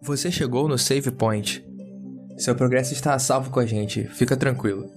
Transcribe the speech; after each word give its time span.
Você 0.00 0.32
chegou 0.32 0.66
no 0.68 0.78
Save 0.78 1.10
Point. 1.10 1.62
Seu 2.38 2.56
progresso 2.56 2.94
está 2.94 3.12
a 3.12 3.18
salvo 3.18 3.50
com 3.50 3.60
a 3.60 3.66
gente, 3.66 4.08
fica 4.08 4.36
tranquilo. 4.38 4.90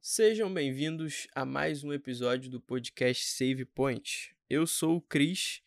Sejam 0.00 0.52
bem-vindos 0.52 1.26
a 1.34 1.44
mais 1.44 1.84
um 1.84 1.92
episódio 1.92 2.50
do 2.50 2.62
podcast 2.62 3.26
Save 3.26 3.66
Point. 3.66 4.34
Eu 4.48 4.66
sou 4.66 4.96
o 4.96 5.02
Cris 5.02 5.60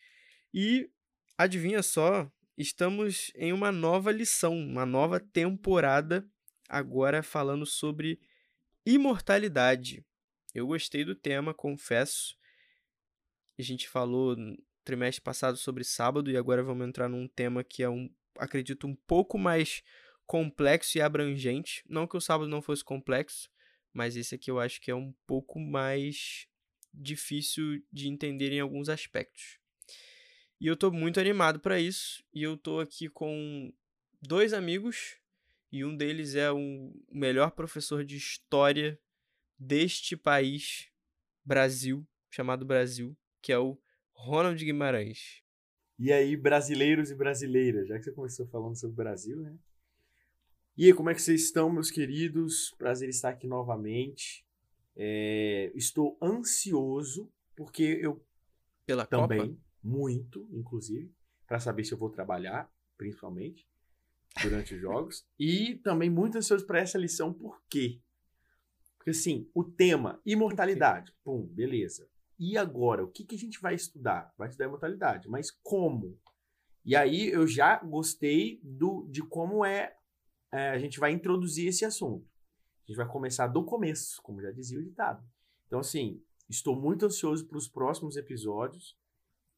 e 0.52 0.90
adivinha 1.38 1.84
só, 1.84 2.28
estamos 2.58 3.30
em 3.36 3.52
uma 3.52 3.70
nova 3.70 4.10
lição, 4.10 4.58
uma 4.58 4.84
nova 4.84 5.20
temporada, 5.20 6.26
agora 6.68 7.22
falando 7.22 7.66
sobre 7.66 8.18
imortalidade. 8.84 10.04
Eu 10.52 10.66
gostei 10.66 11.04
do 11.04 11.14
tema, 11.14 11.54
confesso. 11.54 12.35
A 13.58 13.62
gente 13.62 13.88
falou 13.88 14.36
no 14.36 14.56
trimestre 14.84 15.22
passado 15.22 15.56
sobre 15.56 15.82
sábado 15.82 16.30
e 16.30 16.36
agora 16.36 16.62
vamos 16.62 16.86
entrar 16.86 17.08
num 17.08 17.26
tema 17.26 17.64
que 17.64 17.82
é 17.82 17.88
um, 17.88 18.08
acredito, 18.38 18.86
um 18.86 18.94
pouco 18.94 19.38
mais 19.38 19.82
complexo 20.26 20.98
e 20.98 21.00
abrangente. 21.00 21.82
Não 21.88 22.06
que 22.06 22.16
o 22.16 22.20
sábado 22.20 22.48
não 22.48 22.62
fosse 22.62 22.84
complexo, 22.84 23.50
mas 23.92 24.16
esse 24.16 24.34
aqui 24.34 24.50
eu 24.50 24.60
acho 24.60 24.80
que 24.80 24.90
é 24.90 24.94
um 24.94 25.12
pouco 25.26 25.58
mais 25.58 26.46
difícil 26.92 27.82
de 27.92 28.08
entender 28.08 28.52
em 28.52 28.60
alguns 28.60 28.88
aspectos. 28.88 29.58
E 30.60 30.66
eu 30.66 30.74
estou 30.74 30.90
muito 30.90 31.20
animado 31.20 31.60
para 31.60 31.78
isso. 31.78 32.24
E 32.32 32.42
eu 32.42 32.54
estou 32.54 32.80
aqui 32.80 33.08
com 33.08 33.72
dois 34.20 34.52
amigos. 34.52 35.16
E 35.70 35.84
um 35.84 35.96
deles 35.96 36.34
é 36.34 36.50
o 36.50 36.92
melhor 37.10 37.50
professor 37.50 38.04
de 38.04 38.16
história 38.16 38.98
deste 39.58 40.16
país, 40.16 40.88
Brasil, 41.44 42.06
chamado 42.30 42.64
Brasil, 42.64 43.16
que 43.46 43.52
é 43.52 43.58
o 43.60 43.78
Ronald 44.12 44.62
Guimarães. 44.64 45.40
E 45.96 46.12
aí, 46.12 46.36
brasileiros 46.36 47.12
e 47.12 47.14
brasileiras, 47.14 47.86
já 47.86 47.96
que 47.96 48.02
você 48.02 48.10
começou 48.10 48.44
falando 48.48 48.74
sobre 48.74 48.94
o 48.94 48.96
Brasil, 48.96 49.40
né? 49.40 49.56
E 50.76 50.86
aí, 50.86 50.92
como 50.92 51.10
é 51.10 51.14
que 51.14 51.22
vocês 51.22 51.44
estão, 51.44 51.70
meus 51.70 51.88
queridos? 51.88 52.74
Prazer 52.76 53.08
estar 53.08 53.28
aqui 53.28 53.46
novamente. 53.46 54.44
É, 54.96 55.70
estou 55.76 56.18
ansioso, 56.20 57.32
porque 57.54 57.84
eu 58.02 58.20
Pela 58.84 59.06
também, 59.06 59.38
Copa? 59.38 59.60
muito, 59.80 60.48
inclusive, 60.50 61.14
para 61.46 61.60
saber 61.60 61.84
se 61.84 61.94
eu 61.94 61.98
vou 61.98 62.10
trabalhar, 62.10 62.68
principalmente, 62.98 63.64
durante 64.42 64.74
os 64.74 64.80
jogos. 64.80 65.24
E 65.38 65.76
também 65.84 66.10
muito 66.10 66.36
ansioso 66.36 66.66
para 66.66 66.80
essa 66.80 66.98
lição, 66.98 67.32
por 67.32 67.62
quê? 67.70 68.00
Porque, 68.96 69.10
assim, 69.10 69.48
o 69.54 69.62
tema, 69.62 70.20
imortalidade, 70.26 71.14
pum, 71.22 71.46
beleza. 71.46 72.08
E 72.38 72.58
agora, 72.58 73.04
o 73.04 73.08
que, 73.08 73.24
que 73.24 73.34
a 73.34 73.38
gente 73.38 73.60
vai 73.60 73.74
estudar? 73.74 74.32
Vai 74.36 74.48
estudar 74.48 74.66
imortalidade, 74.66 75.28
mas 75.28 75.50
como? 75.50 76.18
E 76.84 76.94
aí 76.94 77.28
eu 77.28 77.46
já 77.46 77.78
gostei 77.78 78.60
do, 78.62 79.06
de 79.10 79.22
como 79.22 79.64
é, 79.64 79.96
é, 80.52 80.70
a 80.70 80.78
gente 80.78 81.00
vai 81.00 81.12
introduzir 81.12 81.68
esse 81.68 81.84
assunto. 81.84 82.26
A 82.84 82.86
gente 82.86 82.96
vai 82.96 83.08
começar 83.08 83.48
do 83.48 83.64
começo, 83.64 84.22
como 84.22 84.40
já 84.40 84.52
dizia 84.52 84.78
o 84.78 84.82
ditado. 84.82 85.26
Então, 85.66 85.80
assim, 85.80 86.22
estou 86.48 86.80
muito 86.80 87.06
ansioso 87.06 87.46
para 87.46 87.58
os 87.58 87.68
próximos 87.68 88.16
episódios. 88.16 88.96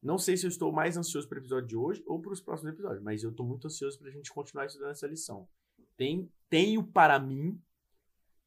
Não 0.01 0.17
sei 0.17 0.37
se 0.37 0.45
eu 0.45 0.49
estou 0.49 0.71
mais 0.71 0.97
ansioso 0.97 1.27
para 1.27 1.37
o 1.37 1.41
episódio 1.41 1.67
de 1.67 1.75
hoje 1.75 2.03
ou 2.07 2.19
para 2.19 2.31
os 2.31 2.41
próximos 2.41 2.73
episódios, 2.73 3.03
mas 3.03 3.21
eu 3.21 3.29
estou 3.29 3.45
muito 3.45 3.67
ansioso 3.67 3.99
para 3.99 4.07
a 4.07 4.11
gente 4.11 4.31
continuar 4.31 4.65
estudando 4.65 4.91
essa 4.91 5.05
lição. 5.05 5.47
Tem, 5.95 6.31
tenho 6.49 6.83
para 6.83 7.19
mim 7.19 7.61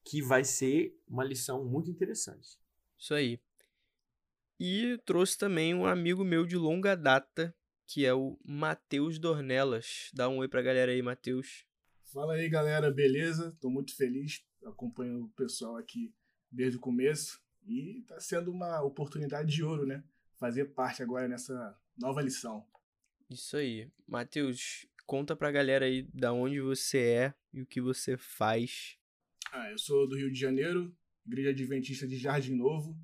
que 0.03 0.21
vai 0.21 0.43
ser 0.43 0.99
uma 1.07 1.23
lição 1.23 1.65
muito 1.65 1.91
interessante. 1.91 2.59
Isso 2.99 3.15
aí. 3.15 3.39
E 4.65 4.97
trouxe 4.99 5.37
também 5.37 5.75
um 5.75 5.85
amigo 5.85 6.25
meu 6.25 6.47
de 6.47 6.57
longa 6.57 6.95
data, 6.95 7.53
que 7.85 8.07
é 8.07 8.15
o 8.15 8.39
Matheus 8.45 9.19
Dornelas. 9.19 10.09
Dá 10.15 10.29
um 10.29 10.37
oi 10.37 10.47
pra 10.47 10.63
galera 10.63 10.93
aí, 10.93 11.03
Matheus. 11.03 11.67
Fala 12.13 12.35
aí, 12.35 12.48
galera, 12.48 12.89
beleza? 12.89 13.59
Tô 13.61 13.69
muito 13.69 13.97
feliz, 13.97 14.47
acompanho 14.64 15.25
o 15.25 15.29
pessoal 15.31 15.77
aqui 15.77 16.14
desde 16.48 16.77
o 16.77 16.81
começo 16.81 17.42
e 17.67 18.05
tá 18.07 18.20
sendo 18.20 18.53
uma 18.53 18.81
oportunidade 18.83 19.53
de 19.53 19.64
ouro, 19.64 19.85
né? 19.85 20.05
Fazer 20.39 20.67
parte 20.67 21.03
agora 21.03 21.27
nessa 21.27 21.77
nova 21.98 22.23
lição. 22.23 22.65
Isso 23.29 23.57
aí. 23.57 23.91
Matheus, 24.07 24.86
conta 25.05 25.35
pra 25.35 25.51
galera 25.51 25.86
aí 25.86 26.05
da 26.15 26.33
onde 26.33 26.61
você 26.61 26.98
é 26.98 27.35
e 27.53 27.61
o 27.63 27.67
que 27.67 27.81
você 27.81 28.17
faz. 28.17 28.97
Ah, 29.51 29.73
eu 29.73 29.79
sou 29.79 30.07
do 30.07 30.17
Rio 30.17 30.31
de 30.31 30.39
Janeiro, 30.39 30.97
Igreja 31.27 31.51
Adventista 31.51 32.07
de 32.07 32.17
Jardim 32.17 32.55
Novo, 32.55 32.97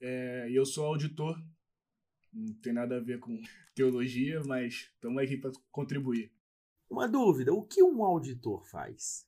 é, 0.00 0.48
e 0.50 0.56
eu 0.56 0.64
sou 0.64 0.86
auditor. 0.86 1.36
Não 2.32 2.52
tem 2.60 2.72
nada 2.72 2.96
a 2.96 3.00
ver 3.00 3.18
com 3.18 3.40
teologia, 3.74 4.42
mas 4.44 4.90
estamos 4.94 5.22
aqui 5.22 5.36
para 5.36 5.50
contribuir. 5.70 6.32
Uma 6.90 7.08
dúvida: 7.08 7.52
o 7.52 7.66
que 7.66 7.82
um 7.82 8.02
auditor 8.04 8.64
faz? 8.68 9.26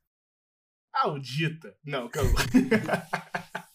Audita! 0.93 1.77
Não, 1.85 2.09
calma. 2.09 2.31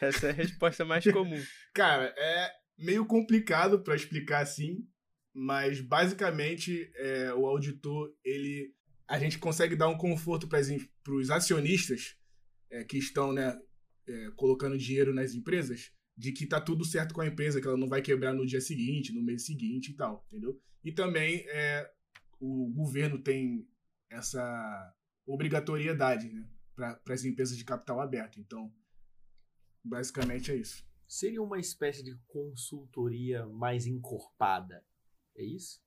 Essa 0.00 0.26
é 0.26 0.30
a 0.30 0.34
resposta 0.34 0.84
mais 0.84 1.04
comum. 1.04 1.42
Cara, 1.72 2.14
é 2.16 2.52
meio 2.78 3.06
complicado 3.06 3.82
para 3.82 3.96
explicar 3.96 4.42
assim, 4.42 4.86
mas 5.34 5.80
basicamente 5.80 6.90
é, 6.96 7.32
o 7.32 7.46
auditor 7.46 8.14
ele 8.24 8.74
a 9.08 9.18
gente 9.18 9.38
consegue 9.38 9.76
dar 9.76 9.88
um 9.88 9.96
conforto 9.96 10.48
para 10.48 10.60
os 11.14 11.30
acionistas 11.30 12.16
é, 12.70 12.82
que 12.82 12.98
estão 12.98 13.32
né, 13.32 13.56
é, 14.08 14.30
colocando 14.36 14.78
dinheiro 14.78 15.14
nas 15.14 15.34
empresas 15.34 15.92
de 16.16 16.32
que 16.32 16.46
tá 16.46 16.60
tudo 16.60 16.84
certo 16.84 17.12
com 17.14 17.20
a 17.20 17.26
empresa, 17.26 17.60
que 17.60 17.66
ela 17.66 17.76
não 17.76 17.88
vai 17.88 18.00
quebrar 18.00 18.32
no 18.32 18.46
dia 18.46 18.60
seguinte, 18.60 19.12
no 19.12 19.22
mês 19.22 19.44
seguinte 19.44 19.90
e 19.90 19.94
tal, 19.94 20.24
entendeu? 20.28 20.58
E 20.82 20.92
também 20.92 21.44
é, 21.48 21.90
o 22.40 22.72
governo 22.74 23.18
tem 23.18 23.68
essa 24.10 24.94
obrigatoriedade 25.26 26.32
né, 26.32 26.48
para 26.74 27.00
as 27.08 27.24
empresas 27.24 27.56
de 27.56 27.64
capital 27.64 28.00
aberto. 28.00 28.40
Então, 28.40 28.72
basicamente 29.84 30.50
é 30.50 30.56
isso. 30.56 30.86
Seria 31.06 31.42
uma 31.42 31.58
espécie 31.58 32.02
de 32.02 32.16
consultoria 32.26 33.46
mais 33.46 33.86
encorpada, 33.86 34.84
é 35.36 35.44
isso? 35.44 35.80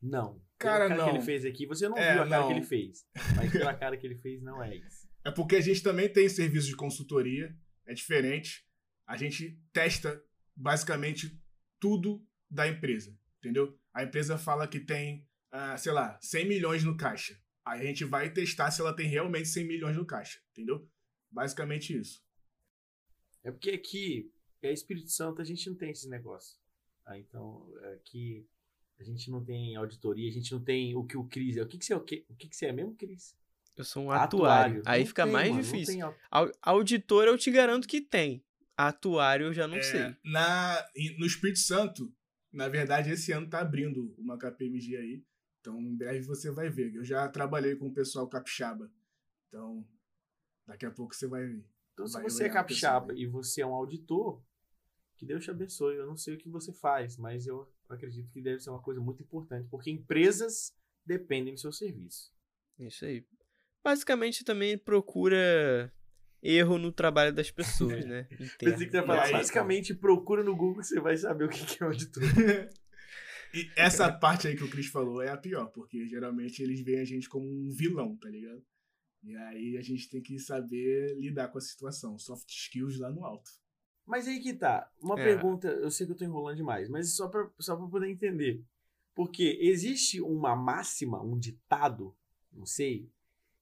Não. 0.00 0.42
Cara, 0.58 0.84
pela 0.84 0.88
cara 0.88 0.96
não. 0.96 1.04
que 1.10 1.16
ele 1.16 1.24
fez 1.24 1.44
aqui, 1.44 1.66
você 1.66 1.88
não 1.88 1.96
É, 1.98 2.14
viu 2.14 2.22
a 2.22 2.28
cara 2.28 2.42
não. 2.42 2.48
que 2.48 2.54
ele 2.54 2.66
fez. 2.66 3.06
Mas 3.36 3.52
pela 3.52 3.74
cara 3.74 3.96
que 3.96 4.06
ele 4.06 4.16
fez, 4.16 4.42
não 4.42 4.62
é 4.62 4.76
isso. 4.76 4.99
É 5.24 5.30
porque 5.30 5.56
a 5.56 5.60
gente 5.60 5.82
também 5.82 6.08
tem 6.08 6.28
serviço 6.28 6.68
de 6.68 6.76
consultoria, 6.76 7.56
é 7.86 7.92
diferente. 7.92 8.66
A 9.06 9.16
gente 9.16 9.58
testa 9.72 10.22
basicamente 10.56 11.38
tudo 11.78 12.24
da 12.48 12.66
empresa, 12.66 13.16
entendeu? 13.38 13.78
A 13.92 14.02
empresa 14.02 14.38
fala 14.38 14.68
que 14.68 14.80
tem, 14.80 15.26
ah, 15.50 15.76
sei 15.76 15.92
lá, 15.92 16.18
100 16.20 16.48
milhões 16.48 16.84
no 16.84 16.96
caixa. 16.96 17.40
Aí 17.64 17.80
a 17.80 17.84
gente 17.84 18.04
vai 18.04 18.32
testar 18.32 18.70
se 18.70 18.80
ela 18.80 18.94
tem 18.94 19.06
realmente 19.06 19.48
100 19.48 19.66
milhões 19.66 19.96
no 19.96 20.06
caixa, 20.06 20.40
entendeu? 20.52 20.88
Basicamente 21.30 21.96
isso. 21.96 22.24
É 23.42 23.50
porque 23.50 23.70
aqui, 23.70 24.32
é 24.62 24.72
Espírito 24.72 25.10
Santo, 25.10 25.40
a 25.40 25.44
gente 25.44 25.68
não 25.68 25.76
tem 25.76 25.90
esse 25.90 26.08
negócio. 26.08 26.58
Ah, 27.06 27.18
então, 27.18 27.66
aqui 27.94 28.46
a 28.98 29.04
gente 29.04 29.30
não 29.30 29.42
tem 29.42 29.76
auditoria, 29.76 30.28
a 30.28 30.32
gente 30.32 30.52
não 30.52 30.62
tem 30.62 30.94
o 30.94 31.04
que 31.04 31.16
o 31.16 31.24
Cris 31.24 31.56
é. 31.56 31.62
O 31.62 31.66
que, 31.66 31.78
que 31.78 31.84
você 31.84 31.92
é 31.92 31.96
o 31.96 32.04
quê? 32.04 32.26
O 32.28 32.34
que, 32.34 32.48
que 32.48 32.56
você 32.56 32.66
é 32.66 32.72
mesmo, 32.72 32.94
Cris? 32.94 33.34
Eu 33.80 33.84
sou 33.84 34.04
um 34.04 34.10
atuário. 34.10 34.82
Aí 34.84 35.00
Não 35.00 35.06
fica 35.06 35.24
tem, 35.24 35.32
mais 35.32 35.50
mano, 35.50 35.62
difícil. 35.62 35.94
tem 35.94 36.02
au- 36.02 36.16
Au- 36.30 36.52
Auditor 36.62 37.24
eu 37.26 37.38
te 37.38 37.50
garanto 37.50 37.88
que 37.88 38.00
tem. 38.00 38.44
Atuário 38.76 39.46
eu 39.46 39.54
já 39.54 39.66
não 39.66 39.76
É, 39.78 39.82
sei. 39.82 40.16
Na, 40.24 40.86
no 41.18 41.26
Espírito 41.26 41.58
Santo, 41.60 42.12
na 42.52 42.68
verdade, 42.68 43.10
esse 43.10 43.32
ano 43.32 43.48
tá 43.48 43.60
abrindo 43.60 44.14
uma 44.18 44.38
KPMG 44.38 44.96
aí. 44.96 45.24
Então, 45.60 45.78
em 45.80 45.96
breve 45.96 46.20
você 46.26 46.50
vai 46.50 46.68
ver. 46.70 46.94
Eu 46.94 47.04
já 47.04 47.28
trabalhei 47.28 47.74
com 47.76 47.88
o 47.88 47.92
pessoal 47.94 48.26
capixaba. 48.28 48.90
Então, 49.48 49.86
daqui 50.66 50.86
a 50.86 50.90
pouco 50.90 51.14
você 51.14 51.26
vai 51.26 51.46
ver. 51.46 51.64
Então, 51.92 52.06
se 52.06 52.20
você 52.22 52.44
é 52.44 52.48
capixaba 52.48 53.14
e 53.14 53.26
você 53.26 53.60
é 53.62 53.66
um 53.66 53.74
auditor, 53.74 54.42
que 55.16 55.26
Deus 55.26 55.44
te 55.44 55.50
abençoe. 55.50 55.96
Eu 55.96 56.06
não 56.06 56.16
sei 56.16 56.34
o 56.34 56.38
que 56.38 56.48
você 56.48 56.72
faz, 56.72 57.16
mas 57.18 57.46
eu 57.46 57.70
acredito 57.88 58.30
que 58.30 58.40
deve 58.40 58.60
ser 58.60 58.70
uma 58.70 58.80
coisa 58.82 59.00
muito 59.00 59.22
importante, 59.22 59.68
porque 59.70 59.90
empresas 59.90 60.74
dependem 61.04 61.52
do 61.54 61.60
seu 61.60 61.72
serviço. 61.72 62.32
Isso 62.78 63.04
aí. 63.04 63.26
Basicamente 63.82 64.44
também 64.44 64.76
procura 64.76 65.92
erro 66.42 66.78
no 66.78 66.92
trabalho 66.92 67.32
das 67.34 67.50
pessoas, 67.50 68.04
né? 68.04 68.24
Pensei 68.58 68.86
que 68.86 68.90
você 68.92 68.96
ia 68.98 69.06
falar, 69.06 69.24
aí, 69.24 69.32
basicamente, 69.32 69.94
procura 69.94 70.42
no 70.42 70.56
Google 70.56 70.80
que 70.80 70.86
você 70.88 71.00
vai 71.00 71.16
saber 71.16 71.44
o 71.44 71.48
que 71.48 71.82
é 71.82 71.86
auditor. 71.86 72.22
E 73.52 73.68
essa 73.74 74.12
parte 74.12 74.46
aí 74.46 74.54
que 74.56 74.62
o 74.62 74.70
Cris 74.70 74.86
falou 74.86 75.20
é 75.20 75.28
a 75.28 75.36
pior, 75.36 75.66
porque 75.72 76.06
geralmente 76.06 76.62
eles 76.62 76.80
veem 76.82 77.00
a 77.00 77.04
gente 77.04 77.28
como 77.28 77.44
um 77.44 77.68
vilão, 77.68 78.16
tá 78.16 78.28
ligado? 78.28 78.62
E 79.24 79.34
aí 79.36 79.76
a 79.76 79.82
gente 79.82 80.08
tem 80.08 80.22
que 80.22 80.38
saber 80.38 81.16
lidar 81.18 81.48
com 81.48 81.58
a 81.58 81.60
situação. 81.60 82.16
Soft 82.16 82.48
skills 82.48 82.98
lá 83.00 83.10
no 83.10 83.24
alto. 83.24 83.50
Mas 84.06 84.28
aí 84.28 84.40
que 84.40 84.54
tá. 84.54 84.88
Uma 85.00 85.18
É. 85.20 85.24
pergunta, 85.24 85.66
eu 85.66 85.90
sei 85.90 86.06
que 86.06 86.12
eu 86.12 86.16
tô 86.16 86.24
enrolando 86.24 86.56
demais, 86.56 86.88
mas 86.88 87.16
só 87.16 87.28
pra, 87.28 87.50
só 87.58 87.76
pra 87.76 87.88
poder 87.88 88.08
entender. 88.08 88.62
Porque 89.16 89.58
existe 89.60 90.20
uma 90.20 90.54
máxima, 90.54 91.20
um 91.20 91.36
ditado, 91.36 92.16
não 92.52 92.64
sei, 92.64 93.10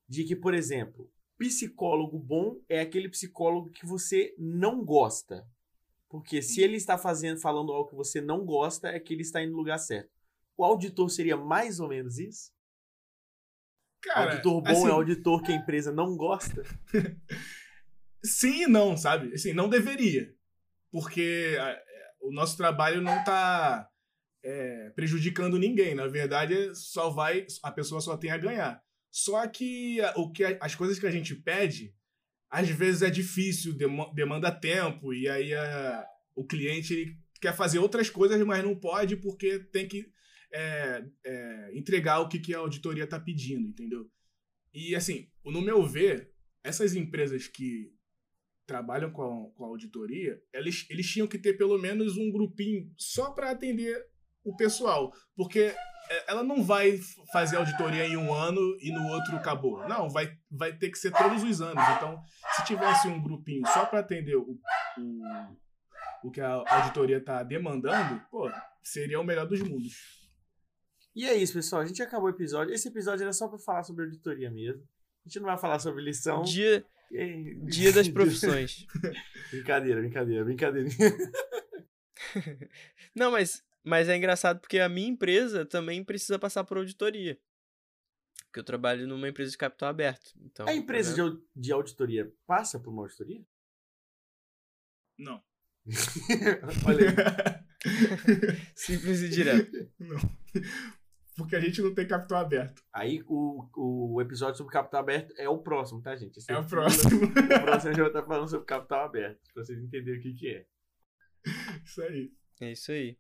de 0.08 0.24
que, 0.24 0.34
por 0.34 0.54
exemplo, 0.54 1.10
psicólogo 1.36 2.18
bom 2.18 2.60
é 2.68 2.80
aquele 2.80 3.08
psicólogo 3.08 3.70
que 3.70 3.86
você 3.86 4.34
não 4.38 4.84
gosta. 4.84 5.46
Porque 6.08 6.40
se 6.40 6.62
ele 6.62 6.76
está 6.76 6.96
fazendo, 6.96 7.38
falando 7.38 7.72
algo 7.72 7.90
que 7.90 7.94
você 7.94 8.20
não 8.20 8.44
gosta, 8.44 8.88
é 8.88 8.98
que 8.98 9.12
ele 9.12 9.22
está 9.22 9.42
indo 9.42 9.52
no 9.52 9.58
lugar 9.58 9.78
certo. 9.78 10.10
O 10.56 10.64
auditor 10.64 11.10
seria 11.10 11.36
mais 11.36 11.78
ou 11.78 11.88
menos 11.88 12.18
isso? 12.18 12.50
Cara, 14.00 14.32
auditor 14.32 14.62
bom 14.62 14.70
assim, 14.70 14.86
é 14.86 14.90
auditor 14.90 15.42
que 15.42 15.52
a 15.52 15.56
empresa 15.56 15.92
não 15.92 16.16
gosta? 16.16 16.62
Sim 18.24 18.62
e 18.62 18.66
não, 18.66 18.96
sabe? 18.96 19.34
Assim, 19.34 19.52
não 19.52 19.68
deveria. 19.68 20.34
Porque 20.90 21.56
é, 21.58 21.82
o 22.20 22.32
nosso 22.32 22.56
trabalho 22.56 23.02
não 23.02 23.22
tá 23.22 23.88
é, 24.42 24.90
prejudicando 24.90 25.58
ninguém. 25.58 25.94
Na 25.94 26.06
verdade, 26.06 26.74
só 26.74 27.10
vai. 27.10 27.46
A 27.62 27.70
pessoa 27.70 28.00
só 28.00 28.16
tem 28.16 28.30
a 28.30 28.38
ganhar. 28.38 28.82
Só 29.10 29.46
que 29.46 29.98
o 30.16 30.30
que 30.30 30.44
as 30.60 30.74
coisas 30.74 30.98
que 30.98 31.06
a 31.06 31.10
gente 31.10 31.34
pede, 31.34 31.94
às 32.50 32.68
vezes 32.68 33.02
é 33.02 33.10
difícil, 33.10 33.76
demanda 34.14 34.50
tempo, 34.50 35.12
e 35.12 35.28
aí 35.28 35.54
a- 35.54 36.06
o 36.34 36.46
cliente 36.46 37.16
quer 37.40 37.54
fazer 37.54 37.78
outras 37.78 38.10
coisas, 38.10 38.40
mas 38.44 38.62
não 38.64 38.74
pode 38.78 39.16
porque 39.16 39.58
tem 39.72 39.86
que 39.88 40.06
é, 40.52 41.04
é, 41.26 41.70
entregar 41.74 42.20
o 42.20 42.28
que, 42.28 42.38
que 42.38 42.54
a 42.54 42.58
auditoria 42.58 43.04
está 43.04 43.20
pedindo, 43.20 43.68
entendeu? 43.68 44.10
E 44.72 44.94
assim, 44.94 45.28
no 45.44 45.60
meu 45.60 45.82
ver, 45.86 46.32
essas 46.64 46.94
empresas 46.94 47.46
que 47.46 47.92
trabalham 48.66 49.10
com 49.10 49.22
a, 49.22 49.50
com 49.54 49.64
a 49.64 49.68
auditoria, 49.68 50.40
eles, 50.52 50.86
eles 50.90 51.06
tinham 51.06 51.26
que 51.26 51.38
ter 51.38 51.54
pelo 51.54 51.78
menos 51.78 52.16
um 52.16 52.30
grupinho 52.30 52.90
só 52.96 53.30
para 53.30 53.50
atender 53.50 54.02
o 54.44 54.56
pessoal, 54.56 55.12
porque 55.36 55.74
ela 56.26 56.42
não 56.42 56.62
vai 56.62 56.98
fazer 57.32 57.56
auditoria 57.56 58.06
em 58.06 58.16
um 58.16 58.32
ano 58.32 58.76
e 58.80 58.92
no 58.92 59.08
outro 59.08 59.36
acabou. 59.36 59.86
Não, 59.88 60.08
vai, 60.08 60.36
vai 60.50 60.72
ter 60.72 60.90
que 60.90 60.98
ser 60.98 61.12
todos 61.12 61.42
os 61.42 61.60
anos. 61.60 61.82
Então, 61.96 62.20
se 62.56 62.64
tivesse 62.64 63.08
um 63.08 63.22
grupinho 63.22 63.66
só 63.68 63.86
para 63.86 64.00
atender 64.00 64.36
o, 64.36 64.58
o, 64.98 65.22
o 66.24 66.30
que 66.30 66.40
a 66.40 66.62
auditoria 66.66 67.18
está 67.18 67.42
demandando, 67.42 68.20
pô, 68.30 68.50
seria 68.82 69.20
o 69.20 69.24
melhor 69.24 69.46
dos 69.46 69.60
mundos. 69.60 69.94
E 71.14 71.26
é 71.26 71.34
isso, 71.34 71.54
pessoal. 71.54 71.82
A 71.82 71.86
gente 71.86 72.02
acabou 72.02 72.26
o 72.26 72.32
episódio. 72.32 72.72
Esse 72.72 72.88
episódio 72.88 73.24
era 73.24 73.32
só 73.32 73.48
pra 73.48 73.58
falar 73.58 73.82
sobre 73.82 74.04
auditoria 74.04 74.50
mesmo. 74.50 74.82
A 75.24 75.28
gente 75.28 75.40
não 75.40 75.46
vai 75.46 75.58
falar 75.58 75.78
sobre 75.78 76.02
lição. 76.02 76.42
Dia, 76.42 76.84
dia 77.64 77.92
das 77.92 78.06
profissões. 78.08 78.86
brincadeira, 79.50 80.00
brincadeira, 80.00 80.44
brincadeira. 80.44 80.88
Não, 83.14 83.32
mas, 83.32 83.64
mas 83.84 84.08
é 84.08 84.16
engraçado 84.16 84.60
porque 84.60 84.78
a 84.78 84.88
minha 84.88 85.08
empresa 85.08 85.64
também 85.64 86.04
precisa 86.04 86.38
passar 86.38 86.64
por 86.64 86.76
auditoria. 86.78 87.38
Porque 88.46 88.60
eu 88.60 88.64
trabalho 88.64 89.06
numa 89.06 89.28
empresa 89.28 89.50
de 89.50 89.58
capital 89.58 89.88
aberto. 89.90 90.32
Então, 90.40 90.66
A 90.68 90.72
empresa 90.74 91.10
né? 91.22 91.30
de, 91.30 91.42
de 91.56 91.72
auditoria 91.72 92.32
passa 92.46 92.78
por 92.80 92.90
uma 92.90 93.02
auditoria? 93.02 93.44
Não. 95.18 95.42
Olha 96.86 97.08
aí. 97.08 97.14
Simples 98.74 99.20
e 99.22 99.28
direto. 99.28 99.90
Não. 99.98 100.18
Porque 101.36 101.54
a 101.54 101.60
gente 101.60 101.80
não 101.80 101.94
tem 101.94 102.04
capital 102.06 102.40
aberto. 102.40 102.82
Aí 102.92 103.22
o, 103.28 103.68
o 103.76 104.20
episódio 104.20 104.56
sobre 104.56 104.72
capital 104.72 105.00
aberto 105.02 105.32
é 105.38 105.48
o 105.48 105.58
próximo, 105.58 106.02
tá, 106.02 106.16
gente? 106.16 106.36
Esse 106.38 106.50
É 106.50 106.56
o 106.56 106.60
aqui- 106.60 106.70
próximo. 106.70 107.26
O 107.26 107.32
próximo 107.32 107.72
a 107.72 107.78
gente 107.92 108.00
vai 108.00 108.06
estar 108.08 108.24
falando 108.24 108.48
sobre 108.50 108.66
capital 108.66 109.04
aberto, 109.04 109.40
pra 109.54 109.64
vocês 109.64 109.78
entenderem 109.80 110.18
o 110.18 110.22
que, 110.22 110.34
que 110.34 110.48
é. 110.48 110.66
Isso 111.84 112.02
aí. 112.02 112.32
É 112.60 112.72
isso 112.72 112.90
aí. 112.90 113.16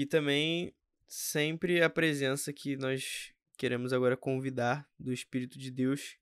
E 0.00 0.06
também 0.06 0.72
sempre 1.06 1.82
a 1.82 1.90
presença 1.90 2.54
que 2.54 2.74
nós 2.74 3.34
queremos 3.58 3.92
agora 3.92 4.16
convidar 4.16 4.88
do 4.98 5.12
Espírito 5.12 5.58
de 5.58 5.70
Deus 5.70 6.16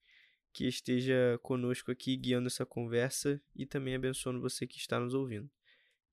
que 0.53 0.67
esteja 0.67 1.39
conosco 1.45 1.93
aqui 1.93 2.17
guiando 2.17 2.49
essa 2.49 2.67
conversa 2.67 3.41
e 3.55 3.65
também 3.65 3.95
abençoando 3.95 4.41
você 4.41 4.67
que 4.67 4.79
está 4.79 4.99
nos 4.99 5.15
ouvindo. 5.15 5.49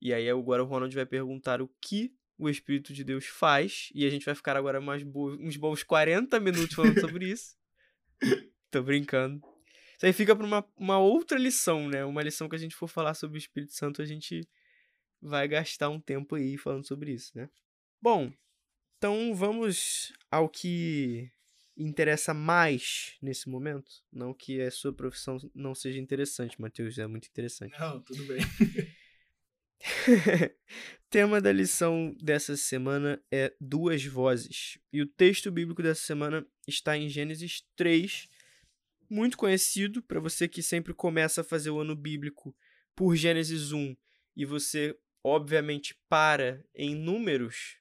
E 0.00 0.14
aí 0.14 0.30
agora 0.30 0.62
o 0.62 0.66
Ronald 0.66 0.94
vai 0.94 1.04
perguntar 1.04 1.60
o 1.60 1.68
que 1.80 2.14
o 2.38 2.48
Espírito 2.48 2.92
de 2.92 3.02
Deus 3.02 3.26
faz 3.26 3.88
e 3.92 4.06
a 4.06 4.10
gente 4.10 4.24
vai 4.24 4.36
ficar 4.36 4.56
agora 4.56 4.80
mais 4.80 5.02
bo- 5.02 5.34
uns 5.34 5.56
bons 5.56 5.82
40 5.82 6.38
minutos 6.38 6.72
falando 6.72 7.00
sobre 7.00 7.26
isso. 7.32 7.56
Tô 8.70 8.80
brincando. 8.80 9.42
Isso 9.96 10.06
aí 10.06 10.12
fica 10.12 10.36
para 10.36 10.46
uma, 10.46 10.64
uma 10.76 10.98
outra 11.00 11.36
lição, 11.36 11.88
né? 11.88 12.04
Uma 12.04 12.22
lição 12.22 12.48
que 12.48 12.54
a 12.54 12.58
gente 12.60 12.76
for 12.76 12.86
falar 12.86 13.14
sobre 13.14 13.36
o 13.36 13.40
Espírito 13.40 13.72
Santo, 13.72 14.00
a 14.00 14.04
gente 14.04 14.46
vai 15.20 15.48
gastar 15.48 15.88
um 15.88 16.00
tempo 16.00 16.34
aí 16.34 16.56
falando 16.56 16.86
sobre 16.86 17.12
isso, 17.12 17.36
né? 17.36 17.48
Bom, 18.00 18.32
então 18.98 19.34
vamos 19.34 20.12
ao 20.30 20.48
que 20.48 21.30
interessa 21.76 22.32
mais 22.32 23.16
nesse 23.20 23.48
momento. 23.48 23.90
Não 24.12 24.32
que 24.32 24.60
a 24.60 24.70
sua 24.70 24.92
profissão 24.92 25.38
não 25.54 25.74
seja 25.74 25.98
interessante, 25.98 26.60
Matheus, 26.60 26.98
é 26.98 27.06
muito 27.06 27.28
interessante. 27.28 27.78
Não, 27.78 28.00
tudo 28.00 28.24
bem. 28.24 28.38
Tema 31.10 31.40
da 31.40 31.52
lição 31.52 32.16
dessa 32.20 32.56
semana 32.56 33.22
é 33.30 33.54
duas 33.60 34.04
vozes. 34.04 34.78
E 34.92 35.02
o 35.02 35.06
texto 35.06 35.50
bíblico 35.50 35.82
dessa 35.82 36.00
semana 36.00 36.46
está 36.66 36.96
em 36.96 37.08
Gênesis 37.08 37.64
3, 37.76 38.28
muito 39.08 39.36
conhecido 39.36 40.02
para 40.02 40.18
você 40.18 40.48
que 40.48 40.62
sempre 40.62 40.92
começa 40.92 41.42
a 41.42 41.44
fazer 41.44 41.70
o 41.70 41.78
ano 41.78 41.94
bíblico 41.94 42.56
por 42.94 43.14
Gênesis 43.14 43.72
1 43.72 43.94
e 44.36 44.44
você 44.44 44.98
obviamente 45.26 45.98
para 46.08 46.64
em 46.72 46.94
números, 46.94 47.78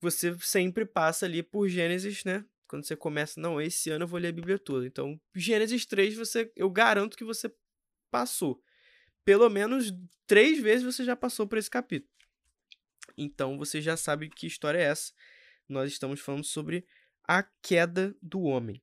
você 0.00 0.34
sempre 0.40 0.86
passa 0.86 1.26
ali 1.26 1.42
por 1.42 1.68
Gênesis, 1.68 2.24
né? 2.24 2.44
Quando 2.66 2.86
você 2.86 2.96
começa, 2.96 3.38
não, 3.38 3.60
esse 3.60 3.90
ano 3.90 4.04
eu 4.04 4.08
vou 4.08 4.18
ler 4.18 4.28
a 4.28 4.32
Bíblia 4.32 4.58
toda. 4.58 4.86
Então, 4.86 5.20
Gênesis 5.34 5.84
3, 5.84 6.14
você, 6.14 6.50
eu 6.56 6.70
garanto 6.70 7.16
que 7.16 7.24
você 7.24 7.52
passou 8.10 8.62
pelo 9.24 9.48
menos 9.48 9.92
três 10.26 10.60
vezes 10.60 10.84
você 10.84 11.04
já 11.04 11.14
passou 11.14 11.46
por 11.46 11.58
esse 11.58 11.70
capítulo. 11.70 12.10
Então 13.16 13.58
você 13.58 13.80
já 13.80 13.96
sabe 13.96 14.28
que 14.28 14.46
história 14.46 14.78
é 14.78 14.84
essa. 14.84 15.12
Nós 15.68 15.92
estamos 15.92 16.20
falando 16.20 16.44
sobre 16.44 16.86
a 17.26 17.42
queda 17.62 18.16
do 18.20 18.42
homem. 18.42 18.82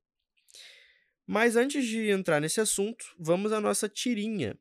Mas 1.25 1.55
antes 1.55 1.85
de 1.85 2.09
entrar 2.09 2.39
nesse 2.39 2.61
assunto, 2.61 3.05
vamos 3.17 3.51
à 3.51 3.59
nossa 3.59 3.87
tirinha. 3.87 4.57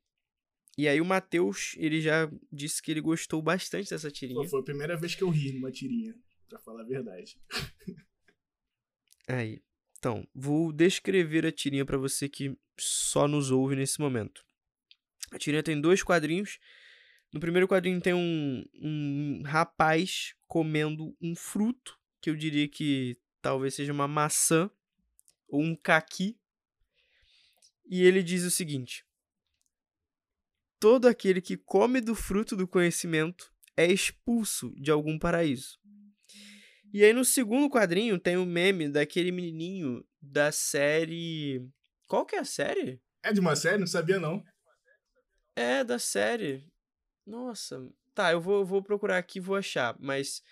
E 0.79 0.87
aí 0.87 1.01
o 1.01 1.05
Matheus, 1.05 1.75
ele 1.77 2.01
já 2.01 2.31
disse 2.53 2.81
que 2.81 2.93
ele 2.93 3.01
gostou 3.01 3.43
bastante 3.43 3.91
dessa 3.91 4.07
Pô, 4.07 4.15
tirinha. 4.15 4.49
foi 4.49 4.61
a 4.61 4.63
primeira 4.63 4.97
vez 4.97 5.13
que 5.13 5.25
eu 5.25 5.29
ri 5.29 5.53
numa 5.53 5.73
tirinha, 5.73 6.15
pra 6.49 6.61
falar 6.61 6.83
a 6.83 6.87
verdade. 6.87 7.37
Aí. 9.27 9.61
Então, 9.99 10.25
vou 10.33 10.73
descrever 10.73 11.45
a 11.45 11.51
tirinha 11.51 11.85
para 11.85 11.99
você 11.99 12.29
que 12.29 12.57
só 12.79 13.27
nos 13.27 13.51
ouve 13.51 13.75
nesse 13.75 14.01
momento. 14.01 14.45
A 15.33 15.39
tirinha 15.39 15.65
tem 15.65 15.81
dois 15.81 16.05
quadrinhos. 16.05 16.61
No 17.33 17.41
primeiro 17.41 17.67
quadrinho 17.67 18.01
tem 18.01 18.15
um, 18.15 18.64
um 18.75 19.43
rapaz 19.45 20.37
comendo 20.47 21.12
um 21.21 21.35
fruto, 21.35 21.99
que 22.21 22.31
eu 22.31 22.37
diria 22.37 22.69
que 22.69 23.19
talvez 23.43 23.75
seja 23.75 23.93
uma 23.93 24.07
maçã 24.07 24.71
ou 25.49 25.61
um 25.61 25.75
caqui. 25.75 26.38
E 27.85 28.05
ele 28.05 28.23
diz 28.23 28.45
o 28.45 28.50
seguinte: 28.50 29.05
Todo 30.80 31.08
aquele 31.08 31.40
que 31.40 31.56
come 31.56 32.00
do 32.00 32.14
fruto 32.14 32.56
do 32.56 32.68
conhecimento 32.68 33.52
é 33.76 33.87
expulso 33.87 34.73
de 34.76 34.90
algum 34.90 35.18
paraíso. 35.18 35.78
E 36.92 37.04
aí 37.04 37.12
no 37.12 37.25
segundo 37.25 37.68
quadrinho 37.68 38.18
tem 38.18 38.37
o 38.37 38.47
meme 38.47 38.88
daquele 38.88 39.30
menininho 39.30 40.04
da 40.20 40.50
série. 40.50 41.66
Qual 42.06 42.25
que 42.25 42.37
é 42.37 42.38
a 42.38 42.44
série? 42.44 43.00
É 43.23 43.32
de 43.32 43.40
uma 43.40 43.54
série? 43.54 43.78
Não 43.78 43.87
sabia, 43.87 44.18
não. 44.18 44.42
É, 45.54 45.85
da 45.85 45.99
série. 45.99 46.64
Nossa. 47.26 47.87
Tá, 48.14 48.32
eu 48.32 48.40
vou, 48.40 48.64
vou 48.64 48.82
procurar 48.82 49.18
aqui 49.18 49.38
e 49.38 49.42
vou 49.42 49.56
achar. 49.56 49.97
Mas 50.00 50.42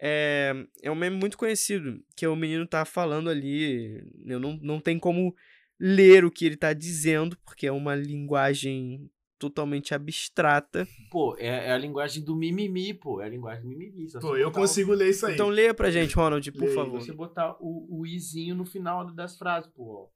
é, 0.00 0.52
é 0.82 0.90
um 0.90 0.94
meme 0.94 1.16
muito 1.16 1.38
conhecido. 1.38 2.04
Que 2.14 2.26
o 2.26 2.36
menino 2.36 2.66
tá 2.66 2.84
falando 2.84 3.30
ali. 3.30 4.04
Eu 4.26 4.38
não, 4.38 4.58
não 4.60 4.80
tem 4.80 4.98
como 4.98 5.34
ler 5.80 6.24
o 6.24 6.30
que 6.30 6.44
ele 6.44 6.56
tá 6.56 6.72
dizendo, 6.72 7.38
porque 7.44 7.66
é 7.66 7.72
uma 7.72 7.94
linguagem 7.94 9.10
totalmente 9.38 9.94
abstrata. 9.94 10.86
Pô, 11.10 11.36
é, 11.38 11.68
é 11.68 11.72
a 11.72 11.78
linguagem 11.78 12.22
do 12.22 12.34
mimimi, 12.34 12.92
pô. 12.92 13.20
É 13.20 13.26
a 13.26 13.28
linguagem 13.28 13.62
do 13.62 13.68
mimimi. 13.68 14.08
Só 14.10 14.20
Pô, 14.20 14.36
eu 14.36 14.50
consigo 14.50 14.92
ler 14.92 15.10
isso 15.10 15.26
aí. 15.26 15.34
Então 15.34 15.48
leia 15.48 15.72
pra 15.72 15.90
gente, 15.90 16.14
Ronald, 16.14 16.50
por 16.52 16.60
Leia 16.60 16.70
aí, 16.70 16.76
O, 16.76 16.84
favor. 16.84 17.00
você 17.00 17.12
botar 17.12 17.56
o, 17.60 18.00
o 18.00 18.06
izinho 18.06 18.54
no 18.54 18.66
final 18.66 19.10
das 19.14 19.38
frases, 19.38 19.70
pô. 19.72 20.10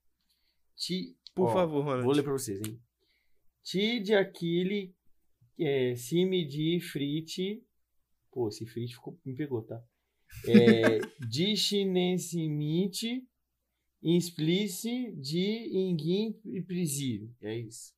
Ti, 0.77 1.17
Por 1.35 1.49
ó, 1.49 1.53
favor, 1.53 1.85
Ronald. 1.85 2.05
Vou 2.05 2.13
ler 2.13 2.23
pra 2.23 2.33
vocês, 2.33 2.61
hein? 2.67 2.81
Ti 3.63 4.01
de 4.01 4.15
aquele 4.15 4.95
é, 5.59 5.95
de 5.95 6.81
frite. 6.81 7.63
Pô, 8.33 8.49
esse 8.49 8.67
frite 8.67 8.95
ficou, 8.95 9.19
me 9.25 9.35
pegou, 9.35 9.63
tá? 9.63 9.81
É, 10.47 10.99
de 11.29 11.57
chinesimite, 11.57 13.25
explice 14.03 15.13
de 15.13 15.69
inguim 15.73 16.41
e 16.45 16.61
prisível. 16.61 17.31
É 17.41 17.57
isso. 17.57 17.93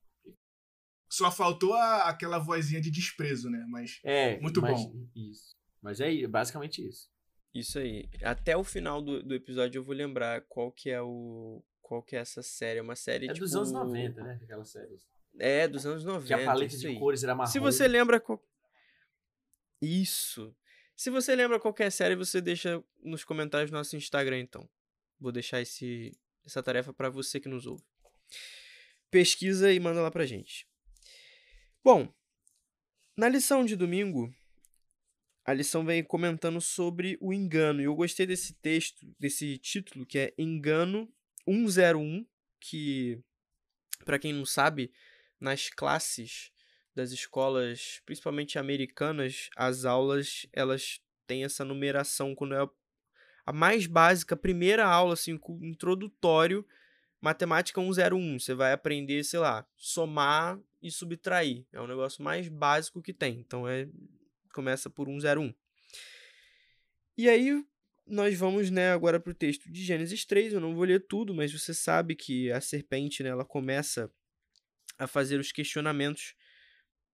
Só 1.17 1.31
faltou 1.31 1.75
a- 1.75 2.09
aquela 2.09 2.39
vozinha 2.39 2.81
de 2.81 2.91
desprezo, 2.91 3.49
né? 3.51 3.65
Mas 3.69 4.01
É, 4.03 4.39
Muito 4.41 4.61
mas- 4.61 4.85
bom. 4.85 5.07
Isso. 5.15 5.55
Mas 5.81 6.01
é 6.01 6.27
basicamente 6.27 6.87
isso. 6.87 7.09
Isso 7.55 7.79
aí. 7.79 8.09
Até 8.23 8.57
o 8.57 8.65
final 8.65 9.01
do, 9.01 9.23
do 9.23 9.35
episódio 9.35 9.79
eu 9.79 9.85
vou 9.85 9.95
lembrar 9.95 10.41
qual 10.49 10.73
que 10.73 10.91
é 10.91 11.01
o. 11.01 11.63
Qual 11.81 12.03
que 12.03 12.17
é 12.17 12.19
essa 12.19 12.43
série. 12.43 12.79
É 12.79 12.83
uma 12.83 12.97
série 12.97 13.27
É 13.27 13.33
tipo. 13.33 13.45
dos 13.45 13.55
anos 13.55 13.71
90, 13.71 14.23
né? 14.25 14.41
Aquela 14.43 14.65
série. 14.65 14.99
É, 15.39 15.69
dos 15.69 15.85
anos 15.87 16.05
90. 16.05 16.27
Que 16.27 16.33
a 16.43 16.45
paleta 16.45 16.73
isso 16.73 16.81
de 16.81 16.87
aí. 16.89 16.99
cores 16.99 17.23
era 17.23 17.35
marrom. 17.35 17.51
Se 17.53 17.59
você 17.61 17.87
lembra. 17.87 18.19
qual- 18.19 18.43
Isso. 19.81 20.55
Se 20.97 21.11
você 21.11 21.35
lembra 21.37 21.61
qualquer 21.61 21.91
série, 21.93 22.17
você 22.17 22.41
deixa 22.41 22.83
nos 23.03 23.23
comentários 23.25 23.71
do 23.71 23.75
nosso 23.77 23.95
Instagram, 23.97 24.39
então. 24.41 24.69
Vou 25.21 25.31
deixar 25.33 25.61
esse, 25.61 26.17
essa 26.45 26.63
tarefa 26.63 26.93
pra 26.93 27.09
você 27.11 27.39
que 27.39 27.49
nos 27.49 27.67
ouve. 27.67 27.85
Pesquisa 29.11 29.73
e 29.73 29.79
manda 29.79 30.01
lá 30.01 30.11
pra 30.11 30.25
gente. 30.27 30.67
Bom, 31.85 32.09
na 33.15 33.29
lição 33.29 33.63
de 33.63 33.77
domingo, 33.77 34.35
a 35.45 35.53
lição 35.53 35.85
vem 35.85 36.03
comentando 36.03 36.59
sobre 36.63 37.19
o 37.21 37.31
engano. 37.31 37.83
E 37.83 37.85
eu 37.85 37.95
gostei 37.95 38.25
desse 38.25 38.55
texto, 38.55 39.07
desse 39.21 39.59
título, 39.59 40.07
que 40.07 40.19
é 40.19 40.35
Engano 40.39 41.13
101, 41.47 42.27
que, 42.59 43.21
pra 44.07 44.19
quem 44.19 44.33
não 44.33 44.47
sabe, 44.47 44.91
nas 45.39 45.69
classes 45.69 46.51
das 46.95 47.11
escolas, 47.11 48.01
principalmente 48.07 48.59
americanas, 48.59 49.51
as 49.55 49.85
aulas 49.85 50.47
elas 50.55 51.03
têm 51.27 51.45
essa 51.45 51.67
numeração 51.67 52.35
quando 52.35 52.55
é 52.55 52.67
a- 53.45 53.53
mais 53.53 53.87
básica, 53.87 54.35
a 54.35 54.39
primeira 54.39 54.87
aula 54.87 55.13
assim, 55.13 55.39
introdutório, 55.61 56.67
matemática 57.25 57.81
101, 57.81 58.39
você 58.39 58.53
vai 58.53 58.75
aprender, 58.75 59.25
sei 59.25 59.39
lá, 59.39 59.67
somar 59.79 60.61
e 60.83 60.91
subtrair. 60.91 61.65
É 61.73 61.81
o 61.81 61.87
negócio 61.87 62.23
mais 62.23 62.49
básico 62.49 63.01
que 63.01 63.15
tem. 63.15 63.39
Então 63.39 63.67
é 63.67 63.89
começa 64.53 64.91
por 64.91 65.07
101. 65.07 65.55
E 67.17 67.27
aí 67.27 67.65
nós 68.07 68.39
vamos, 68.39 68.71
né, 68.71 68.93
agora 68.93 69.19
para 69.19 69.31
o 69.31 69.35
texto 69.35 69.73
de 69.73 69.83
Gênesis 69.83 70.27
3. 70.27 70.53
Eu 70.53 70.61
não 70.61 70.75
vou 70.75 70.85
ler 70.85 71.07
tudo, 71.07 71.35
mas 71.35 71.51
você 71.51 71.73
sabe 71.73 72.15
que 72.15 72.53
a 72.53 72.61
serpente, 72.61 73.23
né, 73.23 73.31
ela 73.31 73.45
começa 73.45 74.13
a 74.99 75.07
fazer 75.07 75.41
os 75.41 75.51
questionamentos 75.51 76.35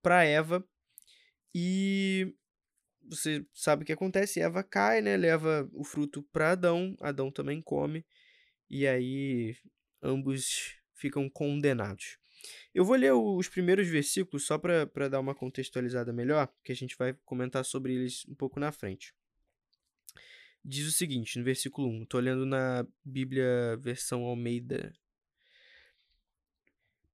para 0.02 0.25
Eva 0.25 0.67
e 1.55 2.35
você 3.05 3.47
sabe 3.55 3.85
o 3.85 3.87
que 3.87 3.93
acontece, 3.93 4.40
Eva 4.40 4.64
cai, 4.64 5.00
né, 5.00 5.17
leva 5.17 5.71
o 5.73 5.85
fruto 5.85 6.21
para 6.33 6.50
Adão, 6.50 6.97
Adão 7.00 7.31
também 7.31 7.62
come 7.62 8.05
e 8.69 8.88
aí 8.88 9.57
ambos 10.02 10.75
ficam 10.95 11.28
condenados. 11.28 12.19
Eu 12.75 12.85
vou 12.85 12.97
ler 12.97 13.12
os 13.12 13.49
primeiros 13.49 13.88
versículos 13.88 14.47
só 14.47 14.59
para 14.59 15.09
dar 15.09 15.21
uma 15.21 15.35
contextualizada 15.35 16.12
melhor, 16.12 16.49
que 16.64 16.73
a 16.73 16.76
gente 16.76 16.97
vai 16.97 17.14
comentar 17.25 17.64
sobre 17.64 17.95
eles 17.95 18.25
um 18.26 18.35
pouco 18.35 18.59
na 18.59 18.73
frente. 18.73 19.14
Diz 20.64 20.87
o 20.87 20.92
seguinte, 20.92 21.38
no 21.38 21.45
versículo 21.45 21.88
1, 21.88 22.02
estou 22.02 22.21
lendo 22.21 22.45
na 22.47 22.87
Bíblia 23.04 23.76
versão 23.78 24.23
Almeida 24.23 24.92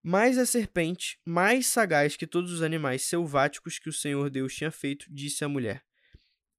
mas 0.09 0.39
a 0.39 0.47
serpente, 0.47 1.19
mais 1.25 1.67
sagaz 1.67 2.17
que 2.17 2.29
todos 2.29 2.53
os 2.53 2.63
animais 2.63 3.03
selváticos 3.03 3.77
que 3.77 3.89
o 3.89 3.93
Senhor 3.93 4.31
Deus 4.31 4.55
tinha 4.55 4.71
feito, 4.71 5.05
disse 5.11 5.45
à 5.45 5.49
mulher: 5.49 5.85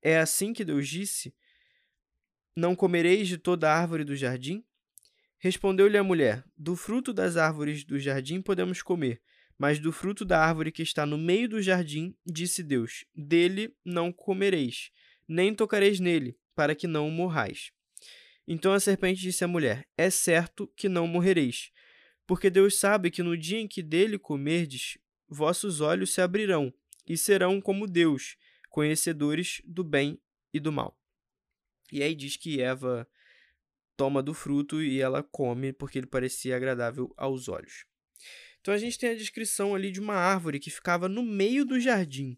É 0.02 0.20
assim 0.20 0.52
que 0.52 0.66
Deus 0.66 0.86
disse: 0.86 1.34
Não 2.54 2.76
comereis 2.76 3.26
de 3.26 3.38
toda 3.38 3.74
árvore 3.74 4.04
do 4.04 4.18
jardim? 4.18 4.66
Respondeu-lhe 5.40 5.98
a 5.98 6.04
mulher: 6.04 6.44
Do 6.58 6.76
fruto 6.76 7.14
das 7.14 7.38
árvores 7.38 7.84
do 7.84 8.00
jardim 8.00 8.42
podemos 8.42 8.82
comer, 8.82 9.22
mas 9.58 9.80
do 9.80 9.92
fruto 9.92 10.26
da 10.26 10.40
árvore 10.40 10.72
que 10.72 10.84
está 10.84 11.06
no 11.06 11.18
meio 11.18 11.48
do 11.48 11.62
jardim, 11.62 12.16
disse 12.26 12.64
Deus: 12.64 13.06
Dele 13.16 13.76
não 13.86 14.12
comereis, 14.12 14.92
nem 15.28 15.54
tocareis 15.54 16.00
nele, 16.00 16.38
para 16.56 16.76
que 16.76 16.88
não 16.88 17.10
morrais. 17.10 17.72
Então 18.48 18.74
a 18.74 18.80
serpente 18.80 19.22
disse 19.22 19.44
à 19.44 19.48
mulher: 19.48 19.88
É 19.98 20.10
certo 20.10 20.68
que 20.76 20.88
não 20.88 21.08
morrereis. 21.08 21.72
Porque 22.26 22.50
Deus 22.50 22.78
sabe 22.78 23.10
que 23.10 23.24
no 23.24 23.38
dia 23.38 23.60
em 23.60 23.68
que 23.68 23.82
dele 23.82 24.20
comerdes, 24.20 24.98
vossos 25.30 25.80
olhos 25.80 26.14
se 26.14 26.22
abrirão, 26.22 26.74
e 27.08 27.18
serão 27.18 27.62
como 27.62 27.88
Deus, 27.88 28.36
conhecedores 28.70 29.62
do 29.66 29.84
bem 29.84 30.20
e 30.54 30.60
do 30.60 30.72
mal. 30.72 31.00
E 31.92 32.04
aí 32.04 32.14
diz 32.14 32.36
que 32.36 32.62
Eva 32.62 33.08
toma 33.98 34.22
do 34.24 34.34
fruto 34.34 34.82
e 34.82 35.02
ela 35.02 35.24
come 35.24 35.74
porque 35.74 35.98
ele 35.98 36.08
parecia 36.08 36.56
agradável 36.56 37.12
aos 37.18 37.50
olhos. 37.50 37.86
Então 38.62 38.74
a 38.74 38.78
gente 38.78 38.98
tem 38.98 39.10
a 39.10 39.16
descrição 39.16 39.74
ali 39.74 39.92
de 39.92 40.00
uma 40.00 40.16
árvore 40.16 40.60
que 40.60 40.70
ficava 40.70 41.10
no 41.10 41.24
meio 41.24 41.66
do 41.66 41.80
jardim 41.80 42.38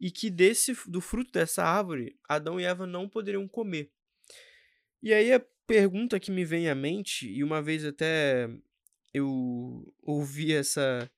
e 0.00 0.10
que 0.10 0.28
desse 0.28 0.74
do 0.86 1.00
fruto 1.00 1.30
dessa 1.32 1.64
árvore 1.64 2.18
Adão 2.28 2.60
e 2.60 2.64
Eva 2.64 2.86
não 2.86 3.08
poderiam 3.08 3.46
comer. 3.46 3.90
E 5.02 5.14
aí 5.14 5.32
a 5.32 5.40
pergunta 5.66 6.18
que 6.18 6.30
me 6.30 6.44
vem 6.44 6.68
à 6.68 6.74
mente, 6.74 7.30
e 7.30 7.44
uma 7.44 7.62
vez 7.62 7.84
até 7.84 8.48
eu 9.12 9.94
ouvi 10.02 10.52
essa 10.52 11.10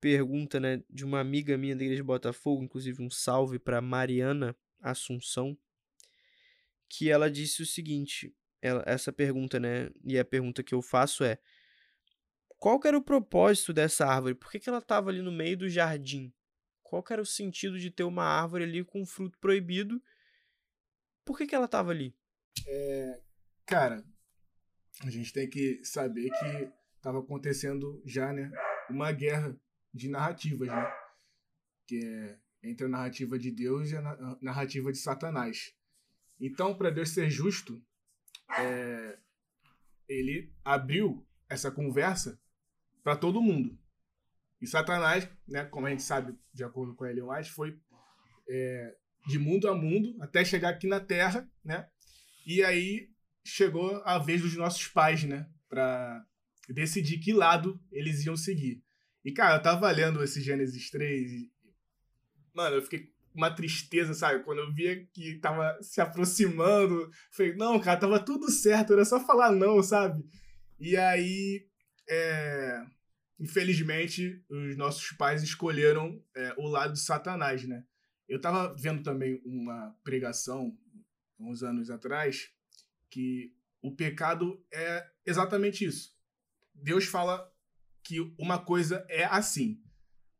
pergunta, 0.00 0.58
né, 0.58 0.82
de 0.90 1.04
uma 1.04 1.20
amiga 1.20 1.56
minha 1.56 1.76
da 1.76 1.82
igreja 1.82 2.02
de 2.02 2.06
Botafogo, 2.06 2.64
inclusive 2.64 3.00
um 3.00 3.08
salve 3.08 3.58
para 3.58 3.80
Mariana 3.80 4.56
Assunção, 4.80 5.56
que 6.88 7.08
ela 7.08 7.30
disse 7.30 7.62
o 7.62 7.66
seguinte, 7.66 8.34
ela, 8.62 8.82
essa 8.86 9.12
pergunta, 9.12 9.60
né, 9.60 9.90
e 10.04 10.18
a 10.18 10.24
pergunta 10.24 10.62
que 10.62 10.74
eu 10.74 10.80
faço 10.80 11.24
é, 11.24 11.38
qual 12.58 12.80
era 12.84 12.96
o 12.96 13.02
propósito 13.02 13.72
dessa 13.72 14.06
árvore? 14.06 14.36
Por 14.36 14.50
que, 14.50 14.60
que 14.60 14.68
ela 14.68 14.78
estava 14.78 15.10
ali 15.10 15.20
no 15.20 15.32
meio 15.32 15.58
do 15.58 15.68
jardim? 15.68 16.32
Qual 16.80 17.04
era 17.10 17.20
o 17.20 17.26
sentido 17.26 17.78
de 17.78 17.90
ter 17.90 18.04
uma 18.04 18.24
árvore 18.24 18.62
ali 18.62 18.84
com 18.84 19.04
fruto 19.04 19.36
proibido? 19.38 20.00
Por 21.24 21.36
que, 21.36 21.46
que 21.46 21.54
ela 21.54 21.64
estava 21.64 21.90
ali? 21.90 22.14
Cara, 23.66 24.04
a 25.02 25.10
gente 25.10 25.32
tem 25.32 25.50
que 25.50 25.84
saber 25.84 26.30
que 26.30 26.70
estava 26.96 27.18
acontecendo 27.18 28.00
já, 28.06 28.32
né, 28.32 28.50
uma 28.88 29.10
guerra 29.10 29.58
de 29.92 30.08
narrativas, 30.08 30.68
né? 30.68 30.92
Que 31.86 32.04
é 32.04 32.38
entre 32.62 32.86
a 32.86 32.88
narrativa 32.88 33.36
de 33.38 33.50
Deus 33.50 33.90
e 33.90 33.96
a 33.96 34.38
narrativa 34.40 34.92
de 34.92 34.98
Satanás. 34.98 35.74
Então, 36.38 36.76
para 36.76 36.90
Deus 36.90 37.10
ser 37.10 37.28
justo, 37.28 37.82
é, 38.58 39.18
ele 40.08 40.52
abriu 40.64 41.26
essa 41.48 41.70
conversa 41.70 42.40
para 43.02 43.16
todo 43.16 43.42
mundo. 43.42 43.78
E 44.60 44.66
Satanás, 44.66 45.28
né, 45.46 45.64
como 45.64 45.86
a 45.86 45.90
gente 45.90 46.02
sabe, 46.02 46.38
de 46.52 46.62
acordo 46.62 46.94
com 46.94 47.04
Ellen 47.04 47.24
White, 47.24 47.50
foi 47.50 47.78
é, 48.48 48.96
de 49.26 49.38
mundo 49.38 49.68
a 49.68 49.74
mundo 49.74 50.16
até 50.20 50.44
chegar 50.44 50.70
aqui 50.70 50.86
na 50.86 51.00
Terra, 51.00 51.48
né? 51.64 51.88
E 52.46 52.62
aí 52.62 53.10
chegou 53.44 54.00
a 54.04 54.18
vez 54.18 54.40
dos 54.40 54.56
nossos 54.56 54.86
pais, 54.88 55.24
né, 55.24 55.48
para 55.68 56.24
decidir 56.68 57.18
que 57.18 57.32
lado 57.32 57.80
eles 57.90 58.24
iam 58.24 58.36
seguir. 58.36 58.82
E 59.24 59.32
cara, 59.32 59.56
eu 59.56 59.62
tava 59.62 59.90
lendo 59.90 60.22
esse 60.22 60.40
Gênesis 60.40 60.90
3 60.90 61.32
e 61.32 61.52
mano, 62.54 62.76
eu 62.76 62.82
fiquei 62.82 63.12
uma 63.34 63.50
tristeza, 63.50 64.14
sabe? 64.14 64.44
Quando 64.44 64.60
eu 64.60 64.72
via 64.72 65.04
que 65.06 65.38
tava 65.38 65.78
se 65.80 66.00
aproximando, 66.00 67.10
falei, 67.30 67.54
não, 67.54 67.78
cara, 67.80 68.00
tava 68.00 68.18
tudo 68.18 68.50
certo, 68.50 68.92
era 68.92 69.04
só 69.04 69.18
falar 69.20 69.52
não, 69.52 69.82
sabe? 69.82 70.24
E 70.78 70.96
aí, 70.96 71.66
é, 72.08 72.84
infelizmente, 73.38 74.44
os 74.48 74.76
nossos 74.76 75.12
pais 75.12 75.42
escolheram 75.42 76.22
é, 76.34 76.54
o 76.58 76.68
lado 76.68 76.92
de 76.92 77.00
Satanás, 77.00 77.66
né? 77.66 77.84
Eu 78.28 78.40
tava 78.40 78.74
vendo 78.78 79.02
também 79.02 79.40
uma 79.44 79.94
pregação 80.02 80.76
uns 81.38 81.62
anos 81.62 81.90
atrás 81.90 82.50
que 83.10 83.52
o 83.82 83.94
pecado 83.94 84.64
é 84.72 85.06
exatamente 85.26 85.84
isso. 85.84 86.16
Deus 86.74 87.04
fala 87.04 87.52
que 88.02 88.20
uma 88.38 88.58
coisa 88.58 89.04
é 89.08 89.24
assim. 89.24 89.82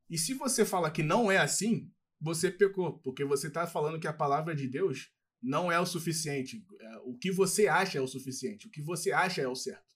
E 0.08 0.16
se 0.16 0.34
você 0.34 0.64
fala 0.64 0.90
que 0.90 1.02
não 1.02 1.30
é 1.30 1.38
assim, 1.38 1.91
você 2.22 2.50
pecou, 2.50 2.98
porque 3.00 3.24
você 3.24 3.48
está 3.48 3.66
falando 3.66 3.98
que 3.98 4.06
a 4.06 4.12
palavra 4.12 4.54
de 4.54 4.68
Deus 4.68 5.10
não 5.42 5.72
é 5.72 5.80
o 5.80 5.84
suficiente. 5.84 6.64
É, 6.80 6.98
O 6.98 7.18
que 7.18 7.32
você 7.32 7.66
acha 7.66 7.98
é 7.98 8.00
o 8.00 8.06
suficiente. 8.06 8.68
O 8.68 8.70
que 8.70 8.80
você 8.80 9.10
acha 9.10 9.42
é 9.42 9.48
o 9.48 9.56
certo. 9.56 9.92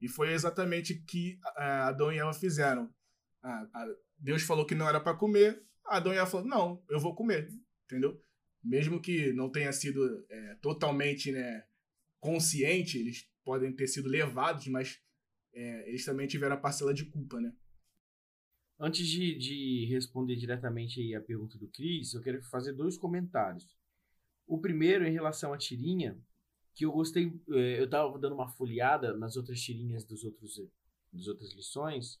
E 0.00 0.06
foi 0.06 0.32
exatamente 0.32 0.92
o 0.92 1.04
que 1.06 1.38
ah, 1.56 1.88
Adão 1.88 2.12
e 2.12 2.18
Eva 2.18 2.34
fizeram. 2.34 2.92
Deus 4.18 4.42
falou 4.42 4.66
que 4.66 4.74
não 4.74 4.86
era 4.86 5.00
para 5.00 5.16
comer, 5.16 5.62
Adão 5.86 6.12
e 6.12 6.16
Eva 6.16 6.26
falaram, 6.26 6.50
não, 6.50 6.84
eu 6.90 7.00
vou 7.00 7.14
comer, 7.14 7.48
entendeu? 7.86 8.22
Mesmo 8.62 9.00
que 9.00 9.32
não 9.32 9.50
tenha 9.50 9.72
sido 9.72 10.26
é, 10.28 10.54
totalmente 10.56 11.32
né, 11.32 11.64
consciente, 12.18 12.98
eles 12.98 13.26
podem 13.42 13.72
ter 13.72 13.86
sido 13.86 14.08
levados, 14.08 14.66
mas 14.66 15.00
é, 15.54 15.88
eles 15.88 16.04
também 16.04 16.26
tiveram 16.26 16.56
a 16.56 16.60
parcela 16.60 16.92
de 16.92 17.06
culpa, 17.06 17.40
né? 17.40 17.54
Antes 18.82 19.06
de, 19.06 19.36
de 19.36 19.84
responder 19.86 20.36
diretamente 20.36 21.00
aí 21.00 21.14
a 21.14 21.20
pergunta 21.20 21.58
do 21.58 21.68
Cris, 21.68 22.14
eu 22.14 22.22
quero 22.22 22.42
fazer 22.44 22.72
dois 22.72 22.96
comentários. 22.96 23.68
O 24.46 24.58
primeiro 24.58 25.06
em 25.06 25.12
relação 25.12 25.52
à 25.52 25.58
tirinha, 25.58 26.18
que 26.74 26.86
eu 26.86 26.92
gostei, 26.92 27.26
eh, 27.50 27.80
eu 27.82 27.88
tava 27.90 28.18
dando 28.18 28.34
uma 28.34 28.48
folheada 28.48 29.14
nas 29.16 29.36
outras 29.36 29.60
tirinhas 29.60 30.02
dos 30.04 30.24
outros, 30.24 30.56
das 31.12 31.26
outras 31.28 31.52
lições, 31.52 32.18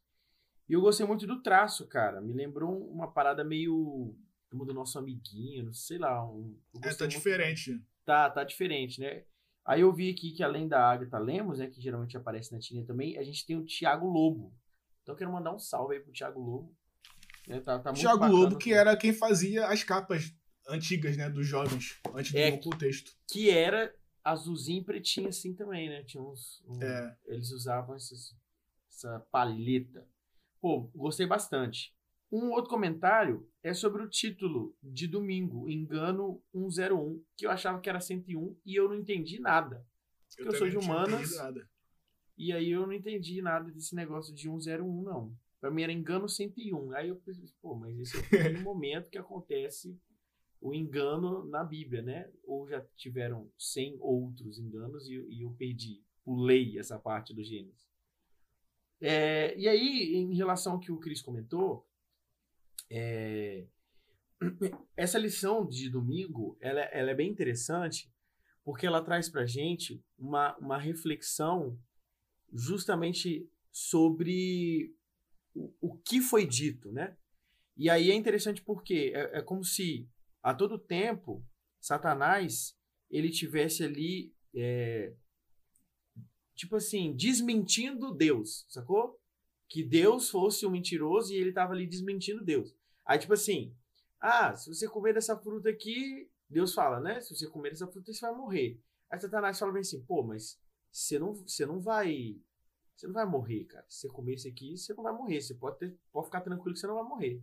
e 0.68 0.74
eu 0.74 0.82
gostei 0.82 1.06
muito 1.06 1.26
do 1.26 1.42
traço, 1.42 1.88
cara. 1.88 2.20
Me 2.20 2.32
lembrou 2.34 2.88
uma 2.90 3.10
parada 3.10 3.42
meio 3.42 4.14
como 4.50 4.66
do 4.66 4.74
nosso 4.74 4.98
amiguinho, 4.98 5.72
sei 5.72 5.96
lá. 5.98 6.24
Um, 6.30 6.56
É, 6.82 6.92
tá 6.94 7.04
muito- 7.04 7.08
diferente. 7.08 7.82
tá, 8.04 8.28
tá 8.28 8.44
diferente, 8.44 9.00
né? 9.00 9.24
Aí 9.64 9.80
eu 9.80 9.92
vi 9.92 10.10
aqui 10.10 10.32
que 10.32 10.42
além 10.42 10.68
da 10.68 10.90
Agatha 10.90 11.18
Lemos, 11.18 11.58
né, 11.58 11.68
que 11.68 11.80
geralmente 11.80 12.16
aparece 12.16 12.52
na 12.52 12.58
tirinha 12.58 12.84
também, 12.84 13.16
a 13.16 13.22
gente 13.22 13.46
tem 13.46 13.56
o 13.56 13.64
Thiago 13.64 14.06
Lobo 14.06 14.52
Então 15.10 15.14
eu 15.14 15.18
quero 15.18 15.32
mandar 15.32 15.52
um 15.52 15.58
salve 15.58 15.94
aí 15.96 16.00
pro 16.00 16.12
Thiago 16.12 16.40
Lobo. 16.40 16.72
Né? 17.48 17.60
Tá, 17.60 17.78
tá 17.80 17.90
muito 17.90 18.00
Thiago 18.00 18.20
bacana 18.20 18.38
Lobo, 18.38 18.58
que 18.58 18.72
era 18.72 18.96
quem 18.96 19.12
fazia 19.12 19.66
as 19.66 19.82
capas 19.82 20.32
antigas, 20.68 21.16
né, 21.16 21.28
dos 21.28 21.46
jovens, 21.46 21.98
antes 22.14 22.30
do 22.32 22.38
É, 22.38 22.50
novo 22.50 22.62
contexto. 22.62 23.12
Que 23.28 23.50
era 23.50 23.92
azulzinho 24.22 24.82
e 24.82 24.84
pretinho 24.84 25.28
assim 25.28 25.52
também, 25.54 25.88
né? 25.88 26.04
Tinha 26.04 26.22
uns. 26.22 26.62
um- 26.68 26.80
É. 26.80 27.16
Eles 27.26 27.50
usavam 27.50 27.96
esses, 27.96 28.36
essa 28.88 29.18
palheta. 29.32 30.06
Pô, 30.60 30.82
gostei 30.94 31.26
bastante. 31.26 31.92
Um 32.30 32.50
outro 32.52 32.70
comentário 32.70 33.50
é 33.64 33.74
sobre 33.74 34.02
o 34.02 34.08
título 34.08 34.76
de 34.80 35.08
domingo, 35.08 35.68
Engano 35.68 36.40
101, 36.54 37.20
que 37.36 37.46
eu 37.46 37.50
achava 37.50 37.80
que 37.80 37.88
era 37.88 37.98
101 38.00 38.56
e 38.64 38.76
eu 38.76 38.88
não 38.88 38.94
entendi 38.94 39.40
nada. 39.40 39.84
Porque 40.36 40.54
eu, 40.54 40.58
sou 40.58 40.68
de 40.68 40.76
humanas. 40.76 41.34
nada. 41.36 41.68
E 42.40 42.54
aí 42.54 42.70
eu 42.70 42.86
não 42.86 42.94
entendi 42.94 43.42
nada 43.42 43.70
desse 43.70 43.94
negócio 43.94 44.34
de 44.34 44.48
101, 44.48 45.02
não. 45.02 45.36
Pra 45.60 45.70
mim 45.70 45.82
era 45.82 45.92
engano 45.92 46.26
101. 46.26 46.92
Aí 46.92 47.08
eu 47.10 47.16
pensei, 47.16 47.44
pô, 47.60 47.74
mas 47.74 47.98
esse 47.98 48.16
é 48.16 48.18
o 48.18 48.28
primeiro 48.30 48.62
momento 48.64 49.10
que 49.10 49.18
acontece 49.18 49.94
o 50.58 50.72
engano 50.72 51.44
na 51.44 51.62
Bíblia, 51.62 52.00
né? 52.00 52.30
Ou 52.44 52.66
já 52.66 52.80
tiveram 52.96 53.52
100 53.58 53.98
outros 54.00 54.58
enganos 54.58 55.06
e, 55.06 55.16
e 55.28 55.42
eu 55.42 55.50
perdi, 55.50 56.02
pulei 56.24 56.78
essa 56.78 56.98
parte 56.98 57.34
do 57.34 57.44
Gênesis. 57.44 57.86
É, 59.02 59.54
e 59.58 59.68
aí, 59.68 60.14
em 60.14 60.34
relação 60.34 60.72
ao 60.72 60.80
que 60.80 60.90
o 60.90 60.98
Cris 60.98 61.20
comentou, 61.20 61.86
é, 62.88 63.66
essa 64.96 65.18
lição 65.18 65.66
de 65.66 65.90
domingo, 65.90 66.56
ela, 66.58 66.80
ela 66.84 67.10
é 67.10 67.14
bem 67.14 67.30
interessante, 67.30 68.10
porque 68.64 68.86
ela 68.86 69.04
traz 69.04 69.28
pra 69.28 69.44
gente 69.44 70.02
uma, 70.18 70.56
uma 70.56 70.78
reflexão 70.78 71.78
justamente 72.52 73.48
sobre 73.70 74.94
o, 75.54 75.72
o 75.80 75.96
que 75.98 76.20
foi 76.20 76.46
dito, 76.46 76.90
né? 76.92 77.16
E 77.76 77.88
aí 77.88 78.10
é 78.10 78.14
interessante 78.14 78.62
porque 78.62 79.12
é, 79.14 79.38
é 79.38 79.42
como 79.42 79.64
se 79.64 80.08
a 80.42 80.54
todo 80.54 80.78
tempo 80.78 81.44
Satanás 81.80 82.76
ele 83.10 83.30
tivesse 83.30 83.82
ali 83.82 84.34
é, 84.54 85.14
tipo 86.54 86.76
assim 86.76 87.14
desmentindo 87.16 88.14
Deus, 88.14 88.66
sacou? 88.68 89.18
Que 89.68 89.82
Deus 89.82 90.28
fosse 90.28 90.66
um 90.66 90.70
mentiroso 90.70 91.32
e 91.32 91.36
ele 91.36 91.52
tava 91.52 91.72
ali 91.72 91.86
desmentindo 91.86 92.44
Deus. 92.44 92.74
Aí 93.04 93.18
tipo 93.18 93.32
assim, 93.32 93.74
ah, 94.20 94.54
se 94.54 94.68
você 94.68 94.88
comer 94.88 95.14
dessa 95.14 95.36
fruta 95.38 95.70
aqui, 95.70 96.28
Deus 96.48 96.74
fala, 96.74 97.00
né? 97.00 97.20
Se 97.20 97.34
você 97.34 97.48
comer 97.48 97.70
dessa 97.70 97.86
fruta 97.86 98.12
você 98.12 98.20
vai 98.20 98.34
morrer. 98.34 98.80
Aí 99.10 99.18
Satanás 99.18 99.58
fala 99.58 99.72
bem 99.72 99.80
assim, 99.80 100.04
pô, 100.04 100.22
mas 100.22 100.60
você 100.90 101.18
não, 101.18 101.34
você 101.34 101.66
não 101.66 101.80
vai. 101.80 102.36
Você 102.94 103.06
não 103.06 103.14
vai 103.14 103.26
morrer, 103.26 103.64
cara. 103.64 103.84
Se 103.88 104.00
você 104.00 104.08
comer 104.08 104.34
isso 104.34 104.48
aqui, 104.48 104.76
você 104.76 104.92
não 104.92 105.02
vai 105.02 105.12
morrer. 105.12 105.40
Você 105.40 105.54
pode, 105.54 105.78
ter, 105.78 105.96
pode 106.12 106.26
ficar 106.26 106.40
tranquilo 106.40 106.74
que 106.74 106.80
você 106.80 106.86
não 106.86 106.96
vai 106.96 107.04
morrer. 107.04 107.42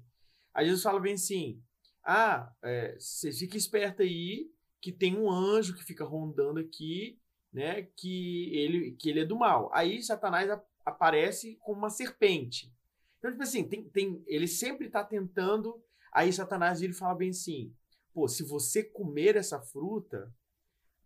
Aí 0.53 0.65
Jesus 0.65 0.83
fala 0.83 0.99
bem 0.99 1.13
assim: 1.13 1.61
Ah, 2.03 2.53
é, 2.61 2.95
você 2.99 3.31
fica 3.31 3.57
esperto 3.57 4.01
aí, 4.01 4.51
que 4.81 4.91
tem 4.91 5.17
um 5.17 5.31
anjo 5.31 5.75
que 5.75 5.83
fica 5.83 6.05
rondando 6.05 6.59
aqui, 6.59 7.19
né? 7.51 7.83
Que 7.95 8.55
ele, 8.55 8.91
que 8.91 9.09
ele 9.09 9.21
é 9.21 9.25
do 9.25 9.35
mal. 9.35 9.69
Aí 9.73 10.01
Satanás 10.03 10.49
aparece 10.85 11.55
como 11.61 11.79
uma 11.79 11.89
serpente. 11.89 12.73
Então, 13.17 13.31
tipo 13.31 13.43
assim, 13.43 13.67
tem, 13.67 13.83
tem, 13.89 14.23
ele 14.27 14.47
sempre 14.47 14.89
tá 14.89 15.03
tentando. 15.03 15.83
Aí 16.11 16.31
Satanás 16.31 16.81
ele 16.81 16.93
fala 16.93 17.15
bem 17.15 17.29
assim: 17.29 17.73
Pô, 18.13 18.27
se 18.27 18.43
você 18.43 18.83
comer 18.83 19.35
essa 19.35 19.59
fruta, 19.59 20.31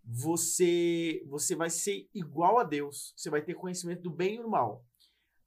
você 0.03 1.23
você 1.27 1.55
vai 1.55 1.69
ser 1.69 2.09
igual 2.13 2.59
a 2.59 2.63
Deus. 2.63 3.13
Você 3.15 3.29
vai 3.29 3.41
ter 3.41 3.53
conhecimento 3.53 4.01
do 4.01 4.09
bem 4.09 4.35
e 4.35 4.41
do 4.41 4.49
mal. 4.49 4.85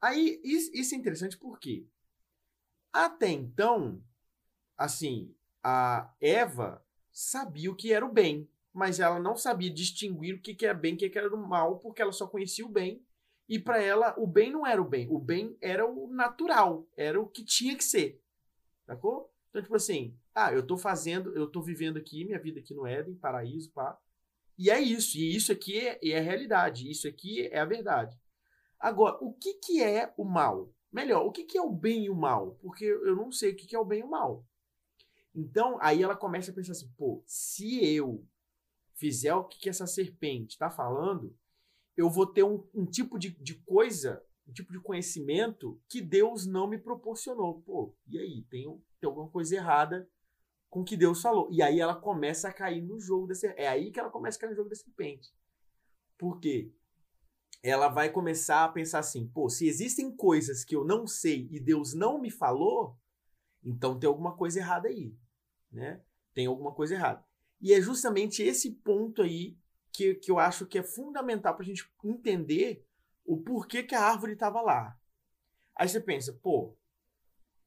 Aí 0.01 0.41
isso, 0.45 0.95
é 0.95 0.99
interessante 0.99 1.39
porque 1.39 1.87
até 2.93 3.29
então, 3.29 4.01
assim, 4.77 5.35
a 5.63 6.15
Eva 6.21 6.85
sabia 7.11 7.71
o 7.71 7.75
que 7.75 7.93
era 7.93 8.07
o 8.07 8.13
bem, 8.13 8.49
mas 8.73 9.01
ela 9.01 9.19
não 9.19 9.37
sabia 9.37 9.71
distinguir 9.71 10.37
o 10.37 10.41
que 10.41 10.55
que 10.55 10.65
era 10.67 10.75
bem 10.75 10.93
e 10.93 10.97
o 10.97 10.99
que 10.99 11.11
que 11.11 11.19
era 11.19 11.35
o 11.35 11.49
mal, 11.49 11.79
porque 11.79 12.01
ela 12.01 12.13
só 12.13 12.27
conhecia 12.27 12.65
o 12.65 12.69
bem. 12.69 13.05
E 13.49 13.59
para 13.59 13.83
ela, 13.83 14.15
o 14.19 14.27
bem 14.27 14.51
não 14.51 14.67
era 14.67 14.81
o 14.81 14.89
bem, 14.89 15.09
o 15.11 15.19
bem 15.19 15.57
era 15.61 15.87
o 15.87 16.07
natural, 16.09 16.87
era 16.97 17.21
o 17.21 17.27
que 17.27 17.45
tinha 17.45 17.77
que 17.77 17.85
ser. 17.85 18.23
Sacou? 18.87 19.33
Então, 19.51 19.63
tipo 19.63 19.77
assim, 19.77 20.17
ah, 20.35 20.53
eu 20.53 20.67
tô 20.67 20.77
fazendo, 20.77 21.35
eu 21.37 21.47
tô 21.47 21.63
vivendo 21.63 21.97
aqui, 21.97 22.25
minha 22.25 22.39
vida 22.39 22.61
aqui 22.61 22.75
no 22.75 22.87
Éden, 22.87 23.15
paraíso, 23.15 23.71
pá. 23.73 23.99
E 24.57 24.71
é 24.71 24.81
isso, 24.81 25.19
e 25.19 25.35
isso 25.35 25.51
aqui 25.51 25.79
é, 25.79 25.99
é 26.03 26.19
a 26.19 26.23
realidade, 26.23 26.91
isso 26.91 27.09
aqui 27.09 27.47
é 27.49 27.59
a 27.59 27.65
verdade. 27.65 28.17
Agora, 28.79 29.17
o 29.21 29.33
que, 29.33 29.55
que 29.55 29.83
é 29.83 30.13
o 30.17 30.25
mal? 30.25 30.73
Melhor, 30.93 31.27
o 31.27 31.33
que, 31.33 31.45
que 31.45 31.59
é 31.59 31.63
o 31.63 31.73
bem 31.73 32.05
e 32.05 32.11
o 32.11 32.15
mal? 32.15 32.57
Porque 32.63 32.85
eu 32.85 33.17
não 33.17 33.33
sei 33.33 33.51
o 33.51 33.57
que, 33.57 33.67
que 33.67 33.75
é 33.75 33.79
o 33.79 33.85
bem 33.85 34.01
e 34.01 34.05
o 34.05 34.11
mal. 34.11 34.47
Então, 35.35 35.77
aí 35.81 36.03
ela 36.03 36.15
começa 36.15 36.53
a 36.53 36.55
pensar 36.55 36.73
assim, 36.73 36.89
pô, 36.97 37.23
se 37.27 37.85
eu 37.85 38.25
fizer 38.95 39.35
o 39.35 39.45
que, 39.45 39.59
que 39.59 39.69
essa 39.69 39.87
serpente 39.87 40.53
está 40.53 40.71
falando, 40.71 41.37
eu 41.97 42.09
vou 42.09 42.27
ter 42.27 42.45
um, 42.45 42.65
um 42.73 42.87
tipo 42.87 43.19
de, 43.19 43.31
de 43.31 43.55
coisa, 43.55 44.25
um 44.47 44.53
tipo 44.53 44.73
de 44.73 44.81
conhecimento 44.81 45.81
que 45.89 46.01
Deus 46.01 46.47
não 46.47 46.69
me 46.69 46.79
proporcionou. 46.79 47.61
Pô, 47.63 47.97
e 48.07 48.19
aí? 48.19 48.43
Tem, 48.45 48.63
tem 49.01 49.09
alguma 49.09 49.29
coisa 49.29 49.57
errada 49.57 50.09
com 50.75 50.81
o 50.81 50.85
que 50.85 50.97
Deus 50.97 51.23
falou. 51.23 51.49
E 51.53 51.63
aí 51.63 51.79
ela 51.79 51.95
começa 51.95 52.49
a 52.49 52.53
cair 52.53 52.83
no 52.83 52.99
jogo 52.99 53.29
da 53.29 53.35
serpente. 53.37 53.63
É 53.63 53.69
aí 53.69 53.93
que 53.93 54.01
ela 54.01 54.11
começa 54.11 54.37
a 54.37 54.41
cair 54.41 54.51
no 54.51 54.57
jogo 54.57 54.69
da 54.69 54.75
serpente. 54.75 55.33
Por 56.19 56.41
quê? 56.41 56.73
Ela 57.63 57.87
vai 57.87 58.11
começar 58.11 58.65
a 58.65 58.69
pensar 58.69 58.99
assim: 58.99 59.29
pô, 59.29 59.49
se 59.49 59.69
existem 59.69 60.11
coisas 60.17 60.65
que 60.65 60.75
eu 60.75 60.85
não 60.85 61.07
sei 61.07 61.49
e 61.53 61.61
Deus 61.61 61.95
não 61.95 62.21
me 62.21 62.29
falou, 62.29 62.99
então 63.63 63.97
tem 63.97 64.09
alguma 64.09 64.37
coisa 64.37 64.59
errada 64.59 64.89
aí. 64.89 65.17
Né? 65.71 66.03
Tem 66.35 66.47
alguma 66.47 66.73
coisa 66.73 66.95
errada. 66.95 67.25
E 67.61 67.73
é 67.73 67.81
justamente 67.81 68.43
esse 68.43 68.73
ponto 68.73 69.23
aí 69.23 69.57
que, 69.93 70.17
que 70.17 70.29
eu 70.29 70.41
acho 70.41 70.67
que 70.67 70.79
é 70.79 70.83
fundamental 70.83 71.55
para 71.55 71.63
a 71.63 71.67
gente 71.67 71.89
entender 72.03 72.85
o 73.25 73.41
porquê 73.41 73.85
que 73.85 73.95
a 73.95 74.03
árvore 74.03 74.33
estava 74.33 74.61
lá. 74.61 74.99
Aí 75.77 75.89
você 75.89 76.01
pensa, 76.01 76.33
pô, 76.33 76.77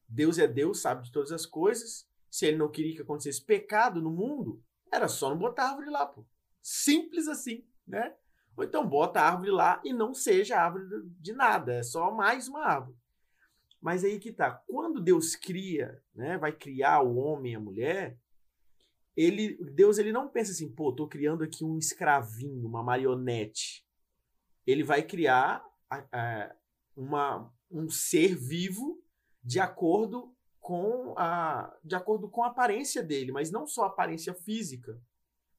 Deus 0.10 0.38
é 0.38 0.46
Deus, 0.46 0.82
sabe 0.82 1.06
de 1.06 1.12
todas 1.14 1.32
as 1.32 1.46
coisas. 1.46 2.06
Se 2.30 2.46
ele 2.46 2.58
não 2.58 2.70
queria 2.70 2.96
que 2.96 3.02
acontecesse 3.02 3.44
pecado 3.44 4.02
no 4.02 4.12
mundo, 4.12 4.64
era 4.92 5.08
só 5.08 5.30
não 5.30 5.38
botar 5.38 5.64
a 5.64 5.70
árvore 5.70 5.90
lá, 5.90 6.06
pô. 6.06 6.26
Simples 6.62 7.28
assim, 7.28 7.66
né? 7.88 8.14
Ou 8.56 8.64
então 8.64 8.88
bota 8.88 9.22
a 9.22 9.30
árvore 9.30 9.52
lá 9.52 9.82
e 9.86 9.94
não 9.94 10.14
seja 10.14 10.60
árvore 10.60 10.86
de 11.20 11.34
nada, 11.34 11.76
é 11.76 11.84
só 11.84 12.12
mais 12.12 12.48
uma 12.48 12.66
árvore. 12.66 12.98
Mas 13.80 14.04
aí 14.04 14.20
que 14.20 14.32
tá, 14.32 14.52
quando 14.68 15.00
Deus 15.00 15.36
cria, 15.36 16.02
né, 16.14 16.38
vai 16.38 16.52
criar 16.52 17.02
o 17.02 17.16
homem 17.16 17.54
e 17.54 17.56
a 17.56 17.60
mulher, 17.60 18.20
ele, 19.16 19.56
Deus 19.74 19.98
ele 19.98 20.12
não 20.12 20.28
pensa 20.28 20.52
assim, 20.52 20.72
pô, 20.72 20.92
tô 20.92 21.08
criando 21.08 21.44
aqui 21.44 21.64
um 21.64 21.78
escravinho, 21.78 22.68
uma 22.68 22.84
marionete. 22.84 23.86
Ele 24.66 24.84
vai 24.84 25.02
criar 25.02 25.64
a, 25.90 26.06
a, 26.12 26.56
uma, 26.96 27.52
um 27.72 27.90
ser 27.90 28.36
vivo 28.36 29.02
de 29.44 29.60
acordo 29.60 30.36
com 30.68 31.14
a 31.16 31.74
de 31.82 31.96
acordo 31.96 32.28
com 32.28 32.44
a 32.44 32.48
aparência 32.48 33.02
dele, 33.02 33.32
mas 33.32 33.50
não 33.50 33.66
só 33.66 33.86
a 33.86 33.88
aparência 33.88 34.34
física, 34.34 35.02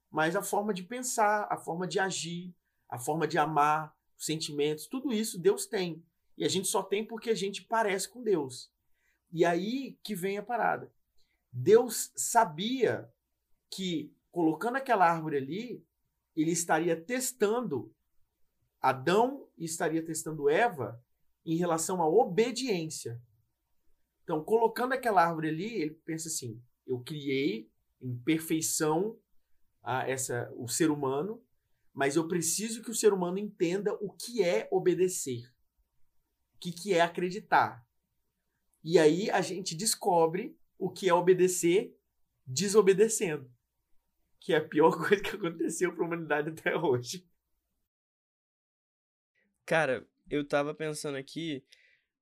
mas 0.07 0.35
a 0.35 0.43
forma 0.43 0.71
de 0.71 0.83
pensar, 0.83 1.47
a 1.49 1.57
forma 1.57 1.87
de 1.87 1.99
agir, 1.99 2.53
a 2.87 2.99
forma 2.99 3.27
de 3.27 3.35
amar, 3.35 3.91
os 4.15 4.23
sentimentos, 4.23 4.85
tudo 4.85 5.11
isso 5.11 5.39
Deus 5.39 5.65
tem. 5.65 6.05
E 6.37 6.45
a 6.45 6.47
gente 6.47 6.67
só 6.67 6.83
tem 6.83 7.03
porque 7.03 7.31
a 7.31 7.35
gente 7.35 7.63
parece 7.63 8.07
com 8.07 8.21
Deus. 8.21 8.71
E 9.31 9.43
aí 9.43 9.97
que 10.03 10.13
vem 10.13 10.37
a 10.37 10.43
parada. 10.43 10.93
Deus 11.51 12.11
sabia 12.15 13.11
que 13.67 14.13
colocando 14.31 14.75
aquela 14.75 15.09
árvore 15.09 15.37
ali, 15.37 15.83
ele 16.35 16.51
estaria 16.51 16.95
testando 16.95 17.91
Adão 18.79 19.47
e 19.57 19.65
estaria 19.65 20.05
testando 20.05 20.47
Eva 20.47 21.03
em 21.43 21.55
relação 21.55 21.99
à 21.99 22.07
obediência. 22.07 23.19
Então, 24.29 24.43
colocando 24.43 24.93
aquela 24.93 25.25
árvore 25.25 25.49
ali, 25.49 25.81
ele 25.81 25.95
pensa 26.05 26.27
assim: 26.27 26.63
eu 26.85 26.99
criei 26.99 27.67
em 27.99 28.15
perfeição 28.15 29.19
a 29.81 30.07
essa 30.07 30.53
o 30.55 30.67
ser 30.67 30.91
humano, 30.91 31.43
mas 31.91 32.15
eu 32.15 32.27
preciso 32.27 32.83
que 32.83 32.91
o 32.91 32.93
ser 32.93 33.11
humano 33.11 33.39
entenda 33.39 33.91
o 33.95 34.13
que 34.13 34.43
é 34.43 34.69
obedecer, 34.71 35.51
o 36.53 36.59
que, 36.59 36.71
que 36.71 36.93
é 36.93 37.01
acreditar. 37.01 37.83
E 38.83 38.99
aí 38.99 39.31
a 39.31 39.41
gente 39.41 39.73
descobre 39.73 40.55
o 40.77 40.91
que 40.91 41.09
é 41.09 41.13
obedecer 41.13 41.97
desobedecendo, 42.45 43.51
que 44.39 44.53
é 44.53 44.57
a 44.57 44.67
pior 44.67 44.91
coisa 45.07 45.23
que 45.23 45.35
aconteceu 45.35 45.91
para 45.91 46.03
a 46.03 46.07
humanidade 46.07 46.49
até 46.51 46.77
hoje. 46.77 47.27
Cara, 49.65 50.07
eu 50.29 50.47
tava 50.47 50.75
pensando 50.75 51.17
aqui 51.17 51.65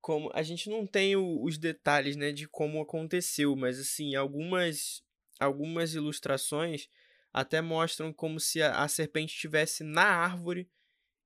como 0.02 0.30
a 0.34 0.44
gente 0.44 0.70
não 0.70 0.86
tem 0.88 1.16
o- 1.16 1.44
os 1.44 1.58
detalhes, 1.58 2.16
né, 2.16 2.32
de 2.32 2.48
como 2.48 2.82
aconteceu, 2.82 3.56
mas 3.56 3.80
assim, 3.80 4.16
algumas 4.16 5.04
algumas 5.40 5.94
ilustrações 5.94 6.90
até 7.34 7.62
mostram 7.62 8.12
como 8.12 8.40
se 8.40 8.62
a, 8.62 8.84
a 8.84 8.88
serpente 8.88 9.34
estivesse 9.36 9.84
na 9.84 10.04
árvore 10.04 10.68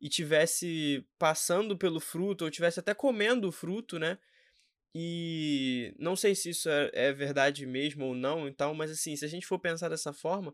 e 0.01 0.09
tivesse 0.09 1.05
passando 1.19 1.77
pelo 1.77 1.99
fruto 1.99 2.45
ou 2.45 2.51
tivesse 2.51 2.79
até 2.79 2.93
comendo 2.93 3.47
o 3.47 3.51
fruto, 3.51 3.99
né? 3.99 4.17
E 4.93 5.93
não 5.97 6.15
sei 6.15 6.35
se 6.35 6.49
isso 6.49 6.69
é, 6.69 6.91
é 6.93 7.13
verdade 7.13 7.65
mesmo 7.65 8.05
ou 8.05 8.15
não 8.15 8.47
e 8.47 8.51
tal, 8.53 8.73
mas 8.75 8.91
assim, 8.91 9.15
se 9.15 9.23
a 9.23 9.27
gente 9.27 9.47
for 9.47 9.59
pensar 9.59 9.87
dessa 9.89 10.11
forma, 10.11 10.53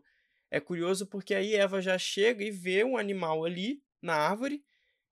é 0.50 0.60
curioso 0.60 1.06
porque 1.06 1.34
aí 1.34 1.54
Eva 1.54 1.80
já 1.82 1.98
chega 1.98 2.44
e 2.44 2.50
vê 2.50 2.84
um 2.84 2.96
animal 2.96 3.44
ali 3.44 3.82
na 4.00 4.14
árvore 4.14 4.64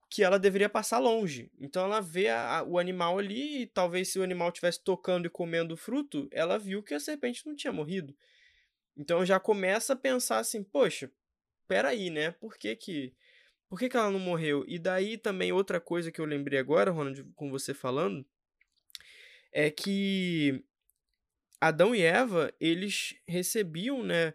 que 0.09 0.23
ela 0.23 0.39
deveria 0.39 0.69
passar 0.69 0.99
longe. 0.99 1.51
Então 1.59 1.83
ela 1.83 2.01
vê 2.01 2.29
a, 2.29 2.59
a, 2.59 2.63
o 2.63 2.79
animal 2.79 3.19
ali 3.19 3.63
e 3.63 3.67
talvez 3.67 4.09
se 4.09 4.19
o 4.19 4.23
animal 4.23 4.49
estivesse 4.49 4.83
tocando 4.83 5.25
e 5.25 5.29
comendo 5.29 5.73
o 5.73 5.77
fruto, 5.77 6.27
ela 6.31 6.57
viu 6.57 6.81
que 6.81 6.93
a 6.93 6.99
serpente 6.99 7.45
não 7.45 7.55
tinha 7.55 7.73
morrido. 7.73 8.15
Então 8.95 9.25
já 9.25 9.39
começa 9.39 9.93
a 9.93 9.97
pensar 9.97 10.39
assim, 10.39 10.63
poxa, 10.63 11.11
peraí, 11.67 12.09
né? 12.09 12.31
Por 12.31 12.57
que 12.57 12.75
que, 12.75 13.13
por 13.69 13.77
que 13.77 13.89
que 13.89 13.97
ela 13.97 14.09
não 14.09 14.19
morreu? 14.19 14.63
E 14.67 14.79
daí 14.79 15.17
também 15.17 15.51
outra 15.51 15.79
coisa 15.79 16.11
que 16.11 16.21
eu 16.21 16.25
lembrei 16.25 16.57
agora, 16.57 16.91
Ronald, 16.91 17.23
com 17.35 17.51
você 17.51 17.73
falando, 17.73 18.25
é 19.51 19.69
que 19.69 20.63
Adão 21.59 21.93
e 21.93 22.01
Eva, 22.01 22.53
eles 22.59 23.15
recebiam, 23.27 24.03
né, 24.03 24.33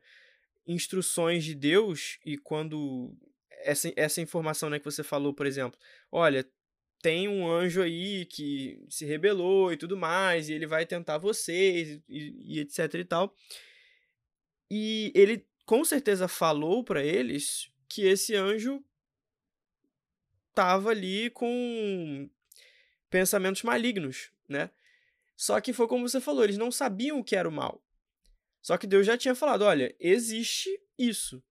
instruções 0.67 1.45
de 1.45 1.55
Deus 1.55 2.19
e 2.25 2.37
quando 2.37 3.17
essa, 3.63 3.93
essa 3.97 4.21
informação 4.21 4.71
né, 4.71 4.79
que 4.79 4.85
você 4.85 5.03
falou, 5.03 5.33
por 5.33 5.47
exemplo, 5.47 5.79
olha, 6.11 6.49
tem 7.01 7.29
um 7.29 7.51
anjo 7.51 7.83
aí 7.83 8.25
que 8.27 8.85
se 8.89 9.05
rebelou 9.05 9.73
e 9.73 9.77
tudo 9.77 9.97
mais, 9.97 10.49
e 10.49 10.53
ele 10.53 10.67
vai 10.67 10.87
tentar 10.87 11.19
vocês 11.19 12.01
e, 12.09 12.57
e 12.57 12.61
etc 12.61 12.95
e 12.95 13.05
tal. 13.05 13.35
E 14.71 15.13
ele 15.15 15.47
com 15.67 15.85
certeza 15.85 16.29
falou 16.29 16.85
para 16.85 17.05
eles 17.05 17.71
que 17.89 18.03
esse 18.03 18.35
anjo 18.35 18.83
tava 20.55 20.91
ali 20.91 21.31
com 21.31 22.31
pensamentos 23.11 23.63
malignos, 23.63 24.31
né? 24.49 24.71
Só 25.37 25.61
que 25.61 25.73
foi 25.73 25.89
como 25.89 26.09
você 26.09 26.21
falou, 26.21 26.45
eles 26.45 26.57
não 26.57 26.71
sabiam 26.71 27.19
o 27.19 27.25
que 27.25 27.35
era 27.35 27.49
o 27.49 27.53
mal. 27.53 27.83
Só 28.63 28.79
que 28.79 28.87
Deus 28.87 29.05
já 29.05 29.19
tinha 29.19 29.35
falado: 29.35 29.63
olha, 29.63 29.95
existe 29.99 30.71
isso. 30.97 31.43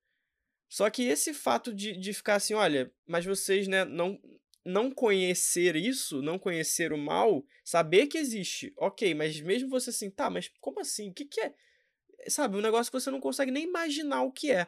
Só 0.71 0.89
que 0.89 1.03
esse 1.03 1.33
fato 1.33 1.73
de, 1.73 1.91
de 1.97 2.13
ficar 2.13 2.35
assim, 2.35 2.53
olha, 2.53 2.89
mas 3.05 3.25
vocês 3.25 3.67
né, 3.67 3.83
não, 3.83 4.17
não 4.63 4.89
conhecer 4.89 5.75
isso, 5.75 6.21
não 6.21 6.39
conhecer 6.39 6.93
o 6.93 6.97
mal, 6.97 7.45
saber 7.61 8.07
que 8.07 8.17
existe, 8.17 8.73
ok, 8.77 9.13
mas 9.13 9.41
mesmo 9.41 9.67
você 9.67 9.89
assim, 9.89 10.09
tá, 10.09 10.29
mas 10.29 10.49
como 10.61 10.79
assim? 10.79 11.09
O 11.09 11.13
que, 11.13 11.25
que 11.25 11.41
é? 11.41 11.53
Sabe, 12.29 12.55
um 12.55 12.61
negócio 12.61 12.89
que 12.89 12.97
você 12.97 13.11
não 13.11 13.19
consegue 13.19 13.51
nem 13.51 13.65
imaginar 13.65 14.23
o 14.23 14.31
que 14.31 14.49
é. 14.49 14.65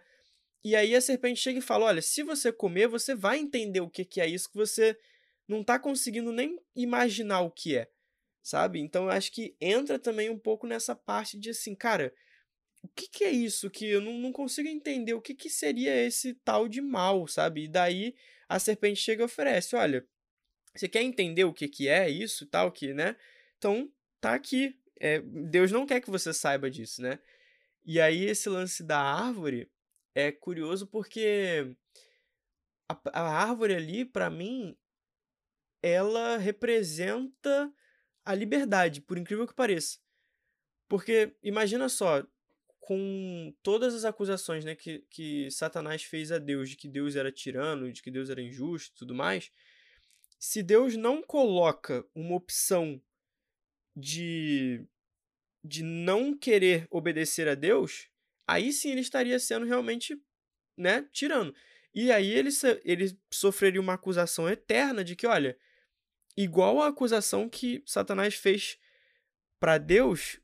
E 0.62 0.76
aí 0.76 0.94
a 0.94 1.00
serpente 1.00 1.40
chega 1.40 1.60
e 1.60 1.62
fala: 1.62 1.86
olha, 1.86 2.02
se 2.02 2.22
você 2.22 2.52
comer, 2.52 2.88
você 2.88 3.16
vai 3.16 3.38
entender 3.38 3.80
o 3.80 3.90
que, 3.90 4.04
que 4.04 4.20
é 4.20 4.28
isso 4.28 4.50
que 4.50 4.58
você 4.58 4.98
não 5.48 5.64
tá 5.64 5.80
conseguindo 5.80 6.34
nem 6.34 6.60
imaginar 6.76 7.42
o 7.42 7.52
que 7.52 7.78
é 7.78 7.88
sabe? 8.42 8.82
Então 8.82 9.06
eu 9.06 9.10
acho 9.10 9.32
que 9.32 9.56
entra 9.60 9.98
também 9.98 10.30
um 10.30 10.38
pouco 10.38 10.68
nessa 10.68 10.94
parte 10.94 11.40
de 11.40 11.52
assim, 11.52 11.74
cara, 11.74 12.14
o 12.84 12.88
que, 12.90 13.08
que 13.08 13.24
é 13.24 13.32
isso 13.32 13.70
que 13.70 13.86
eu 13.90 14.02
não, 14.02 14.14
não 14.20 14.32
consigo 14.32 14.68
entender? 14.68 15.14
O 15.14 15.22
que, 15.22 15.34
que 15.34 15.50
seria 15.50 15.96
esse 15.96 16.34
tal 16.34 16.68
de 16.68 16.82
mal, 16.82 17.26
sabe? 17.28 17.64
E 17.64 17.68
daí 17.68 18.14
a 18.48 18.60
serpente 18.60 19.00
chega 19.00 19.24
e 19.24 19.26
oferece: 19.26 19.76
olha, 19.76 20.06
você 20.76 20.90
quer 20.90 21.02
entender 21.02 21.46
o 21.46 21.54
que, 21.54 21.68
que 21.68 21.88
é 21.88 22.10
isso 22.10 22.46
tal, 22.46 22.72
que, 22.72 22.94
né? 22.94 23.16
Então 23.58 23.90
tá 24.20 24.34
aqui. 24.34 24.78
É, 25.00 25.22
Deus 25.22 25.72
não 25.72 25.86
quer 25.86 26.02
que 26.02 26.10
você 26.10 26.34
saiba 26.34 26.70
disso, 26.70 27.02
né? 27.02 27.20
E 27.86 28.00
aí 28.00 28.26
esse 28.26 28.50
lance 28.50 28.84
da 28.84 29.00
árvore 29.00 29.72
é 30.14 30.32
curioso 30.32 30.86
porque 30.86 31.76
a, 32.88 33.00
a 33.14 33.22
árvore 33.22 33.76
ali, 33.76 34.06
para 34.06 34.30
mim, 34.30 34.78
ela 35.82 36.38
representa 36.38 37.74
a 38.26 38.34
liberdade, 38.36 39.02
por 39.02 39.18
incrível 39.18 39.48
que 39.48 39.54
pareça. 39.54 40.00
Porque 40.88 41.36
imagina 41.42 41.90
só, 41.90 42.26
com 42.86 43.56
todas 43.64 43.96
as 43.96 44.04
acusações 44.04 44.66
né, 44.66 44.76
que, 44.76 45.06
que 45.10 45.50
Satanás 45.50 46.04
fez 46.04 46.34
a 46.34 46.38
Deus 46.38 46.70
de 46.70 46.76
que 46.76 46.90
Deus 46.90 47.16
era 47.16 47.32
tirano, 47.32 47.90
de 47.90 48.04
que 48.04 48.12
Deus 48.12 48.30
era 48.30 48.42
injusto 48.42 48.94
e 48.94 49.00
tudo 49.00 49.16
mais, 49.16 49.50
se 50.38 50.62
Deus 50.62 50.98
não 50.98 51.24
coloca 51.24 52.06
uma 52.14 52.36
opção 52.36 53.02
de, 53.96 54.86
de 55.64 55.82
não 55.82 56.38
querer 56.38 56.86
obedecer 56.92 57.48
a 57.48 57.56
Deus, 57.56 58.10
aí 58.46 58.74
sim 58.74 58.92
ele 58.92 59.00
estaria 59.00 59.40
sendo 59.40 59.66
realmente 59.66 60.22
né, 60.78 61.08
tirano. 61.14 61.56
E 61.96 62.12
aí 62.12 62.34
ele, 62.34 62.50
ele 62.84 63.18
sofreria 63.32 63.80
uma 63.80 63.94
acusação 63.94 64.50
eterna 64.50 65.06
de 65.06 65.16
que, 65.16 65.26
olha, 65.26 65.58
igual 66.36 66.82
a 66.82 66.88
acusação 66.88 67.48
que 67.48 67.82
Satanás 67.86 68.36
fez 68.36 68.78
para 69.58 69.78
Deus 69.78 70.43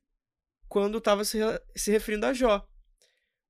quando 0.70 1.00
estava 1.00 1.26
se, 1.26 1.40
se 1.76 1.92
referindo 1.92 2.28
a 2.28 2.34
Jó. 2.34 2.66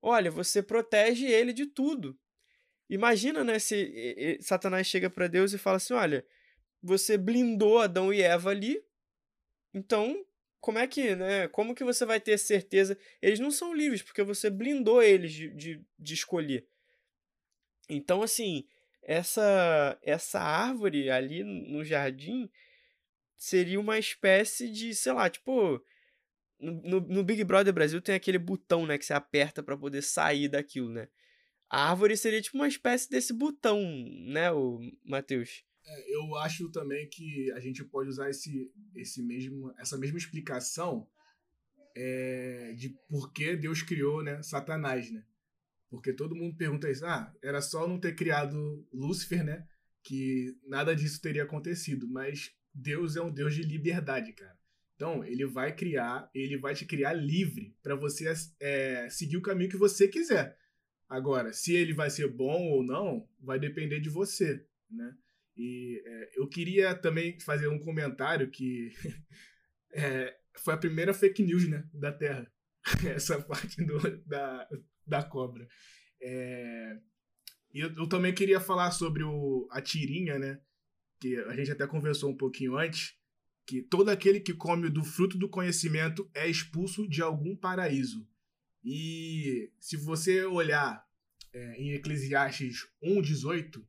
Olha, 0.02 0.32
você 0.32 0.64
protege 0.64 1.28
ele 1.28 1.52
de 1.52 1.66
tudo. 1.66 2.18
Imagina, 2.90 3.44
né, 3.44 3.60
se 3.60 4.40
Satanás 4.42 4.88
chega 4.88 5.10
para 5.10 5.28
Deus 5.28 5.54
e 5.54 5.58
fala 5.58 5.78
assim: 5.78 5.94
olha, 5.94 6.26
você 6.82 7.18
blindou 7.18 7.78
Adão 7.78 8.12
e 8.12 8.22
Eva 8.22 8.50
ali, 8.50 8.82
então 9.74 10.26
como 10.60 10.78
é 10.78 10.88
que, 10.88 11.16
né, 11.16 11.48
como 11.50 11.76
que 11.76 11.84
você 11.84 12.06
vai 12.06 12.20
ter 12.20 12.38
certeza? 12.38 12.98
Eles 13.22 13.40
não 13.40 13.52
são 13.52 13.74
livres, 13.74 14.02
porque 14.02 14.24
você 14.24 14.50
blindou 14.50 15.02
eles 15.02 15.32
de, 15.32 15.50
de, 15.54 15.86
de 15.98 16.14
escolher. 16.14 16.68
Então, 17.88 18.22
assim, 18.22 18.68
essa 19.04 19.98
essa 20.02 20.40
árvore 20.40 21.10
ali 21.10 21.44
no 21.44 21.84
jardim 21.84 22.50
seria 23.38 23.80
uma 23.80 23.98
espécie 23.98 24.70
de, 24.70 24.94
sei 24.94 25.14
lá, 25.14 25.30
tipo, 25.30 25.84
no, 26.60 27.00
no 27.00 27.24
Big 27.24 27.44
Brother 27.44 27.74
Brasil 27.74 28.02
tem 28.02 28.16
aquele 28.16 28.38
botão, 28.38 28.86
né, 28.86 28.98
que 28.98 29.06
você 29.06 29.14
aperta 29.14 29.64
para 29.64 29.78
poder 29.78 30.02
sair 30.02 30.48
daquilo, 30.48 30.90
né? 30.90 31.08
A 31.70 31.90
árvore 31.90 32.18
seria 32.18 32.42
tipo 32.42 32.58
uma 32.58 32.68
espécie 32.68 33.10
desse 33.10 33.32
botão, 33.32 33.80
né, 34.28 34.52
o 34.52 34.80
Matheus? 35.06 35.64
É, 35.86 36.16
eu 36.16 36.36
acho 36.36 36.70
também 36.72 37.08
que 37.08 37.52
a 37.52 37.60
gente 37.60 37.84
pode 37.84 38.10
usar 38.10 38.30
esse, 38.30 38.72
esse 38.96 39.22
mesmo, 39.24 39.74
essa 39.78 39.98
mesma 39.98 40.18
explicação 40.18 41.08
é, 41.96 42.74
de 42.78 42.90
por 43.08 43.32
que 43.32 43.56
Deus 43.56 43.82
criou 43.82 44.24
né, 44.24 44.42
Satanás, 44.42 45.12
né? 45.12 45.24
Porque 45.90 46.14
todo 46.14 46.36
mundo 46.36 46.56
pergunta 46.56 46.90
isso, 46.90 47.06
ah, 47.06 47.34
era 47.42 47.62
só 47.62 47.88
não 47.88 48.00
ter 48.00 48.16
criado 48.16 48.88
Lúcifer, 48.94 49.44
né? 49.44 49.68
Que 50.04 50.56
nada 50.68 50.96
disso 50.96 51.20
teria 51.20 51.44
acontecido. 51.44 52.08
Mas 52.08 52.52
Deus 52.74 53.16
é 53.16 53.22
um 53.22 53.32
Deus 53.32 53.56
de 53.56 53.64
liberdade, 53.64 54.34
cara. 54.34 54.59
Então, 55.00 55.24
ele 55.24 55.46
vai 55.46 55.74
criar, 55.74 56.30
ele 56.36 56.58
vai 56.58 56.76
te 56.76 56.86
criar 56.86 57.14
livre 57.14 57.74
para 57.82 57.96
você 57.96 58.34
é, 58.60 59.10
seguir 59.10 59.38
o 59.38 59.42
caminho 59.42 59.70
que 59.70 59.78
você 59.78 60.10
quiser. 60.10 60.58
Agora, 61.08 61.54
se 61.54 61.74
ele 61.74 61.94
vai 61.94 62.10
ser 62.10 62.28
bom 62.28 62.68
ou 62.68 62.84
não, 62.84 63.26
vai 63.40 63.58
depender 63.58 64.02
de 64.02 64.10
você, 64.10 64.62
né? 64.92 65.16
E 65.56 66.04
é, 66.06 66.32
eu 66.36 66.50
queria 66.50 66.94
também 66.94 67.40
fazer 67.40 67.70
um 67.70 67.80
comentário 67.80 68.52
que 68.52 68.92
é, 69.94 70.36
foi 70.58 70.74
a 70.74 70.78
primeira 70.78 71.14
fake 71.14 71.44
news 71.44 71.66
né, 71.70 71.88
da 71.94 72.12
Terra. 72.12 72.52
Essa 73.16 73.42
parte 73.42 73.82
do, 73.82 74.00
da, 74.26 74.68
da 75.08 75.24
cobra. 75.24 75.66
É... 76.22 77.00
E 77.74 77.80
eu, 77.80 77.96
eu, 77.96 78.10
também 78.10 78.34
queria 78.34 78.60
falar 78.60 78.92
sobre 78.92 79.24
o, 79.24 79.66
a 79.72 79.82
tirinha, 79.82 80.38
né? 80.38 80.60
Que 81.22 81.38
a 81.38 81.56
gente 81.56 81.72
até 81.72 81.88
conversou 81.88 82.30
um 82.30 82.36
pouquinho 82.36 82.76
antes. 82.76 83.18
Que 83.70 83.84
todo 83.84 84.10
aquele 84.10 84.40
que 84.40 84.52
come 84.52 84.90
do 84.90 85.04
fruto 85.04 85.38
do 85.38 85.48
conhecimento 85.48 86.28
é 86.34 86.48
expulso 86.50 87.08
de 87.08 87.22
algum 87.22 87.56
paraíso. 87.56 88.28
E 88.84 89.72
se 89.80 89.96
você 89.96 90.44
olhar 90.44 91.08
é, 91.54 91.76
em 91.76 91.92
Eclesiastes 91.92 92.88
1,18, 93.04 93.86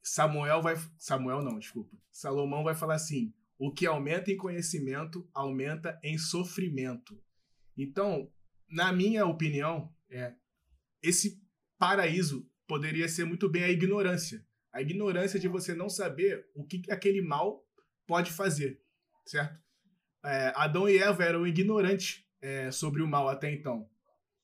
Samuel 0.00 0.62
vai. 0.62 0.76
Samuel 0.96 1.42
não, 1.42 1.58
desculpa. 1.58 2.00
Salomão 2.12 2.62
vai 2.62 2.76
falar 2.76 2.94
assim: 2.94 3.34
o 3.58 3.72
que 3.72 3.86
aumenta 3.86 4.30
em 4.30 4.36
conhecimento 4.36 5.28
aumenta 5.34 5.98
em 6.04 6.16
sofrimento. 6.16 7.20
Então, 7.76 8.32
na 8.70 8.92
minha 8.92 9.26
opinião, 9.26 9.92
é, 10.08 10.32
esse 11.02 11.42
paraíso 11.76 12.48
poderia 12.68 13.08
ser 13.08 13.24
muito 13.24 13.48
bem 13.48 13.64
a 13.64 13.68
ignorância. 13.68 14.46
A 14.72 14.80
ignorância 14.80 15.40
de 15.40 15.48
você 15.48 15.74
não 15.74 15.88
saber 15.88 16.48
o 16.54 16.64
que 16.64 16.82
aquele 16.88 17.20
mal 17.20 17.66
pode 18.06 18.30
fazer, 18.30 18.80
certo? 19.30 19.58
É, 20.24 20.52
Adão 20.56 20.88
e 20.88 20.98
Eva 20.98 21.24
eram 21.24 21.46
ignorantes 21.46 22.24
é, 22.40 22.70
sobre 22.70 23.02
o 23.02 23.08
mal 23.08 23.28
até 23.28 23.50
então, 23.52 23.88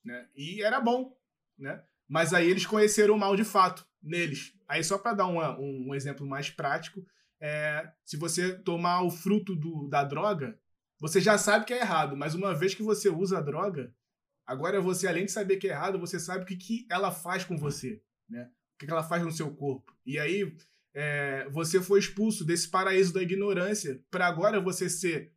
né? 0.03 0.27
E 0.35 0.61
era 0.61 0.79
bom, 0.79 1.17
né? 1.57 1.83
Mas 2.07 2.33
aí 2.33 2.49
eles 2.49 2.65
conheceram 2.65 3.15
o 3.15 3.19
mal 3.19 3.35
de 3.35 3.43
fato 3.43 3.85
neles. 4.01 4.53
Aí 4.67 4.83
só 4.83 4.97
para 4.97 5.13
dar 5.13 5.27
uma, 5.27 5.59
um, 5.59 5.89
um, 5.89 5.95
exemplo 5.95 6.25
mais 6.25 6.49
prático, 6.49 7.05
é, 7.39 7.91
se 8.03 8.17
você 8.17 8.57
tomar 8.59 9.01
o 9.01 9.11
fruto 9.11 9.55
do, 9.55 9.87
da 9.87 10.03
droga, 10.03 10.57
você 10.99 11.19
já 11.19 11.37
sabe 11.37 11.65
que 11.65 11.73
é 11.73 11.79
errado, 11.79 12.15
mas 12.15 12.35
uma 12.35 12.53
vez 12.53 12.73
que 12.73 12.83
você 12.83 13.09
usa 13.09 13.39
a 13.39 13.41
droga, 13.41 13.93
Agora 14.45 14.79
você, 14.79 15.07
além 15.07 15.25
de 15.25 15.31
saber 15.31 15.57
que 15.57 15.67
é 15.67 15.71
errado, 15.71 15.97
você 15.97 16.19
sabe 16.19 16.43
o 16.43 16.45
que, 16.45 16.55
que 16.55 16.87
ela 16.89 17.11
faz 17.11 17.43
com 17.43 17.57
você, 17.57 18.01
né? 18.29 18.43
O 18.75 18.77
que, 18.77 18.85
que 18.85 18.91
ela 18.91 19.03
faz 19.03 19.23
no 19.23 19.31
seu 19.31 19.53
corpo. 19.55 19.95
E 20.05 20.19
aí 20.19 20.55
é, 20.95 21.49
você 21.49 21.81
foi 21.81 21.99
expulso 21.99 22.45
desse 22.45 22.69
paraíso 22.69 23.13
da 23.13 23.21
ignorância 23.21 24.01
para 24.09 24.25
agora 24.25 24.61
você 24.61 24.89
ser 24.89 25.33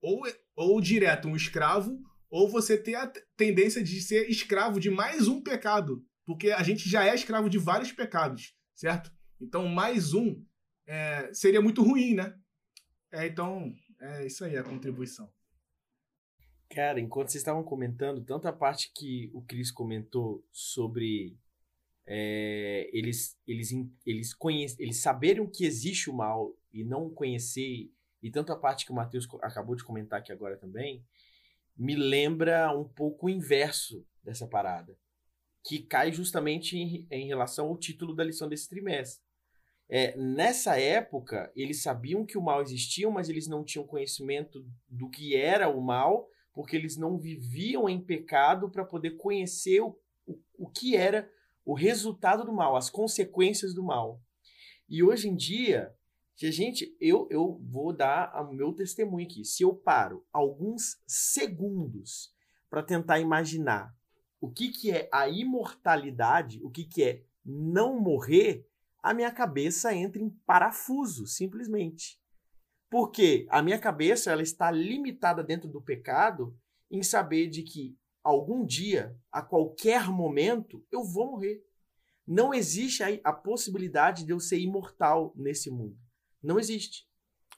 ou, 0.00 0.22
ou 0.54 0.80
direto 0.80 1.26
um 1.26 1.34
escravo, 1.34 2.00
ou 2.30 2.48
você 2.48 2.78
ter 2.78 2.94
a 2.94 3.12
tendência 3.36 3.82
de 3.82 4.00
ser 4.00 4.30
escravo 4.30 4.78
de 4.78 4.88
mais 4.88 5.26
um 5.26 5.42
pecado. 5.42 6.06
Porque 6.24 6.52
a 6.52 6.62
gente 6.62 6.88
já 6.88 7.04
é 7.04 7.14
escravo 7.14 7.50
de 7.50 7.58
vários 7.58 7.90
pecados, 7.90 8.54
certo? 8.74 9.12
Então, 9.40 9.66
mais 9.66 10.14
um 10.14 10.40
é, 10.86 11.34
seria 11.34 11.60
muito 11.60 11.82
ruim, 11.82 12.14
né? 12.14 12.32
É, 13.10 13.26
então, 13.26 13.74
é 14.00 14.26
isso 14.26 14.44
aí 14.44 14.56
a 14.56 14.62
contribuição. 14.62 15.28
Cara, 16.70 17.00
enquanto 17.00 17.30
vocês 17.30 17.40
estavam 17.40 17.64
comentando, 17.64 18.24
tanto 18.24 18.46
a 18.46 18.52
parte 18.52 18.92
que 18.94 19.28
o 19.34 19.42
Cris 19.42 19.72
comentou 19.72 20.46
sobre 20.52 21.36
é, 22.06 22.90
eles, 22.92 23.38
eles, 23.46 23.70
eles, 24.04 24.34
conhece, 24.34 24.76
eles 24.78 25.00
saberem 25.00 25.46
que 25.46 25.64
existe 25.64 26.10
o 26.10 26.14
mal 26.14 26.56
e 26.72 26.84
não 26.84 27.10
conhecer, 27.10 27.90
e 28.22 28.30
tanto 28.30 28.52
a 28.52 28.56
parte 28.56 28.84
que 28.84 28.92
o 28.92 28.94
Matheus 28.94 29.28
acabou 29.42 29.74
de 29.74 29.84
comentar 29.84 30.20
aqui 30.20 30.32
agora 30.32 30.56
também, 30.56 31.04
me 31.76 31.94
lembra 31.94 32.76
um 32.76 32.84
pouco 32.84 33.26
o 33.26 33.30
inverso 33.30 34.06
dessa 34.22 34.46
parada, 34.46 34.96
que 35.64 35.80
cai 35.80 36.12
justamente 36.12 36.76
em, 36.76 37.06
em 37.10 37.26
relação 37.26 37.68
ao 37.68 37.78
título 37.78 38.14
da 38.14 38.24
lição 38.24 38.48
desse 38.48 38.68
trimestre. 38.68 39.24
É, 39.88 40.16
nessa 40.16 40.78
época, 40.78 41.50
eles 41.56 41.82
sabiam 41.82 42.24
que 42.24 42.38
o 42.38 42.42
mal 42.42 42.62
existia, 42.62 43.10
mas 43.10 43.28
eles 43.28 43.48
não 43.48 43.64
tinham 43.64 43.86
conhecimento 43.86 44.64
do 44.88 45.10
que 45.10 45.34
era 45.34 45.68
o 45.68 45.80
mal, 45.80 46.28
porque 46.52 46.76
eles 46.76 46.96
não 46.96 47.18
viviam 47.18 47.88
em 47.88 48.00
pecado 48.00 48.70
para 48.70 48.84
poder 48.84 49.16
conhecer 49.16 49.80
o, 49.80 49.98
o, 50.26 50.38
o 50.58 50.70
que 50.70 50.94
era 50.94 51.28
o 51.70 51.74
resultado 51.74 52.44
do 52.44 52.52
mal, 52.52 52.74
as 52.74 52.90
consequências 52.90 53.72
do 53.72 53.84
mal. 53.84 54.20
E 54.88 55.04
hoje 55.04 55.28
em 55.28 55.36
dia, 55.36 55.94
gente, 56.36 56.96
eu, 57.00 57.28
eu 57.30 57.60
vou 57.62 57.92
dar 57.92 58.34
o 58.42 58.52
meu 58.52 58.72
testemunho 58.72 59.24
aqui. 59.24 59.44
Se 59.44 59.62
eu 59.62 59.72
paro 59.72 60.26
alguns 60.32 61.00
segundos 61.06 62.34
para 62.68 62.82
tentar 62.82 63.20
imaginar 63.20 63.94
o 64.40 64.50
que, 64.50 64.70
que 64.70 64.90
é 64.90 65.08
a 65.12 65.28
imortalidade, 65.28 66.60
o 66.60 66.70
que, 66.70 66.84
que 66.84 67.04
é 67.04 67.22
não 67.44 68.00
morrer, 68.00 68.66
a 69.00 69.14
minha 69.14 69.30
cabeça 69.30 69.94
entra 69.94 70.20
em 70.20 70.28
parafuso, 70.44 71.24
simplesmente. 71.24 72.20
Porque 72.90 73.46
a 73.48 73.62
minha 73.62 73.78
cabeça 73.78 74.32
ela 74.32 74.42
está 74.42 74.72
limitada 74.72 75.44
dentro 75.44 75.68
do 75.68 75.80
pecado 75.80 76.52
em 76.90 77.04
saber 77.04 77.48
de 77.48 77.62
que 77.62 77.96
algum 78.22 78.64
dia, 78.64 79.16
a 79.30 79.42
qualquer 79.42 80.08
momento, 80.08 80.84
eu 80.90 81.02
vou 81.02 81.32
morrer. 81.32 81.64
Não 82.26 82.54
existe 82.54 83.02
a, 83.02 83.08
a 83.24 83.32
possibilidade 83.32 84.24
de 84.24 84.32
eu 84.32 84.40
ser 84.40 84.58
imortal 84.58 85.32
nesse 85.36 85.70
mundo. 85.70 85.98
Não 86.42 86.58
existe. 86.58 87.08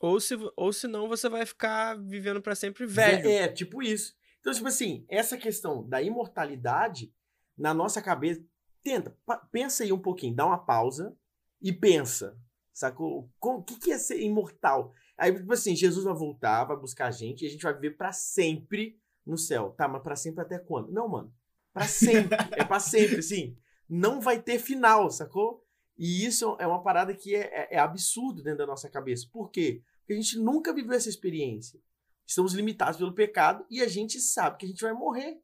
Ou 0.01 0.19
se, 0.19 0.35
ou 0.57 0.73
senão 0.73 1.09
você 1.09 1.29
vai 1.29 1.47
ficar 1.47 1.97
vivendo 1.97 2.41
para 2.41 2.55
sempre 2.55 2.87
velho. 2.87 3.29
É, 3.29 3.49
tipo 3.49 3.83
isso. 3.83 4.15
Então, 4.41 4.53
tipo 4.53 4.67
assim, 4.67 5.05
essa 5.09 5.37
questão 5.37 5.89
da 5.89 6.03
imortalidade 6.03 7.15
na 7.57 7.73
nossa 7.73 8.03
cabeça, 8.03 8.45
tenta, 8.83 9.17
pensa 9.53 9.85
aí 9.85 9.93
um 9.93 10.01
pouquinho, 10.01 10.35
dá 10.35 10.45
uma 10.45 10.59
pausa 10.59 11.17
e 11.61 11.73
pensa, 11.73 12.37
sacou? 12.73 13.31
O 13.41 13.63
que, 13.63 13.79
que 13.79 13.93
é 13.93 13.99
ser 13.99 14.21
imortal? 14.21 14.93
Aí, 15.17 15.33
tipo 15.33 15.53
assim, 15.53 15.77
Jesus 15.77 16.05
vai 16.05 16.15
voltar, 16.15 16.65
vai 16.65 16.77
buscar 16.77 17.07
a 17.07 17.11
gente 17.13 17.45
e 17.45 17.47
a 17.47 17.51
gente 17.51 17.63
vai 17.63 17.73
viver 17.73 17.97
para 17.97 18.11
sempre 18.11 19.01
no 19.27 19.39
céu. 19.39 19.71
Tá, 19.77 19.89
mas 19.89 20.03
para 20.03 20.17
sempre 20.17 20.43
até 20.43 20.59
quando? 20.59 20.93
Não, 20.93 21.09
mano. 21.09 21.33
Para 21.73 21.87
sempre. 21.87 22.37
é 22.53 22.65
para 22.65 22.81
sempre, 22.81 23.19
assim. 23.19 23.57
Não 23.89 24.21
vai 24.21 24.41
ter 24.41 24.59
final, 24.59 25.11
sacou? 25.11 25.65
E 25.97 26.25
isso 26.25 26.57
é 26.59 26.67
uma 26.67 26.83
parada 26.83 27.15
que 27.15 27.35
é, 27.35 27.41
é, 27.41 27.77
é 27.77 27.79
absurdo 27.79 28.43
dentro 28.43 28.59
da 28.59 28.67
nossa 28.67 28.89
cabeça. 28.89 29.29
Por 29.31 29.51
quê? 29.51 29.83
Porque 30.01 30.15
a 30.15 30.17
gente 30.17 30.39
nunca 30.39 30.73
viveu 30.73 30.93
essa 30.93 31.09
experiência. 31.09 31.81
Estamos 32.27 32.55
limitados 32.55 32.97
pelo 32.97 33.15
pecado 33.15 33.65
e 33.71 33.81
a 33.83 33.89
gente 33.89 34.21
sabe 34.21 34.59
que 34.59 34.67
a 34.67 34.69
gente 34.69 34.83
vai 34.83 34.93
morrer. 34.93 35.41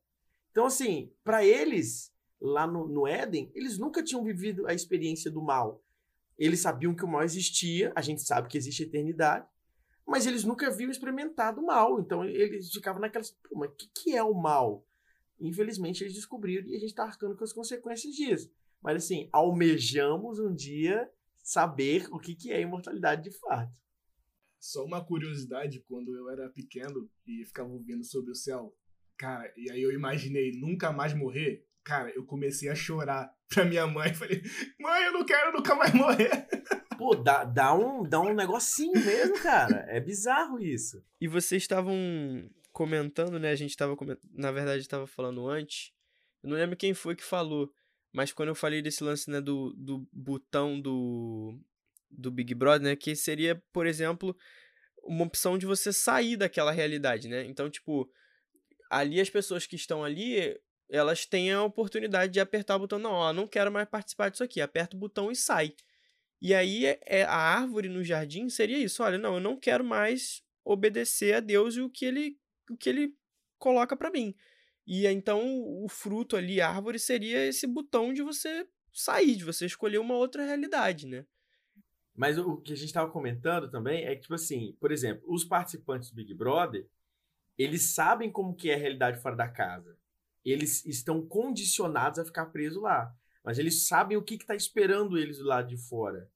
Então, 0.50 0.66
assim, 0.66 1.12
para 1.22 1.44
eles, 1.44 2.12
lá 2.40 2.66
no, 2.66 2.88
no 2.88 3.06
Éden, 3.06 3.50
eles 3.54 3.78
nunca 3.78 4.02
tinham 4.02 4.24
vivido 4.24 4.66
a 4.66 4.74
experiência 4.74 5.30
do 5.30 5.42
mal. 5.42 5.82
Eles 6.38 6.60
sabiam 6.60 6.94
que 6.94 7.04
o 7.04 7.08
mal 7.08 7.22
existia, 7.22 7.92
a 7.94 8.00
gente 8.00 8.22
sabe 8.22 8.48
que 8.48 8.56
existe 8.56 8.84
eternidade, 8.84 9.46
mas 10.08 10.26
eles 10.26 10.42
nunca 10.42 10.66
haviam 10.66 10.90
experimentado 10.90 11.60
o 11.60 11.66
mal. 11.66 12.00
Então 12.00 12.24
eles 12.24 12.72
ficavam 12.72 13.00
naquelas, 13.00 13.30
pô, 13.30 13.58
mas 13.58 13.70
o 13.70 13.74
que, 13.74 13.90
que 13.94 14.16
é 14.16 14.22
o 14.22 14.32
mal? 14.32 14.84
Infelizmente 15.38 16.02
eles 16.02 16.14
descobriram 16.14 16.66
e 16.66 16.74
a 16.74 16.78
gente 16.78 16.90
está 16.90 17.04
arcando 17.04 17.36
com 17.36 17.44
as 17.44 17.52
consequências 17.52 18.14
disso. 18.14 18.50
Mas 18.82 19.04
assim, 19.04 19.28
almejamos 19.30 20.38
um 20.38 20.54
dia 20.54 21.08
saber 21.42 22.08
o 22.10 22.18
que, 22.18 22.34
que 22.34 22.50
é 22.50 22.60
imortalidade 22.60 23.22
de 23.22 23.30
fato. 23.38 23.70
Só 24.58 24.84
uma 24.84 25.04
curiosidade, 25.04 25.84
quando 25.86 26.16
eu 26.16 26.30
era 26.30 26.48
pequeno 26.48 27.08
e 27.26 27.44
ficava 27.44 27.68
ouvindo 27.68 28.02
sobre 28.02 28.30
o 28.32 28.34
céu, 28.34 28.74
cara, 29.16 29.52
e 29.56 29.70
aí 29.70 29.82
eu 29.82 29.92
imaginei 29.92 30.52
nunca 30.58 30.90
mais 30.90 31.14
morrer, 31.14 31.64
cara, 31.84 32.10
eu 32.10 32.24
comecei 32.24 32.68
a 32.68 32.74
chorar 32.74 33.32
pra 33.48 33.64
minha 33.64 33.86
mãe. 33.86 34.12
Falei, 34.14 34.42
mãe, 34.80 35.04
eu 35.04 35.12
não 35.12 35.24
quero 35.24 35.52
nunca 35.52 35.74
mais 35.74 35.92
morrer. 35.92 36.30
Pô, 36.98 37.14
dá, 37.14 37.44
dá, 37.44 37.72
um, 37.72 38.02
dá 38.02 38.20
um 38.20 38.34
negocinho 38.34 38.92
mesmo, 38.92 39.40
cara. 39.40 39.86
É 39.88 40.00
bizarro 40.00 40.58
isso. 40.58 41.00
E 41.20 41.28
vocês 41.28 41.62
estavam 41.62 41.94
comentando, 42.72 43.38
né? 43.38 43.50
A 43.50 43.54
gente 43.54 43.76
tava 43.76 43.96
comentando, 43.96 44.28
na 44.34 44.50
verdade 44.50 44.80
estava 44.80 45.06
falando 45.06 45.48
antes. 45.48 45.92
Eu 46.42 46.50
não 46.50 46.56
lembro 46.56 46.76
quem 46.76 46.92
foi 46.94 47.14
que 47.14 47.22
falou, 47.22 47.72
mas 48.12 48.32
quando 48.32 48.48
eu 48.48 48.54
falei 48.54 48.82
desse 48.82 49.04
lance, 49.04 49.30
né, 49.30 49.40
do, 49.40 49.72
do 49.76 50.08
botão 50.12 50.80
do, 50.80 51.56
do 52.10 52.32
Big 52.32 52.52
Brother, 52.52 52.82
né, 52.82 52.96
que 52.96 53.14
seria, 53.14 53.62
por 53.72 53.86
exemplo, 53.86 54.36
uma 55.04 55.24
opção 55.24 55.56
de 55.56 55.66
você 55.66 55.92
sair 55.92 56.36
daquela 56.36 56.72
realidade, 56.72 57.28
né? 57.28 57.44
Então, 57.44 57.70
tipo, 57.70 58.10
ali 58.90 59.20
as 59.20 59.30
pessoas 59.30 59.66
que 59.66 59.76
estão 59.76 60.02
ali, 60.02 60.58
elas 60.90 61.26
têm 61.26 61.52
a 61.52 61.62
oportunidade 61.62 62.32
de 62.32 62.40
apertar 62.40 62.74
o 62.74 62.80
botão, 62.80 62.98
não, 62.98 63.12
ó, 63.12 63.32
não 63.32 63.46
quero 63.46 63.70
mais 63.70 63.88
participar 63.88 64.30
disso 64.30 64.42
aqui, 64.42 64.60
aperta 64.60 64.96
o 64.96 64.98
botão 64.98 65.30
e 65.30 65.36
sai. 65.36 65.74
E 66.40 66.54
aí 66.54 66.84
é, 66.86 67.24
a 67.24 67.36
árvore 67.36 67.88
no 67.88 68.04
jardim 68.04 68.48
seria 68.48 68.78
isso, 68.78 69.02
olha, 69.02 69.18
não, 69.18 69.34
eu 69.34 69.40
não 69.40 69.58
quero 69.58 69.84
mais 69.84 70.42
obedecer 70.64 71.34
a 71.34 71.40
Deus 71.40 71.76
e 71.76 71.80
o 71.80 71.90
que 71.90 72.04
ele, 72.04 72.38
o 72.70 72.76
que 72.76 72.88
ele 72.88 73.14
coloca 73.58 73.96
para 73.96 74.10
mim. 74.10 74.34
E 74.86 75.06
então 75.06 75.42
o 75.82 75.88
fruto 75.88 76.36
ali, 76.36 76.60
a 76.60 76.68
árvore, 76.68 76.98
seria 76.98 77.44
esse 77.46 77.66
botão 77.66 78.12
de 78.12 78.22
você 78.22 78.66
sair, 78.92 79.36
de 79.36 79.44
você 79.44 79.66
escolher 79.66 79.98
uma 79.98 80.14
outra 80.14 80.44
realidade, 80.44 81.06
né? 81.06 81.26
Mas 82.14 82.38
o 82.38 82.56
que 82.56 82.72
a 82.72 82.76
gente 82.76 82.86
estava 82.86 83.10
comentando 83.10 83.70
também 83.70 84.04
é 84.04 84.14
que, 84.14 84.22
tipo 84.22 84.34
assim, 84.34 84.76
por 84.80 84.90
exemplo, 84.90 85.22
os 85.28 85.44
participantes 85.44 86.10
do 86.10 86.16
Big 86.16 86.34
Brother, 86.34 86.88
eles 87.56 87.94
sabem 87.94 88.30
como 88.30 88.54
que 88.54 88.70
é 88.70 88.74
a 88.74 88.78
realidade 88.78 89.20
fora 89.20 89.36
da 89.36 89.48
casa 89.48 89.96
eles 90.50 90.84
estão 90.86 91.24
condicionados 91.24 92.18
a 92.18 92.24
ficar 92.24 92.46
presos 92.46 92.82
lá. 92.82 93.14
Mas 93.44 93.58
eles 93.58 93.86
sabem 93.86 94.16
o 94.16 94.22
que 94.22 94.34
está 94.34 94.54
esperando 94.54 95.16
eles 95.16 95.38
do 95.38 95.44
lado 95.44 95.68
de 95.68 95.76
fora, 95.76 96.30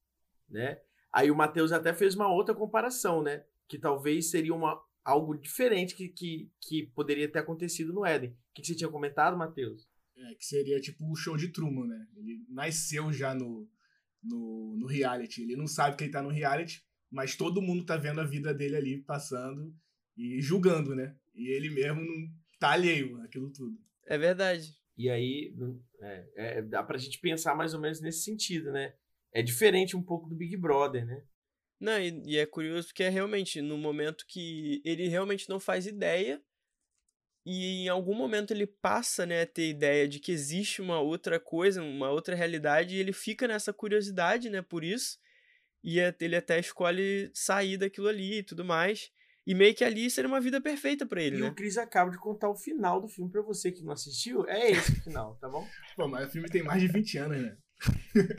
né? 0.49 0.81
Aí 1.13 1.31
o 1.31 1.37
Matheus 1.37 1.73
até 1.73 1.93
fez 1.93 2.15
uma 2.15 2.33
outra 2.33 2.55
comparação, 2.55 3.23
né? 3.23 3.45
Que 3.69 3.79
talvez 3.79 4.31
seria 4.31 4.55
uma, 4.55 4.83
algo 5.05 5.35
diferente 5.35 5.95
que, 5.95 6.09
que, 6.09 6.51
que 6.61 6.87
poderia 6.95 7.31
ter 7.31 7.41
acontecido 7.41 7.93
no 7.93 8.05
Éden. 8.05 8.31
O 8.31 8.55
que, 8.55 8.63
que 8.63 8.69
você 8.69 8.75
tinha 8.75 8.91
comentado, 8.91 9.37
Matheus? 9.37 9.89
É, 10.17 10.35
que 10.35 10.45
seria 10.45 10.81
tipo 10.81 11.11
o 11.11 11.17
show 11.17 11.37
de 11.37 11.49
Truman, 11.49 11.87
né? 11.87 12.07
Ele 12.17 12.45
nasceu 12.49 13.13
já 13.13 13.35
no, 13.35 13.69
no, 14.23 14.77
no 14.79 14.87
reality. 14.87 15.43
Ele 15.43 15.57
não 15.57 15.67
sabe 15.67 15.97
que 15.97 16.05
ele 16.05 16.13
tá 16.13 16.23
no 16.23 16.31
reality, 16.31 16.85
mas 17.11 17.37
todo 17.37 17.63
mundo 17.63 17.85
tá 17.85 17.97
vendo 17.97 18.21
a 18.21 18.25
vida 18.25 18.55
dele 18.55 18.77
ali 18.77 19.03
passando 19.03 19.75
e 20.17 20.41
julgando, 20.41 20.95
né? 20.95 21.17
E 21.35 21.49
ele 21.49 21.71
mesmo 21.71 22.01
não 22.01 22.31
tá 22.59 22.71
alheio 22.73 23.21
àquilo 23.23 23.51
tudo. 23.51 23.79
É 24.07 24.17
verdade. 24.17 24.75
E 25.03 25.11
aí, 25.11 25.53
é, 26.01 26.27
é, 26.37 26.63
dá 26.63 26.83
pra 26.83 26.97
gente 26.97 27.19
pensar 27.19 27.57
mais 27.57 27.75
ou 27.75 27.81
menos 27.81 28.01
nesse 28.01 28.23
sentido, 28.23 28.71
né? 28.71 28.95
É 29.33 29.43
diferente 29.43 29.97
um 29.97 30.03
pouco 30.03 30.29
do 30.29 30.37
Big 30.37 30.57
Brother, 30.57 31.05
né? 31.05 31.25
Não, 31.81 31.99
e, 31.99 32.23
e 32.25 32.39
é 32.39 32.47
curioso 32.47 32.87
porque 32.89 33.03
é 33.03 33.09
realmente 33.09 33.61
no 33.61 33.77
momento 33.77 34.25
que 34.29 34.81
ele 34.85 35.09
realmente 35.09 35.49
não 35.49 35.59
faz 35.59 35.87
ideia 35.87 36.41
e 37.45 37.85
em 37.85 37.89
algum 37.89 38.15
momento 38.15 38.53
ele 38.53 38.67
passa 38.67 39.27
né, 39.27 39.43
a 39.43 39.47
ter 39.47 39.69
ideia 39.69 40.07
de 40.07 40.21
que 40.21 40.31
existe 40.31 40.81
uma 40.81 41.01
outra 41.01 41.41
coisa, 41.41 41.83
uma 41.83 42.09
outra 42.09 42.37
realidade, 42.37 42.95
e 42.95 43.01
ele 43.01 43.13
fica 43.13 43.49
nessa 43.49 43.73
curiosidade, 43.73 44.49
né, 44.49 44.63
por 44.63 44.85
isso, 44.85 45.19
e 45.83 45.99
é, 45.99 46.15
ele 46.21 46.37
até 46.37 46.61
escolhe 46.61 47.33
sair 47.35 47.77
daquilo 47.77 48.07
ali 48.07 48.39
e 48.39 48.43
tudo 48.45 48.65
mais. 48.65 49.11
E 49.47 49.55
meio 49.55 49.75
que 49.75 49.85
ali 49.85 50.09
seria 50.09 50.29
uma 50.29 50.41
vida 50.41 50.61
perfeita 50.61 51.05
para 51.05 51.21
ele, 51.21 51.37
e 51.37 51.41
né? 51.41 51.49
o 51.49 51.55
Chris 51.55 51.77
acaba 51.77 52.11
de 52.11 52.19
contar 52.19 52.49
o 52.49 52.55
final 52.55 53.01
do 53.01 53.09
filme 53.09 53.31
para 53.31 53.43
você 53.43 53.73
que 53.73 53.83
não 53.83 53.93
assistiu. 53.93 54.47
É 54.47 54.71
esse 54.71 54.93
o 54.93 55.03
final, 55.03 55.37
tá 55.37 55.49
bom? 55.49 55.67
Pô, 55.97 56.07
mas 56.07 56.29
o 56.29 56.31
filme 56.31 56.49
tem 56.49 56.63
mais 56.63 56.81
de 56.81 56.87
20 56.87 57.19
anos, 57.19 57.43
né? 57.43 57.57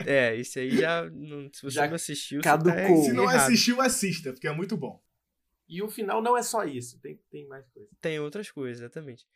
é, 0.06 0.34
isso 0.34 0.58
aí 0.58 0.70
já. 0.70 1.04
Não, 1.10 1.50
se 1.52 1.62
você 1.62 1.74
já 1.74 1.86
não 1.86 1.96
assistiu, 1.96 2.40
caducou. 2.40 2.72
Tá 2.72 3.02
se 3.02 3.12
não 3.12 3.28
assistiu, 3.28 3.80
assista, 3.82 4.32
porque 4.32 4.48
é 4.48 4.52
muito 4.52 4.76
bom. 4.76 5.02
E 5.68 5.82
o 5.82 5.88
final 5.88 6.22
não 6.22 6.36
é 6.36 6.42
só 6.42 6.64
isso, 6.64 6.98
tem, 7.00 7.20
tem 7.30 7.46
mais 7.46 7.66
coisas. 7.68 7.90
Tem 8.00 8.18
outras 8.18 8.50
coisas, 8.50 8.80
exatamente. 8.80 9.26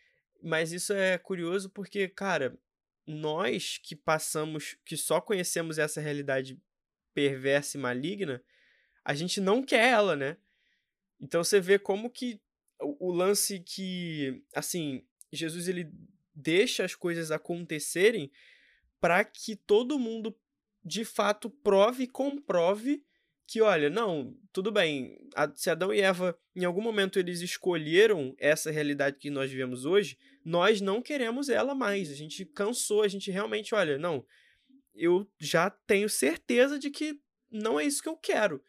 Mas 0.43 0.73
isso 0.73 0.93
é 0.93 1.19
curioso 1.19 1.69
porque, 1.71 2.09
cara, 2.09 2.59
nós 3.07 3.79
que 3.83 3.97
passamos, 3.97 4.77
que 4.85 4.97
só 4.97 5.21
conhecemos 5.21 5.79
essa 5.79 6.01
realidade 6.01 6.61
perversa 7.15 7.77
e 7.77 7.81
maligna, 7.81 8.43
a 9.05 9.15
gente 9.15 9.41
não 9.41 9.63
quer 9.63 9.89
ela, 9.89 10.15
né? 10.15 10.37
Então 11.21 11.43
você 11.43 11.61
vê 11.61 11.79
como 11.79 12.11
que 12.11 12.41
o, 12.81 13.11
lance 13.13 13.61
que, 13.61 14.43
assim, 14.55 15.05
Jesus 15.33 15.69
ele 15.69 15.91
deixa 16.35 16.85
as 16.85 16.95
coisas 16.95 17.31
acontecerem 17.31 18.31
para 19.01 19.25
que 19.25 19.57
todo 19.57 19.99
mundo 19.99 20.37
de 20.85 21.05
fato 21.05 21.51
prove 21.51 22.05
e 22.05 22.09
comprove 22.09 23.03
que, 23.47 23.63
olha, 23.63 23.89
não, 23.89 24.37
tudo 24.53 24.71
bem, 24.71 25.19
se 25.55 25.71
Adão 25.71 25.93
e 25.93 26.01
Eva 26.01 26.39
em 26.55 26.65
algum 26.65 26.83
momento 26.83 27.19
eles 27.19 27.41
escolheram 27.41 28.35
essa 28.39 28.71
realidade 28.71 29.17
que 29.19 29.31
nós 29.31 29.51
vivemos 29.51 29.87
hoje, 29.87 30.19
nós 30.45 30.81
não 30.81 31.01
queremos 31.01 31.49
ela 31.49 31.75
mais. 31.75 32.11
A 32.11 32.15
gente 32.15 32.45
cansou, 32.45 33.03
a 33.03 33.09
gente 33.09 33.31
realmente, 33.31 33.75
olha, 33.75 33.97
não, 33.97 34.25
eu 34.95 35.27
já 35.39 35.71
tenho 35.71 36.09
certeza 36.09 36.79
de 36.79 36.91
que 36.91 37.19
não 37.51 37.81
é 37.81 37.85
isso 37.85 38.03
que 38.03 38.09
eu 38.09 38.17
quero. 38.17 38.63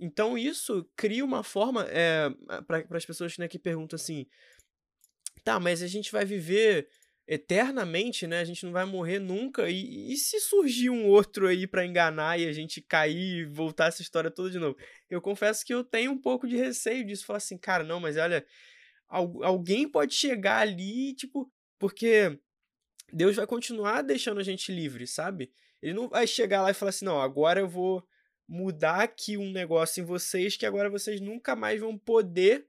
Então 0.00 0.38
isso 0.38 0.88
cria 0.96 1.22
uma 1.22 1.44
forma 1.44 1.86
é, 1.90 2.30
para 2.66 2.96
as 2.96 3.04
pessoas 3.04 3.36
né, 3.36 3.46
que 3.46 3.58
perguntam 3.58 3.96
assim, 3.96 4.26
tá, 5.44 5.60
mas 5.60 5.82
a 5.82 5.86
gente 5.86 6.10
vai 6.10 6.24
viver 6.24 6.88
eternamente, 7.28 8.26
né? 8.26 8.40
A 8.40 8.44
gente 8.44 8.64
não 8.64 8.72
vai 8.72 8.84
morrer 8.84 9.18
nunca. 9.18 9.70
E, 9.70 10.12
e 10.12 10.16
se 10.16 10.40
surgir 10.40 10.90
um 10.90 11.06
outro 11.06 11.46
aí 11.46 11.66
para 11.66 11.86
enganar 11.86 12.40
e 12.40 12.48
a 12.48 12.52
gente 12.52 12.80
cair 12.80 13.42
e 13.42 13.44
voltar 13.44 13.86
essa 13.86 14.02
história 14.02 14.30
toda 14.30 14.50
de 14.50 14.58
novo? 14.58 14.76
Eu 15.08 15.20
confesso 15.20 15.64
que 15.64 15.72
eu 15.72 15.84
tenho 15.84 16.10
um 16.10 16.18
pouco 16.18 16.48
de 16.48 16.56
receio 16.56 17.06
disso. 17.06 17.26
Falar 17.26 17.36
assim, 17.36 17.56
cara, 17.56 17.84
não, 17.84 18.00
mas 18.00 18.16
olha, 18.16 18.44
alguém 19.08 19.88
pode 19.88 20.14
chegar 20.14 20.60
ali, 20.60 21.14
tipo, 21.14 21.48
porque 21.78 22.36
Deus 23.12 23.36
vai 23.36 23.46
continuar 23.46 24.02
deixando 24.02 24.40
a 24.40 24.44
gente 24.44 24.72
livre, 24.72 25.06
sabe? 25.06 25.52
Ele 25.80 25.94
não 25.94 26.08
vai 26.08 26.26
chegar 26.26 26.62
lá 26.62 26.70
e 26.70 26.74
falar 26.74 26.90
assim, 26.90 27.04
não, 27.04 27.20
agora 27.20 27.60
eu 27.60 27.68
vou 27.68 28.04
mudar 28.50 29.02
aqui 29.02 29.36
um 29.36 29.52
negócio 29.52 30.02
em 30.02 30.04
vocês 30.04 30.56
que 30.56 30.66
agora 30.66 30.90
vocês 30.90 31.20
nunca 31.20 31.54
mais 31.54 31.80
vão 31.80 31.96
poder 31.96 32.66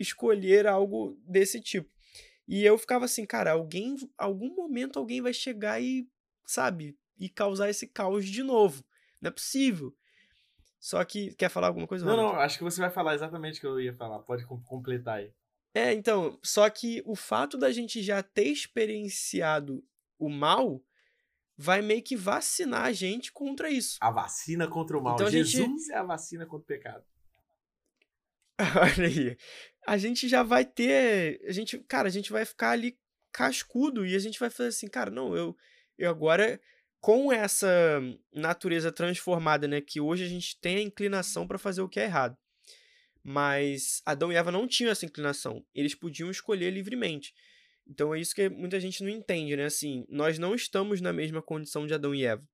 escolher 0.00 0.66
algo 0.66 1.14
desse 1.26 1.60
tipo. 1.60 1.90
E 2.48 2.64
eu 2.64 2.78
ficava 2.78 3.04
assim, 3.04 3.26
cara, 3.26 3.52
alguém, 3.52 3.96
algum 4.16 4.54
momento 4.54 4.98
alguém 4.98 5.20
vai 5.20 5.34
chegar 5.34 5.80
e, 5.80 6.08
sabe, 6.46 6.96
e 7.18 7.28
causar 7.28 7.68
esse 7.68 7.86
caos 7.86 8.24
de 8.24 8.42
novo. 8.42 8.82
Não 9.20 9.28
é 9.28 9.30
possível. 9.30 9.94
Só 10.80 11.04
que, 11.04 11.34
quer 11.34 11.50
falar 11.50 11.66
alguma 11.66 11.86
coisa? 11.86 12.04
Não, 12.04 12.16
não, 12.16 12.30
acho 12.36 12.56
que 12.56 12.64
você 12.64 12.80
vai 12.80 12.90
falar 12.90 13.14
exatamente 13.14 13.58
o 13.58 13.60
que 13.60 13.66
eu 13.66 13.80
ia 13.80 13.94
falar. 13.94 14.20
Pode 14.20 14.46
completar 14.46 15.18
aí. 15.18 15.30
É, 15.74 15.92
então, 15.92 16.38
só 16.42 16.68
que 16.70 17.02
o 17.04 17.14
fato 17.14 17.58
da 17.58 17.70
gente 17.70 18.02
já 18.02 18.22
ter 18.22 18.44
experienciado 18.44 19.84
o 20.18 20.30
mal 20.30 20.82
vai 21.56 21.82
meio 21.82 22.02
que 22.02 22.16
vacinar 22.16 22.84
a 22.84 22.92
gente 22.92 23.32
contra 23.32 23.70
isso. 23.70 23.98
A 24.00 24.10
vacina 24.10 24.68
contra 24.68 24.98
o 24.98 25.02
mal. 25.02 25.14
Então, 25.14 25.30
Jesus 25.30 25.52
gente... 25.52 25.92
é 25.92 25.96
a 25.96 26.02
vacina 26.02 26.46
contra 26.46 26.64
o 26.64 26.66
pecado. 26.66 27.04
Olha 28.80 29.06
aí 29.06 29.36
a 29.86 29.96
gente 29.98 30.28
já 30.28 30.42
vai 30.42 30.64
ter. 30.64 31.40
A 31.46 31.52
gente, 31.52 31.78
cara, 31.80 32.08
a 32.08 32.10
gente 32.10 32.32
vai 32.32 32.44
ficar 32.44 32.70
ali 32.70 32.98
cascudo 33.32 34.06
e 34.06 34.14
a 34.14 34.18
gente 34.18 34.38
vai 34.38 34.50
fazer 34.50 34.68
assim, 34.68 34.88
cara, 34.88 35.10
não, 35.10 35.36
eu, 35.36 35.56
eu 35.98 36.08
agora, 36.08 36.60
com 37.00 37.32
essa 37.32 38.00
natureza 38.32 38.92
transformada, 38.92 39.66
né, 39.66 39.80
que 39.80 40.00
hoje 40.00 40.24
a 40.24 40.28
gente 40.28 40.58
tem 40.60 40.76
a 40.76 40.82
inclinação 40.82 41.46
para 41.46 41.58
fazer 41.58 41.82
o 41.82 41.88
que 41.88 42.00
é 42.00 42.04
errado. 42.04 42.36
Mas 43.22 44.02
Adão 44.04 44.30
e 44.30 44.36
Eva 44.36 44.52
não 44.52 44.68
tinham 44.68 44.92
essa 44.92 45.06
inclinação. 45.06 45.64
Eles 45.74 45.94
podiam 45.94 46.30
escolher 46.30 46.70
livremente. 46.70 47.34
Então 47.86 48.14
é 48.14 48.20
isso 48.20 48.34
que 48.34 48.48
muita 48.48 48.80
gente 48.80 49.02
não 49.02 49.10
entende, 49.10 49.56
né? 49.56 49.64
Assim, 49.64 50.06
nós 50.08 50.38
não 50.38 50.54
estamos 50.54 51.00
na 51.00 51.12
mesma 51.12 51.42
condição 51.42 51.86
de 51.86 51.94
Adão 51.94 52.14
e 52.14 52.24
Eva. 52.24 52.46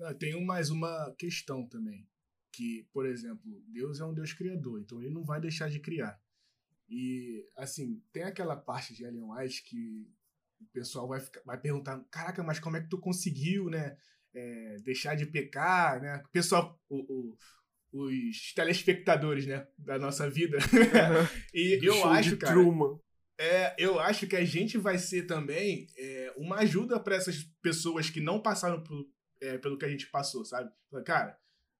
Ah, 0.00 0.14
tem 0.14 0.44
mais 0.44 0.70
uma 0.70 1.14
questão 1.18 1.66
também. 1.66 2.08
Que, 2.52 2.86
por 2.92 3.06
exemplo, 3.06 3.62
Deus 3.68 4.00
é 4.00 4.04
um 4.04 4.12
Deus 4.12 4.32
criador, 4.32 4.80
então 4.80 5.00
ele 5.00 5.12
não 5.14 5.24
vai 5.24 5.40
deixar 5.40 5.70
de 5.70 5.78
criar. 5.78 6.20
E, 6.88 7.46
assim, 7.56 8.02
tem 8.12 8.24
aquela 8.24 8.56
parte 8.56 8.92
de 8.92 9.04
Ellen 9.04 9.22
White 9.22 9.62
que 9.62 10.10
o 10.60 10.66
pessoal 10.72 11.06
vai, 11.06 11.20
ficar, 11.20 11.40
vai 11.44 11.58
perguntar: 11.58 12.04
caraca, 12.10 12.42
mas 12.42 12.58
como 12.58 12.76
é 12.76 12.80
que 12.80 12.88
tu 12.88 12.98
conseguiu, 12.98 13.70
né? 13.70 13.96
É, 14.34 14.76
deixar 14.82 15.14
de 15.14 15.26
pecar, 15.26 16.00
né? 16.00 16.22
O 16.26 16.28
pessoal, 16.30 16.80
o, 16.88 17.36
o, 17.92 18.08
os 18.08 18.52
telespectadores, 18.54 19.46
né? 19.46 19.66
Da 19.78 19.98
nossa 19.98 20.28
vida. 20.28 20.58
e 21.54 21.78
eu 21.82 22.04
acho, 22.08 22.36
cara. 22.36 22.54
Truman. 22.54 22.98
É, 23.42 23.74
eu 23.78 23.98
acho 23.98 24.26
que 24.26 24.36
a 24.36 24.44
gente 24.44 24.76
vai 24.76 24.98
ser 24.98 25.22
também 25.22 25.88
é, 25.96 26.34
uma 26.36 26.56
ajuda 26.56 27.00
para 27.00 27.16
essas 27.16 27.42
pessoas 27.62 28.10
que 28.10 28.20
não 28.20 28.38
passaram 28.38 28.84
por, 28.84 29.08
é, 29.40 29.56
pelo 29.56 29.78
que 29.78 29.86
a 29.86 29.88
gente 29.88 30.06
passou, 30.10 30.44
sabe? 30.44 30.70
Cara, 31.06 31.38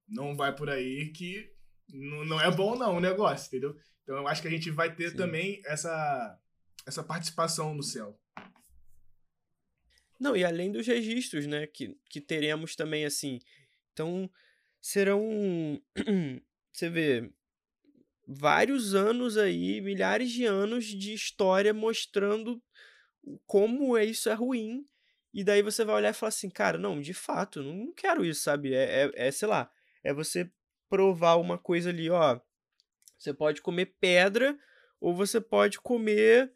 não 0.09 0.35
vai 0.35 0.57
por 0.57 0.71
aí 0.71 1.13
que 1.13 1.53
não 1.93 2.41
é 2.41 2.51
bom 2.51 2.79
não 2.79 2.97
o 2.97 3.01
negócio, 3.01 3.49
entendeu? 3.49 3.77
Então 4.03 4.17
eu 4.17 4.27
acho 4.27 4.41
que 4.41 4.49
a 4.49 4.51
gente 4.51 4.71
vai 4.71 4.97
ter 4.97 5.11
Sim. 5.11 5.17
também 5.19 5.61
essa, 5.67 6.41
essa 6.87 7.05
participação 7.05 7.75
no 7.75 7.83
céu. 7.83 8.19
Não, 10.19 10.35
e 10.35 10.43
além 10.43 10.73
dos 10.73 10.87
registros, 10.87 11.47
né, 11.47 11.67
que, 11.67 11.95
que 12.09 12.23
teremos 12.23 12.75
também, 12.75 13.05
assim. 13.05 13.39
Então, 13.93 14.31
serão. 14.81 15.23
Você 16.73 16.89
vê. 16.89 17.31
Vários 18.33 18.95
anos 18.95 19.37
aí, 19.37 19.81
milhares 19.81 20.31
de 20.31 20.45
anos 20.45 20.85
de 20.85 21.13
história 21.13 21.75
mostrando 21.75 22.63
como 23.45 23.99
isso 23.99 24.31
é 24.31 24.35
ruim. 24.35 24.87
E 25.35 25.43
daí 25.43 25.63
você 25.63 25.85
vai 25.85 25.97
olhar 25.97 26.11
e 26.11 26.15
falar 26.15 26.29
assim, 26.29 26.49
cara, 26.49 26.79
não, 26.79 27.01
de 27.01 27.13
fato, 27.13 27.61
não 27.61 27.93
quero 27.93 28.25
isso, 28.25 28.43
sabe? 28.43 28.73
É, 28.73 29.11
é, 29.17 29.27
é 29.27 29.31
sei 29.33 29.49
lá, 29.49 29.69
é 30.05 30.15
você 30.15 30.49
provar 30.89 31.37
uma 31.37 31.59
coisa 31.59 31.91
ali, 31.91 32.09
ó. 32.09 32.41
Você 33.19 33.35
pode 33.35 33.61
comer 33.63 33.97
pedra 34.01 34.57
ou 35.01 35.13
você 35.13 35.41
pode 35.41 35.81
comer 35.81 36.53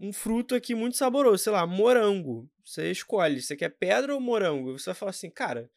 um 0.00 0.12
fruto 0.12 0.56
aqui 0.56 0.74
muito 0.74 0.96
saboroso, 0.96 1.38
sei 1.44 1.52
lá, 1.52 1.64
morango. 1.64 2.50
Você 2.64 2.90
escolhe, 2.90 3.40
você 3.40 3.54
quer 3.54 3.70
pedra 3.70 4.12
ou 4.12 4.20
morango? 4.20 4.76
Você 4.76 4.86
vai 4.86 4.94
falar 4.96 5.10
assim, 5.10 5.30
cara. 5.30 5.70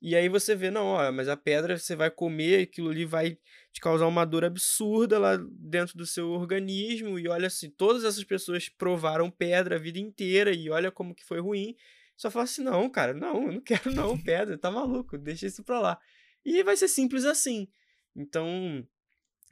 E 0.00 0.14
aí 0.14 0.28
você 0.28 0.54
vê, 0.54 0.70
não, 0.70 0.86
ó, 0.86 1.10
mas 1.10 1.28
a 1.28 1.36
pedra 1.36 1.78
você 1.78 1.96
vai 1.96 2.10
comer, 2.10 2.62
aquilo 2.62 2.90
ali 2.90 3.04
vai 3.04 3.38
te 3.72 3.80
causar 3.80 4.06
uma 4.06 4.24
dor 4.24 4.44
absurda 4.44 5.18
lá 5.18 5.36
dentro 5.36 5.96
do 5.96 6.06
seu 6.06 6.30
organismo. 6.30 7.18
E 7.18 7.28
olha 7.28 7.46
assim, 7.46 7.70
todas 7.70 8.04
essas 8.04 8.24
pessoas 8.24 8.68
provaram 8.68 9.30
pedra 9.30 9.76
a 9.76 9.78
vida 9.78 9.98
inteira 9.98 10.52
e 10.52 10.68
olha 10.70 10.90
como 10.90 11.14
que 11.14 11.24
foi 11.24 11.40
ruim. 11.40 11.74
Só 12.16 12.30
fala 12.30 12.44
assim, 12.44 12.62
não, 12.62 12.88
cara, 12.88 13.12
não, 13.14 13.46
eu 13.46 13.52
não 13.52 13.60
quero 13.60 13.92
não, 13.92 14.16
pedra, 14.22 14.56
tá 14.56 14.70
maluco, 14.70 15.18
deixa 15.18 15.46
isso 15.46 15.62
pra 15.64 15.80
lá. 15.80 15.98
E 16.44 16.62
vai 16.62 16.76
ser 16.76 16.88
simples 16.88 17.24
assim. 17.24 17.68
Então, 18.14 18.86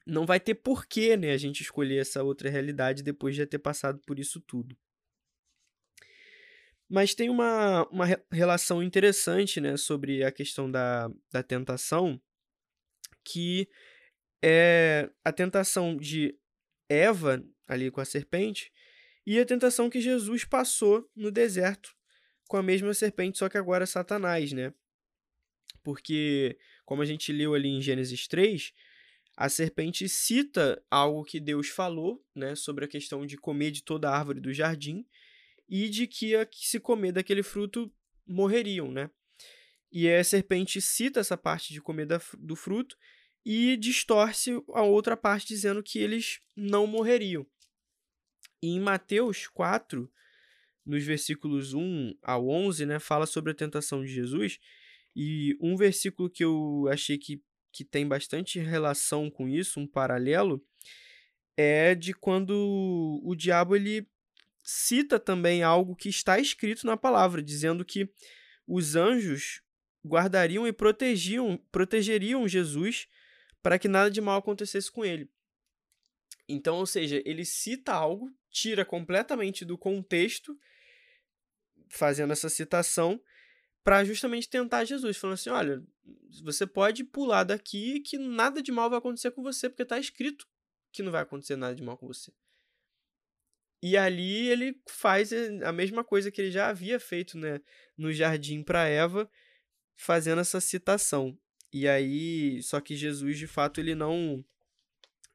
não 0.07 0.25
vai 0.25 0.41
ter 0.41 0.55
porquê, 0.55 1.17
né, 1.17 1.33
a 1.33 1.37
gente 1.37 1.63
escolher 1.63 2.01
essa 2.01 2.23
outra 2.23 2.49
realidade 2.49 3.03
depois 3.03 3.35
de 3.35 3.43
já 3.43 3.47
ter 3.47 3.59
passado 3.59 4.01
por 4.07 4.19
isso 4.19 4.41
tudo. 4.41 4.77
Mas 6.89 7.15
tem 7.15 7.31
uma, 7.31 7.87
uma 7.89 8.07
relação 8.31 8.83
interessante, 8.83 9.61
né, 9.61 9.77
sobre 9.77 10.23
a 10.23 10.31
questão 10.31 10.71
da, 10.71 11.11
da 11.33 11.43
tentação, 11.43 12.21
que 13.25 13.69
é 14.43 15.11
a 15.25 15.33
tentação 15.33 15.97
de 15.97 16.39
Eva, 16.89 17.43
ali 17.67 17.91
com 17.91 18.01
a 18.01 18.05
serpente, 18.05 18.71
e 19.27 19.39
a 19.39 19.47
tentação 19.47 19.89
que 19.89 20.01
Jesus 20.01 20.45
passou 20.45 21.11
no 21.17 21.31
deserto 21.31 21.97
com 22.47 22.59
a 22.59 22.63
mesma 22.63 22.93
serpente, 22.93 23.39
só 23.39 23.49
que 23.49 23.57
agora 23.57 23.87
Satanás, 23.87 24.53
né? 24.53 24.73
Porque, 25.83 26.59
como 26.85 27.01
a 27.01 27.07
gente 27.07 27.33
leu 27.33 27.55
ali 27.55 27.69
em 27.69 27.81
Gênesis 27.81 28.29
3, 28.29 28.73
a 29.37 29.49
serpente 29.49 30.09
cita 30.09 30.83
algo 30.91 31.25
que 31.25 31.41
Deus 31.41 31.69
falou, 31.69 32.25
né, 32.35 32.55
sobre 32.55 32.85
a 32.85 32.89
questão 32.89 33.27
de 33.27 33.37
comer 33.37 33.71
de 33.71 33.83
toda 33.83 34.09
a 34.09 34.17
árvore 34.17 34.41
do 34.41 34.53
jardim 34.53 35.07
e 35.69 35.89
de 35.89 36.07
que 36.07 36.35
a 36.35 36.45
que 36.45 36.67
se 36.67 36.79
comer 36.79 37.13
daquele 37.13 37.43
fruto 37.43 37.93
morreriam, 38.27 38.91
né? 38.91 39.11
E 39.91 40.09
a 40.11 40.25
serpente 40.25 40.81
cita 40.81 41.21
essa 41.21 41.37
parte 41.37 41.73
de 41.73 41.81
comer 41.81 42.07
da, 42.07 42.21
do 42.39 42.57
fruto 42.57 42.97
e 43.45 43.77
distorce 43.77 44.53
a 44.73 44.83
outra 44.83 45.17
parte 45.17 45.47
dizendo 45.47 45.83
que 45.83 45.99
eles 45.99 46.41
não 46.57 46.87
morreriam. 46.87 47.47
E 48.63 48.69
em 48.69 48.81
Mateus 48.81 49.47
4, 49.47 50.11
nos 50.85 51.05
versículos 51.05 51.75
1 51.75 52.15
ao 52.23 52.49
11, 52.49 52.87
né, 52.87 52.99
fala 52.99 53.27
sobre 53.27 53.53
a 53.53 53.55
tentação 53.55 54.03
de 54.03 54.13
Jesus. 54.13 54.59
E 55.15 55.57
um 55.61 55.77
versículo 55.77 56.29
que 56.29 56.45
eu 56.45 56.89
achei 56.91 57.19
que 57.19 57.43
que 57.75 57.85
tem 57.85 58.07
bastante 58.07 58.61
relação 58.61 59.29
com 59.29 59.49
isso, 59.49 59.81
um 59.81 59.87
paralelo, 59.87 60.65
é 61.57 61.93
de 61.93 62.15
quando 62.15 63.21
o 63.23 63.35
diabo 63.35 63.75
ele 63.75 64.09
cita 64.65 65.21
também 65.21 65.63
algo 65.63 65.95
que 65.95 66.09
está 66.09 66.41
escrito 66.41 66.87
na 66.87 66.97
palavra, 66.97 67.43
dizendo 67.43 67.85
que 67.85 68.11
os 68.67 68.97
anjos 68.97 69.63
guardariam 70.05 70.67
e 70.67 70.73
protegiam, 70.73 71.57
protegeriam 71.71 72.49
Jesus 72.49 73.07
para 73.63 73.79
que 73.79 73.89
nada 73.89 74.11
de 74.11 74.21
mal 74.21 74.39
acontecesse 74.39 74.91
com 74.91 75.05
ele. 75.05 75.31
Então, 76.49 76.77
ou 76.77 76.87
seja, 76.87 77.23
ele 77.25 77.45
cita 77.45 77.93
algo, 77.93 78.31
tira 78.51 78.85
completamente 78.85 79.65
do 79.65 79.79
contexto, 79.79 80.59
fazendo 81.89 82.33
essa 82.33 82.49
citação, 82.49 83.21
para 83.83 84.05
justamente 84.05 84.49
tentar 84.49 84.85
Jesus, 84.85 85.17
falando 85.17 85.35
assim: 85.35 85.51
olha, 85.51 85.83
você 86.43 86.67
pode 86.67 87.05
pular 87.05 87.45
daqui 87.45 88.01
que 88.01 88.19
nada 88.19 88.63
de 88.63 88.73
mal 88.73 88.89
vai 88.89 88.99
acontecer 88.99 89.31
com 89.31 89.43
você, 89.43 89.69
porque 89.69 89.83
está 89.83 89.99
escrito 89.99 90.47
que 90.93 91.03
não 91.03 91.13
vai 91.13 91.23
acontecer 91.23 91.57
nada 91.57 91.75
de 91.75 91.83
mal 91.83 91.97
com 91.97 92.07
você. 92.07 92.33
E 93.87 93.99
ali 93.99 94.49
ele 94.49 94.81
faz 94.89 95.31
a 95.63 95.71
mesma 95.71 96.03
coisa 96.03 96.31
que 96.31 96.41
ele 96.41 96.51
já 96.51 96.71
havia 96.71 96.99
feito 96.99 97.37
né, 97.37 97.61
no 97.99 98.11
jardim 98.15 98.63
para 98.63 98.89
Eva, 98.89 99.31
fazendo 99.95 100.41
essa 100.41 100.59
citação. 100.59 101.39
E 101.71 101.87
aí, 101.87 102.63
só 102.63 102.81
que 102.81 102.97
Jesus, 102.97 103.37
de 103.37 103.47
fato, 103.47 103.81
ele 103.83 103.95
não 103.95 104.43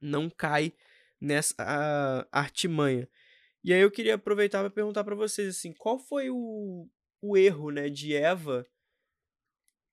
não 0.01 0.31
cai 0.31 0.73
nessa 1.21 2.27
artimanha. 2.31 3.07
E 3.63 3.71
aí 3.71 3.81
eu 3.81 3.91
queria 3.91 4.15
aproveitar 4.15 4.61
para 4.61 4.71
perguntar 4.71 5.03
para 5.03 5.13
vocês 5.13 5.55
assim, 5.55 5.71
qual 5.71 5.99
foi 5.99 6.31
o, 6.31 6.89
o 7.21 7.37
erro, 7.37 7.69
né, 7.69 7.87
de 7.87 8.15
Eva 8.15 8.65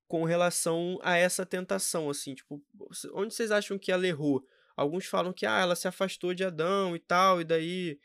com 0.09 0.25
relação 0.25 0.99
a 1.03 1.15
essa 1.15 1.45
tentação, 1.45 2.09
assim, 2.09 2.35
tipo, 2.35 2.65
onde 3.13 3.35
vocês 3.35 3.51
acham 3.51 3.79
que 3.79 3.93
ela 3.93 4.07
errou? 4.07 4.43
Alguns 4.75 5.05
falam 5.05 5.31
que 5.31 5.45
ah, 5.45 5.61
ela 5.61 5.77
se 5.77 5.87
afastou 5.87 6.33
de 6.33 6.43
Adão 6.43 6.97
e 6.97 6.99
tal, 6.99 7.43
e 7.43 7.45
daí 7.45 8.01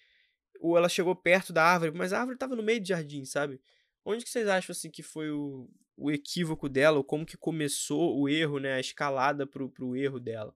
ou 0.61 0.77
ela 0.77 0.87
chegou 0.87 1.15
perto 1.15 1.51
da 1.51 1.63
árvore, 1.63 1.91
mas 1.91 2.13
a 2.13 2.19
árvore 2.19 2.35
estava 2.35 2.55
no 2.55 2.61
meio 2.61 2.79
do 2.79 2.87
jardim, 2.87 3.25
sabe? 3.25 3.59
Onde 4.05 4.23
que 4.23 4.29
vocês 4.29 4.47
acham 4.47 4.71
assim 4.71 4.91
que 4.91 5.01
foi 5.01 5.31
o, 5.31 5.67
o 5.97 6.11
equívoco 6.11 6.69
dela, 6.69 6.97
ou 6.97 7.03
como 7.03 7.25
que 7.25 7.35
começou 7.35 8.19
o 8.19 8.29
erro, 8.29 8.59
né, 8.59 8.73
a 8.73 8.79
escalada 8.79 9.45
pro, 9.47 9.69
pro 9.69 9.95
erro 9.95 10.19
dela? 10.19 10.55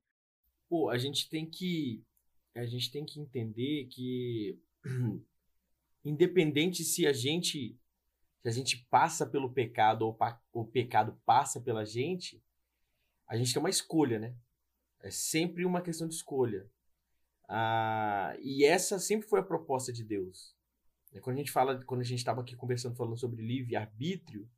Pô, 0.69 0.89
a 0.89 0.97
gente 0.97 1.27
tem 1.27 1.45
que 1.45 2.03
a 2.53 2.65
gente 2.65 2.89
tem 2.89 3.03
que 3.03 3.19
entender 3.19 3.85
que 3.85 4.57
independente 6.05 6.83
se 6.83 7.05
a 7.05 7.11
gente 7.11 7.77
se 8.41 8.47
a 8.47 8.51
gente 8.51 8.85
passa 8.89 9.25
pelo 9.25 9.51
pecado 9.51 10.03
ou 10.05 10.17
o 10.53 10.65
pecado 10.65 11.19
passa 11.25 11.59
pela 11.59 11.83
gente, 11.83 12.41
a 13.27 13.35
gente 13.35 13.51
tem 13.51 13.59
uma 13.59 13.71
escolha, 13.71 14.19
né? 14.19 14.35
É 15.01 15.09
sempre 15.09 15.65
uma 15.65 15.81
questão 15.81 16.07
de 16.07 16.13
escolha. 16.13 16.69
Ah, 17.47 18.35
e 18.41 18.65
essa 18.65 18.99
sempre 18.99 19.27
foi 19.27 19.39
a 19.39 19.43
proposta 19.43 19.93
de 19.93 20.03
Deus. 20.03 20.55
É, 21.13 21.19
quando 21.19 21.35
a 21.35 21.39
gente 21.39 21.51
fala, 21.51 21.83
quando 21.85 22.01
a 22.01 22.05
gente 22.05 22.19
estava 22.19 22.41
aqui 22.41 22.55
conversando, 22.55 22.95
falando 22.95 23.17
sobre 23.17 23.45
livre-arbítrio, 23.45 24.49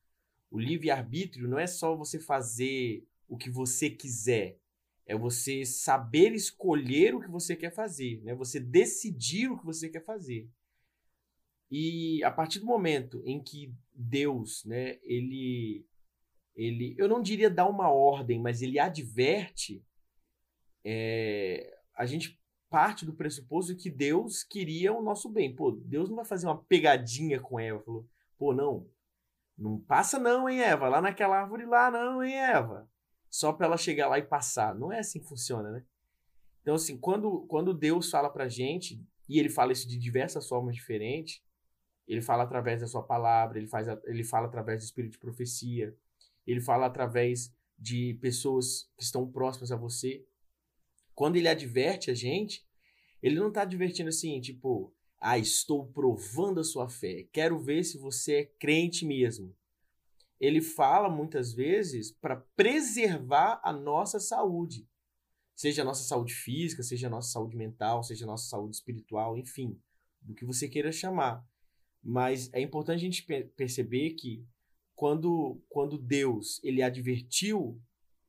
o 0.50 0.60
livre-arbítrio 0.60 1.48
não 1.48 1.60
é 1.60 1.68
só 1.68 1.96
você 1.96 2.20
fazer 2.20 3.06
o 3.28 3.38
que 3.38 3.50
você 3.50 3.90
quiser, 3.90 4.58
é 5.06 5.16
você 5.16 5.66
saber 5.66 6.34
escolher 6.34 7.16
o 7.16 7.20
que 7.20 7.30
você 7.30 7.56
quer 7.56 7.72
fazer, 7.72 8.22
né? 8.24 8.34
Você 8.36 8.60
decidir 8.60 9.50
o 9.50 9.58
que 9.58 9.66
você 9.66 9.90
quer 9.90 10.04
fazer. 10.04 10.50
E 11.70 12.24
a 12.24 12.32
partir 12.32 12.60
do 12.60 12.66
momento 12.66 13.22
em 13.26 13.44
que 13.44 13.74
Deus, 13.94 14.64
né, 14.66 15.00
ele 15.04 15.86
ele, 16.56 16.96
eu 16.98 17.08
não 17.08 17.22
diria 17.22 17.52
dar 17.52 17.68
uma 17.68 17.92
ordem, 17.92 18.40
mas 18.40 18.64
ele 18.64 18.80
adverte, 18.80 19.86
é, 20.84 21.78
a 21.94 22.04
gente 22.04 22.42
parte 22.70 23.06
do 23.06 23.14
pressuposto 23.14 23.76
que 23.76 23.90
Deus 23.90 24.44
queria 24.44 24.94
o 24.94 25.02
nosso 25.02 25.30
bem. 25.30 25.56
Pô, 25.56 25.72
Deus 25.72 26.10
não 26.10 26.16
vai 26.16 26.26
fazer 26.26 26.48
uma 26.48 26.62
pegadinha 26.64 27.40
com 27.40 27.60
Eva. 27.60 27.82
Falou, 27.84 28.08
pô, 28.38 28.54
não, 28.54 28.88
não 29.58 29.80
passa 29.80 30.20
não, 30.20 30.48
hein, 30.48 30.62
Eva? 30.62 30.90
Lá 30.90 31.02
naquela 31.02 31.42
árvore 31.42 31.66
lá, 31.66 31.90
não, 31.90 32.24
hein, 32.24 32.36
Eva? 32.36 32.90
Só 33.30 33.52
para 33.52 33.68
ela 33.68 33.78
chegar 33.78 34.08
lá 34.08 34.20
e 34.20 34.24
passar. 34.24 34.76
Não 34.76 34.92
é 34.92 35.00
assim 35.00 35.20
que 35.20 35.28
funciona, 35.28 35.72
né? 35.72 35.84
Então, 36.62 36.76
assim, 36.76 36.98
quando, 36.98 37.46
quando 37.48 37.74
Deus 37.74 38.10
fala 38.10 38.30
pra 38.30 38.50
gente, 38.50 39.02
e 39.30 39.40
ele 39.40 39.50
fala 39.50 39.72
isso 39.72 39.88
de 39.88 39.98
diversas 39.98 40.48
formas 40.48 40.76
diferentes, 40.76 41.42
ele 42.08 42.22
fala 42.22 42.44
através 42.44 42.82
da 42.82 42.88
sua 42.88 43.04
palavra, 43.04 43.58
ele, 43.58 43.68
faz, 43.68 43.88
ele 44.06 44.24
fala 44.24 44.48
através 44.48 44.82
do 44.82 44.86
espírito 44.86 45.14
de 45.14 45.20
profecia, 45.20 45.96
ele 46.46 46.62
fala 46.62 46.86
através 46.86 47.54
de 47.78 48.18
pessoas 48.22 48.90
que 48.98 49.04
estão 49.04 49.30
próximas 49.30 49.72
a 49.72 49.76
você. 49.76 50.26
Quando 51.18 51.36
ele 51.36 51.48
adverte 51.48 52.12
a 52.12 52.14
gente, 52.14 52.64
ele 53.24 53.40
não 53.40 53.48
está 53.48 53.64
advertindo 53.64 54.10
assim, 54.10 54.40
tipo, 54.40 54.94
ah, 55.20 55.36
estou 55.36 55.88
provando 55.88 56.60
a 56.60 56.64
sua 56.64 56.88
fé, 56.88 57.28
quero 57.34 57.58
ver 57.58 57.84
se 57.84 57.98
você 57.98 58.36
é 58.36 58.46
crente 58.46 59.04
mesmo. 59.04 59.52
Ele 60.40 60.62
fala 60.62 61.10
muitas 61.10 61.52
vezes 61.54 62.12
para 62.12 62.36
preservar 62.56 63.60
a 63.64 63.74
nossa 63.74 64.20
saúde, 64.20 64.88
seja 65.56 65.82
a 65.82 65.86
nossa 65.86 66.04
saúde 66.04 66.36
física, 66.36 66.84
seja 66.84 67.08
a 67.08 67.10
nossa 67.10 67.32
saúde 67.32 67.58
mental, 67.58 68.04
seja 68.04 68.24
a 68.24 68.28
nossa 68.28 68.48
saúde 68.48 68.76
espiritual, 68.76 69.36
enfim, 69.36 69.76
do 70.22 70.36
que 70.36 70.46
você 70.46 70.70
queira 70.70 70.92
chamar. 70.92 71.44
Mas 72.04 72.54
é 72.54 72.62
importante 72.62 72.98
a 72.98 73.10
gente 73.10 73.24
perceber 73.56 74.12
que 74.12 74.46
quando, 74.94 75.60
quando 75.68 75.98
Deus 75.98 76.62
ele 76.64 76.84
advertiu 76.84 77.82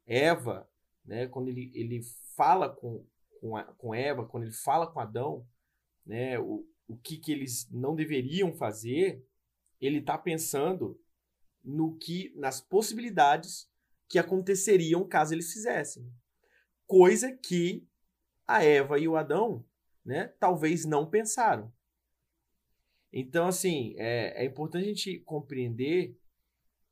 Eva, 0.07 0.66
né, 1.09 1.27
quando 1.27 1.49
ele, 1.49 1.73
ele 1.75 2.03
fala 2.37 2.69
com, 2.69 3.05
com, 3.41 3.57
a, 3.57 3.65
com 3.65 3.95
Eva, 3.95 4.27
quando 4.27 4.45
ele 4.45 4.53
fala 4.53 4.87
com 4.87 5.01
Adão, 5.01 5.45
né, 6.05 6.39
o, 6.39 6.65
o 6.87 6.97
que, 6.99 7.17
que 7.17 7.33
eles 7.33 7.67
não 7.71 7.97
deveriam 7.97 8.53
fazer, 8.55 9.25
ele 9.81 9.99
está 9.99 10.19
pensando 10.19 11.01
no 11.65 11.97
que 11.97 12.33
nas 12.37 12.61
possibilidades 12.61 13.69
que 14.09 14.19
aconteceriam 14.19 15.09
caso 15.09 15.35
eles 15.35 15.53
fizessem. 15.53 16.07
Coisa 16.87 17.33
que 17.33 17.87
a 18.47 18.63
Eva 18.63 18.99
e 18.99 19.09
o 19.09 19.17
Adão, 19.17 19.65
né, 20.05 20.29
talvez 20.39 20.85
não 20.85 21.09
pensaram. 21.09 21.73
Então, 23.11 23.47
assim, 23.47 23.95
é, 23.97 24.43
é 24.43 24.45
importante 24.45 24.85
a 24.85 24.89
gente 24.89 25.19
compreender 25.21 26.19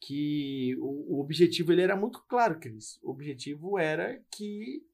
que 0.01 0.77
o, 0.79 1.17
o, 1.17 1.21
objetivo 1.21 1.73
ele 1.73 1.83
era 1.83 1.97
muito 1.97 2.23
claro, 2.29 2.59
Cris. 2.59 2.99
O 3.03 3.11
objetivo 3.11 3.79
era 3.79 4.23
que 4.31 4.85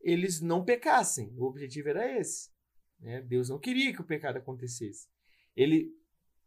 eles 0.00 0.40
não 0.40 0.64
pecassem. 0.64 1.32
O 1.36 1.44
objetivo 1.44 1.88
era 1.88 2.18
esse. 2.18 2.50
Né? 2.98 3.20
Deus 3.22 3.48
não 3.48 3.58
queria 3.58 3.92
que 3.92 4.00
o 4.00 4.06
pecado 4.06 4.38
acontecesse. 4.38 5.08
Ele, 5.56 5.92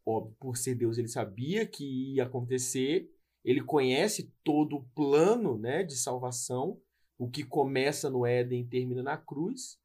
óbvio, 0.06 0.36
por 0.40 0.58
ser 0.58 0.76
Deus, 0.76 0.98
ele 0.98 1.08
sabia 1.08 1.66
que 1.66 2.16
ia 2.16 2.24
acontecer. 2.24 3.10
Ele 3.44 3.62
conhece 3.62 4.34
todo 4.44 4.78
o 4.78 4.84
plano 4.96 5.58
né, 5.58 5.84
de 5.84 5.96
salvação, 5.96 6.82
o 7.18 7.30
que 7.30 7.44
começa 7.44 8.10
no 8.10 8.26
Éden 8.26 8.62
e 8.62 8.68
termina 8.68 9.04
na 9.04 9.18
cruz. 9.18 9.78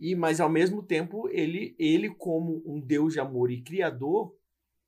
E, 0.00 0.14
mas 0.14 0.40
ao 0.40 0.48
mesmo 0.48 0.82
tempo, 0.82 1.28
ele, 1.28 1.74
ele 1.78 2.08
como 2.08 2.62
um 2.64 2.80
Deus 2.80 3.12
de 3.12 3.20
amor 3.20 3.50
e 3.50 3.60
criador, 3.60 4.34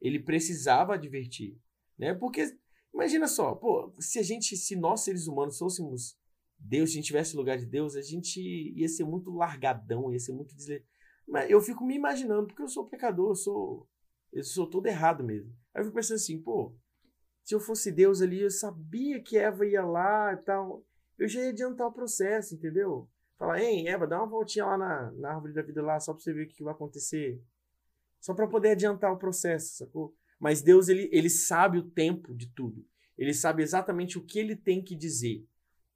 ele 0.00 0.18
precisava 0.18 0.94
advertir, 0.94 1.58
né? 2.00 2.14
Porque 2.14 2.56
imagina 2.92 3.28
só, 3.28 3.54
pô, 3.54 3.94
se 4.00 4.18
a 4.18 4.22
gente, 4.22 4.56
se 4.56 4.74
nós 4.74 5.02
seres 5.02 5.26
humanos 5.26 5.58
fôssemos 5.58 6.18
Deus, 6.58 6.90
se 6.90 6.94
a 6.94 6.96
gente 6.96 7.06
tivesse 7.06 7.36
lugar 7.36 7.58
de 7.58 7.66
Deus, 7.66 7.94
a 7.94 8.02
gente 8.02 8.40
ia 8.40 8.88
ser 8.88 9.04
muito 9.04 9.30
largadão, 9.30 10.10
ia 10.10 10.18
ser 10.18 10.32
muito 10.32 10.54
desle... 10.56 10.84
Mas 11.28 11.48
eu 11.50 11.60
fico 11.60 11.84
me 11.84 11.94
imaginando, 11.94 12.46
porque 12.48 12.62
eu 12.62 12.68
sou 12.68 12.88
pecador, 12.88 13.30
eu 13.30 13.34
sou 13.34 13.88
eu 14.32 14.44
sou 14.44 14.68
todo 14.68 14.86
errado 14.86 15.24
mesmo. 15.24 15.52
Aí 15.74 15.80
eu 15.80 15.84
fico 15.84 15.96
pensando 15.96 16.16
assim, 16.16 16.40
pô, 16.40 16.74
se 17.42 17.54
eu 17.54 17.60
fosse 17.60 17.90
Deus 17.90 18.22
ali, 18.22 18.40
eu 18.40 18.50
sabia 18.50 19.20
que 19.22 19.36
Eva 19.36 19.66
ia 19.66 19.84
lá 19.84 20.32
e 20.32 20.36
tal, 20.38 20.84
eu 21.18 21.28
já 21.28 21.40
ia 21.40 21.50
adiantar 21.50 21.88
o 21.88 21.92
processo, 21.92 22.54
entendeu? 22.54 23.08
Falar, 23.36 23.60
ei, 23.60 23.88
Eva, 23.88 24.06
dá 24.06 24.18
uma 24.18 24.28
voltinha 24.28 24.66
lá 24.66 24.78
na, 24.78 25.12
na 25.12 25.34
árvore 25.34 25.52
da 25.52 25.62
vida 25.62 25.82
lá, 25.82 25.98
só 25.98 26.12
pra 26.12 26.22
você 26.22 26.32
ver 26.32 26.44
o 26.44 26.48
que 26.48 26.62
vai 26.62 26.72
acontecer. 26.72 27.42
Só 28.20 28.34
para 28.34 28.46
poder 28.46 28.70
adiantar 28.70 29.12
o 29.12 29.18
processo, 29.18 29.76
sacou? 29.76 30.14
Mas 30.40 30.62
Deus, 30.62 30.88
ele, 30.88 31.10
ele 31.12 31.28
sabe 31.28 31.78
o 31.78 31.82
tempo 31.82 32.34
de 32.34 32.46
tudo. 32.46 32.84
Ele 33.16 33.34
sabe 33.34 33.62
exatamente 33.62 34.16
o 34.16 34.24
que 34.24 34.38
ele 34.38 34.56
tem 34.56 34.82
que 34.82 34.96
dizer. 34.96 35.46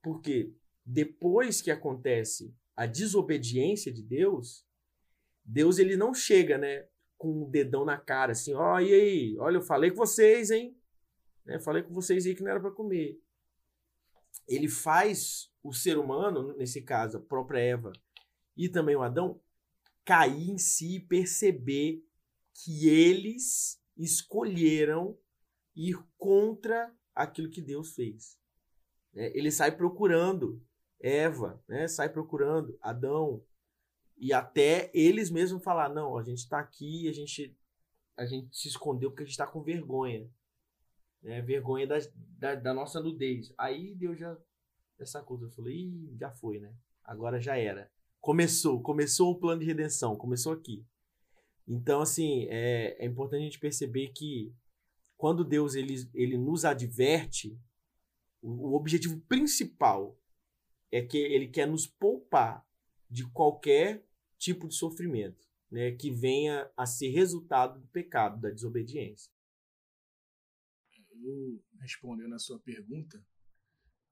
Porque 0.03 0.53
depois 0.84 1.62
que 1.62 1.70
acontece 1.70 2.55
a 2.76 2.84
desobediência 2.84 3.90
de 3.90 4.03
Deus, 4.03 4.66
Deus 5.42 5.78
ele 5.78 5.97
não 5.97 6.12
chega, 6.12 6.59
né, 6.59 6.86
com 7.16 7.28
o 7.28 7.47
um 7.47 7.51
dedão 7.51 7.86
na 7.86 7.97
cara 7.97 8.32
assim, 8.32 8.53
ó, 8.53 8.74
oh, 8.74 8.80
e 8.80 8.92
aí, 8.92 9.36
olha, 9.38 9.57
eu 9.57 9.62
falei 9.62 9.90
com 9.90 9.97
vocês, 9.97 10.51
hein? 10.51 10.76
Né, 11.47 11.59
falei 11.59 11.82
com 11.82 11.95
vocês 11.95 12.26
aí 12.26 12.34
que 12.34 12.42
não 12.42 12.51
era 12.51 12.61
para 12.61 12.70
comer. 12.70 13.18
Ele 14.47 14.68
faz 14.68 15.51
o 15.62 15.72
ser 15.72 15.97
humano, 15.97 16.55
nesse 16.59 16.82
caso, 16.82 17.16
a 17.16 17.20
própria 17.20 17.61
Eva 17.61 17.92
e 18.55 18.68
também 18.68 18.95
o 18.95 19.03
Adão, 19.03 19.40
cair 20.05 20.51
em 20.51 20.59
si 20.59 20.97
e 20.97 21.01
perceber 21.01 22.05
que 22.53 22.88
eles 22.88 23.82
escolheram 23.97 25.18
ir 25.74 25.99
contra 26.16 26.92
aquilo 27.14 27.51
que 27.51 27.61
Deus 27.61 27.95
fez. 27.95 28.38
Né? 29.12 29.30
Ele 29.34 29.51
sai 29.51 29.76
procurando 29.76 30.62
Eva, 31.01 31.62
né? 31.68 31.86
sai 31.88 32.09
procurando 32.09 32.76
Adão, 32.80 33.45
e 34.16 34.32
até 34.32 34.90
eles 34.95 35.30
mesmos 35.30 35.62
falar 35.62 35.88
não, 35.88 36.16
a 36.16 36.22
gente 36.22 36.38
está 36.38 36.59
aqui, 36.59 37.09
a 37.09 37.12
gente, 37.12 37.57
a 38.16 38.24
gente 38.24 38.57
se 38.57 38.68
escondeu 38.68 39.11
porque 39.11 39.22
a 39.22 39.26
gente 39.26 39.32
está 39.32 39.47
com 39.47 39.62
vergonha. 39.62 40.30
Né? 41.22 41.42
Vergonha 41.42 41.86
da, 41.86 41.97
da, 42.38 42.55
da, 42.55 42.74
nossa 42.74 43.01
nudez. 43.01 43.53
Aí 43.59 43.95
Deus 43.95 44.18
já, 44.18 44.36
já 44.99 45.07
sacou, 45.07 45.40
eu 45.42 45.51
falei, 45.51 45.74
Ih, 45.74 46.16
já 46.18 46.30
foi, 46.30 46.61
né? 46.61 46.74
Agora 47.03 47.40
já 47.40 47.57
era. 47.57 47.90
Começou, 48.20 48.80
começou 48.80 49.32
o 49.32 49.38
plano 49.38 49.61
de 49.61 49.66
redenção, 49.66 50.16
começou 50.16 50.53
aqui. 50.53 50.86
Então, 51.66 52.00
assim, 52.00 52.46
é, 52.50 52.96
é 53.02 53.06
importante 53.06 53.40
a 53.40 53.44
gente 53.44 53.58
perceber 53.58 54.08
que 54.08 54.54
quando 55.16 55.44
Deus 55.44 55.74
ele, 55.74 55.94
ele 56.12 56.36
nos 56.36 56.64
adverte, 56.64 57.58
o, 58.42 58.74
objetivo 58.74 59.18
principal 59.22 60.20
é 60.92 61.00
que 61.02 61.16
ele 61.16 61.48
quer 61.48 61.66
nos 61.66 61.86
poupar 61.86 62.66
de 63.08 63.26
qualquer 63.30 64.06
tipo 64.38 64.68
de 64.68 64.74
sofrimento, 64.74 65.48
né, 65.70 65.92
que 65.92 66.10
venha 66.10 66.70
a 66.76 66.84
ser 66.84 67.08
resultado 67.08 67.80
do 67.80 67.88
pecado, 67.88 68.40
da 68.40 68.50
desobediência. 68.50 69.32
Eu 71.22 71.64
respondendo 71.80 72.34
a 72.34 72.38
sua 72.38 72.58
pergunta, 72.58 73.24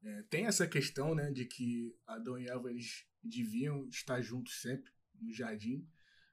é, 0.02 0.22
tem 0.24 0.46
essa 0.46 0.66
questão, 0.66 1.14
né, 1.14 1.30
de 1.30 1.44
que 1.44 1.94
Adão 2.06 2.38
e 2.38 2.48
Eva 2.48 2.70
eles 2.70 3.06
deviam 3.22 3.86
estar 3.88 4.20
juntos 4.22 4.60
sempre 4.60 4.90
no 5.20 5.32
jardim, 5.32 5.86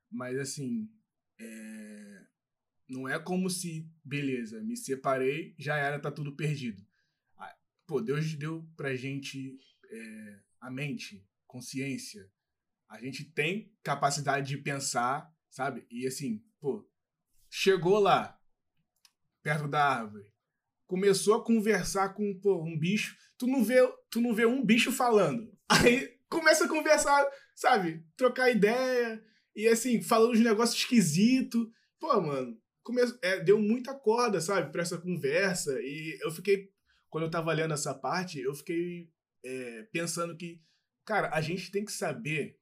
mas 0.10 0.38
assim, 0.40 0.90
é, 1.40 2.26
não 2.90 3.08
é 3.08 3.20
como 3.20 3.50
se, 3.50 3.90
beleza, 4.04 4.62
me 4.62 4.76
separei, 4.76 5.56
já 5.58 5.78
era, 5.78 6.00
tá 6.00 6.12
tudo 6.12 6.36
perdido. 6.36 6.86
Ah, 7.38 7.56
pô, 7.86 8.02
Deus 8.02 8.34
deu 8.34 8.68
pra 8.76 8.96
gente 8.96 9.58
é, 9.90 10.40
a 10.60 10.70
mente, 10.70 11.26
consciência. 11.48 12.30
A 12.90 13.00
gente 13.00 13.24
tem 13.24 13.72
capacidade 13.84 14.48
de 14.48 14.58
pensar, 14.58 15.32
sabe? 15.50 15.86
E 15.90 16.08
assim, 16.08 16.44
pô, 16.60 16.88
chegou 17.50 18.00
lá, 18.00 18.40
perto 19.42 19.68
da 19.68 19.84
árvore, 19.84 20.34
começou 20.88 21.36
a 21.36 21.44
conversar 21.44 22.10
com 22.16 22.40
pô, 22.40 22.64
um 22.64 22.78
bicho, 22.78 23.16
tu 23.38 23.48
não 23.48 23.64
vê, 23.64 23.78
tu 24.10 24.20
não 24.20 24.34
vê 24.34 24.46
um 24.46 24.66
bicho 24.66 24.92
falando. 24.92 25.56
Aí 25.70 26.20
começa 26.28 26.66
a 26.66 26.70
conversar, 26.70 27.26
sabe? 27.56 28.04
Trocar 28.18 28.50
ideia 28.50 29.24
e 29.60 29.68
assim, 29.68 30.02
falando 30.02 30.32
uns 30.32 30.40
negócios 30.40 30.80
esquisitos. 30.80 31.68
Pô, 32.00 32.22
mano, 32.22 32.58
come... 32.82 33.02
É, 33.22 33.42
deu 33.44 33.60
muita 33.60 33.94
corda, 33.94 34.40
sabe, 34.40 34.72
pra 34.72 34.82
essa 34.82 34.98
conversa. 34.98 35.78
E 35.82 36.18
eu 36.22 36.32
fiquei, 36.32 36.72
quando 37.10 37.26
eu 37.26 37.30
tava 37.30 37.52
lendo 37.52 37.74
essa 37.74 37.94
parte, 37.94 38.40
eu 38.40 38.56
fiquei 38.56 39.12
é, 39.44 39.84
pensando 39.92 40.38
que, 40.38 40.62
cara, 41.06 41.30
a 41.34 41.42
gente 41.42 41.72
tem 41.72 41.84
que 41.84 41.92
saber 41.92 42.58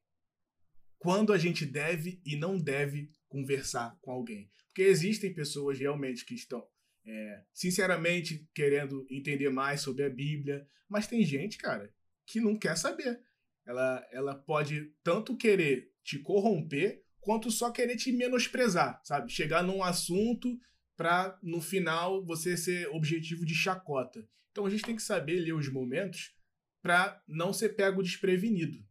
quando 0.98 1.32
a 1.32 1.38
gente 1.38 1.64
deve 1.64 2.20
e 2.26 2.36
não 2.36 2.58
deve 2.58 3.12
conversar 3.28 3.96
com 4.02 4.10
alguém. 4.10 4.50
Porque 4.66 4.82
existem 4.82 5.32
pessoas 5.32 5.78
realmente 5.78 6.24
que 6.24 6.34
estão, 6.34 6.66
é, 7.06 7.44
sinceramente, 7.54 8.48
querendo 8.52 9.06
entender 9.08 9.50
mais 9.50 9.80
sobre 9.82 10.02
a 10.02 10.10
Bíblia, 10.10 10.66
mas 10.88 11.06
tem 11.06 11.24
gente, 11.24 11.58
cara, 11.58 11.94
que 12.26 12.40
não 12.40 12.58
quer 12.58 12.76
saber. 12.76 13.20
Ela, 13.64 14.08
ela 14.10 14.34
pode 14.34 14.92
tanto 15.04 15.36
querer 15.36 15.92
te 16.08 16.18
corromper 16.18 17.04
quanto 17.20 17.50
só 17.50 17.70
querer 17.70 17.96
te 17.96 18.10
menosprezar, 18.10 18.98
sabe? 19.04 19.30
Chegar 19.30 19.62
num 19.62 19.82
assunto 19.82 20.58
para 20.96 21.38
no 21.42 21.60
final 21.60 22.24
você 22.24 22.56
ser 22.56 22.88
objetivo 22.88 23.44
de 23.44 23.54
chacota. 23.54 24.26
Então 24.50 24.64
a 24.64 24.70
gente 24.70 24.84
tem 24.84 24.96
que 24.96 25.02
saber 25.02 25.38
ler 25.38 25.52
os 25.52 25.70
momentos 25.70 26.34
para 26.80 27.22
não 27.28 27.52
ser 27.52 27.76
pego 27.76 28.02
desprevenido. 28.02 28.82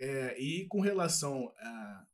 É, 0.00 0.40
e 0.40 0.66
com 0.68 0.80
relação 0.80 1.52
a, 1.58 2.06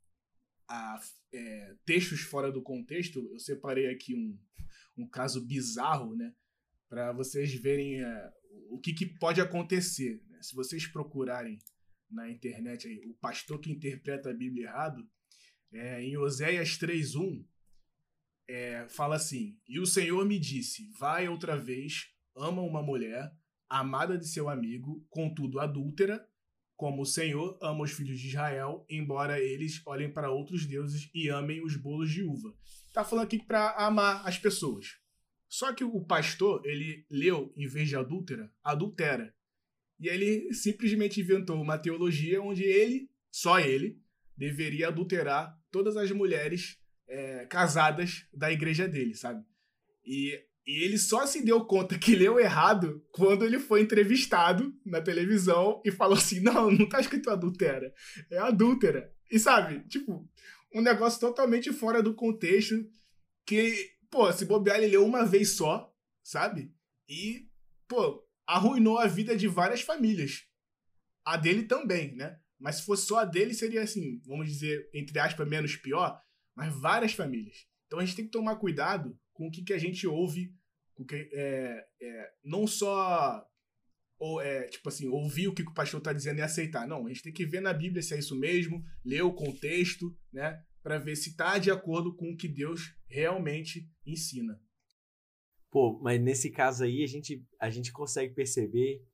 a 0.68 1.00
é, 1.32 1.76
textos 1.84 2.22
fora 2.22 2.50
do 2.50 2.60
contexto, 2.60 3.20
eu 3.30 3.38
separei 3.38 3.86
aqui 3.86 4.16
um, 4.16 4.36
um 4.96 5.08
caso 5.08 5.46
bizarro, 5.46 6.16
né? 6.16 6.34
Para 6.88 7.12
vocês 7.12 7.54
verem 7.54 8.02
é, 8.02 8.32
o 8.68 8.80
que, 8.80 8.92
que, 8.92 9.06
pode 9.06 9.40
acontecer. 9.40 10.20
Né? 10.28 10.42
Se 10.42 10.56
vocês 10.56 10.88
procurarem 10.88 11.60
na 12.14 12.30
internet 12.30 12.86
aí, 12.86 13.04
o 13.06 13.14
pastor 13.14 13.58
que 13.58 13.70
interpreta 13.70 14.30
a 14.30 14.34
Bíblia 14.34 14.68
errado, 14.68 15.06
é, 15.72 16.02
em 16.02 16.16
Oséias 16.16 16.78
3.1, 16.78 17.44
é, 18.46 18.86
fala 18.88 19.16
assim, 19.16 19.58
E 19.66 19.80
o 19.80 19.86
Senhor 19.86 20.24
me 20.24 20.38
disse, 20.38 20.90
vai 20.98 21.28
outra 21.28 21.56
vez, 21.56 22.10
ama 22.36 22.62
uma 22.62 22.82
mulher, 22.82 23.32
amada 23.68 24.16
de 24.16 24.28
seu 24.28 24.48
amigo, 24.48 25.04
contudo 25.10 25.58
adúltera, 25.58 26.26
como 26.76 27.02
o 27.02 27.06
Senhor 27.06 27.58
ama 27.62 27.84
os 27.84 27.92
filhos 27.92 28.18
de 28.18 28.28
Israel, 28.28 28.84
embora 28.88 29.40
eles 29.40 29.80
olhem 29.86 30.12
para 30.12 30.30
outros 30.30 30.66
deuses 30.66 31.10
e 31.14 31.28
amem 31.28 31.64
os 31.64 31.76
bolos 31.76 32.10
de 32.10 32.22
uva. 32.22 32.54
Tá 32.92 33.04
falando 33.04 33.24
aqui 33.24 33.38
para 33.42 33.72
amar 33.76 34.26
as 34.26 34.38
pessoas. 34.38 34.98
Só 35.48 35.72
que 35.72 35.84
o 35.84 36.04
pastor, 36.04 36.64
ele 36.64 37.06
leu, 37.08 37.52
em 37.56 37.66
vez 37.66 37.88
de 37.88 37.96
adúltera, 37.96 38.52
adultera. 38.62 39.34
E 39.98 40.08
ele 40.08 40.52
simplesmente 40.52 41.20
inventou 41.20 41.60
uma 41.60 41.78
teologia 41.78 42.42
onde 42.42 42.64
ele, 42.64 43.08
só 43.30 43.60
ele, 43.60 43.98
deveria 44.36 44.88
adulterar 44.88 45.56
todas 45.70 45.96
as 45.96 46.10
mulheres 46.10 46.78
é, 47.08 47.46
casadas 47.46 48.26
da 48.32 48.50
igreja 48.50 48.88
dele, 48.88 49.14
sabe? 49.14 49.44
E, 50.04 50.38
e 50.66 50.84
ele 50.84 50.98
só 50.98 51.26
se 51.26 51.44
deu 51.44 51.64
conta 51.64 51.98
que 51.98 52.14
leu 52.14 52.38
errado 52.38 53.04
quando 53.12 53.44
ele 53.44 53.58
foi 53.58 53.82
entrevistado 53.82 54.74
na 54.84 55.00
televisão 55.00 55.80
e 55.84 55.90
falou 55.90 56.16
assim: 56.16 56.40
não, 56.40 56.70
não 56.70 56.88
tá 56.88 57.00
escrito 57.00 57.30
adultera, 57.30 57.92
é 58.30 58.38
adúltera. 58.38 59.12
E 59.30 59.38
sabe, 59.38 59.86
tipo, 59.88 60.28
um 60.74 60.80
negócio 60.80 61.20
totalmente 61.20 61.72
fora 61.72 62.02
do 62.02 62.14
contexto 62.14 62.74
que, 63.46 63.90
pô, 64.10 64.32
se 64.32 64.44
bobear, 64.44 64.78
ele 64.78 64.92
leu 64.92 65.04
uma 65.04 65.24
vez 65.24 65.56
só, 65.56 65.92
sabe? 66.22 66.72
E, 67.08 67.48
pô, 67.86 68.24
arruinou 68.46 68.98
a 68.98 69.06
vida 69.06 69.36
de 69.36 69.48
várias 69.48 69.80
famílias. 69.80 70.46
A 71.24 71.36
dele 71.36 71.64
também, 71.64 72.14
né? 72.14 72.38
Mas 72.58 72.76
se 72.76 72.84
fosse 72.84 73.06
só 73.06 73.18
a 73.18 73.24
dele, 73.24 73.54
seria 73.54 73.82
assim, 73.82 74.20
vamos 74.24 74.48
dizer, 74.48 74.88
entre 74.94 75.18
aspas, 75.18 75.48
menos 75.48 75.76
pior, 75.76 76.20
mas 76.54 76.74
várias 76.80 77.12
famílias. 77.12 77.66
Então 77.86 77.98
a 77.98 78.04
gente 78.04 78.16
tem 78.16 78.24
que 78.24 78.30
tomar 78.30 78.56
cuidado 78.56 79.18
com 79.32 79.48
o 79.48 79.50
que, 79.50 79.62
que 79.62 79.72
a 79.72 79.78
gente 79.78 80.06
ouve, 80.06 80.54
com 80.94 81.04
que, 81.04 81.28
é, 81.32 81.86
é, 82.00 82.30
não 82.44 82.66
só 82.66 83.44
ou, 84.18 84.40
é, 84.40 84.68
tipo 84.68 84.88
assim, 84.88 85.08
ouvir 85.08 85.48
o 85.48 85.54
que 85.54 85.62
o 85.62 85.74
pastor 85.74 85.98
está 85.98 86.12
dizendo 86.12 86.38
e 86.38 86.42
aceitar. 86.42 86.86
Não, 86.86 87.04
a 87.04 87.08
gente 87.08 87.22
tem 87.22 87.32
que 87.32 87.44
ver 87.44 87.60
na 87.60 87.72
Bíblia 87.72 88.02
se 88.02 88.14
é 88.14 88.18
isso 88.18 88.38
mesmo, 88.38 88.82
ler 89.04 89.22
o 89.22 89.34
contexto, 89.34 90.16
né? 90.32 90.62
Para 90.82 90.98
ver 90.98 91.16
se 91.16 91.30
está 91.30 91.58
de 91.58 91.70
acordo 91.70 92.14
com 92.14 92.30
o 92.30 92.36
que 92.36 92.48
Deus 92.48 92.94
realmente 93.06 93.88
ensina. 94.06 94.58
Pô, 95.74 95.98
mas 96.00 96.20
nesse 96.20 96.52
caso 96.52 96.84
aí 96.84 97.02
a 97.02 97.06
gente, 97.08 97.44
a 97.58 97.68
gente 97.68 97.90
consegue 97.90 98.32
perceber 98.32 99.04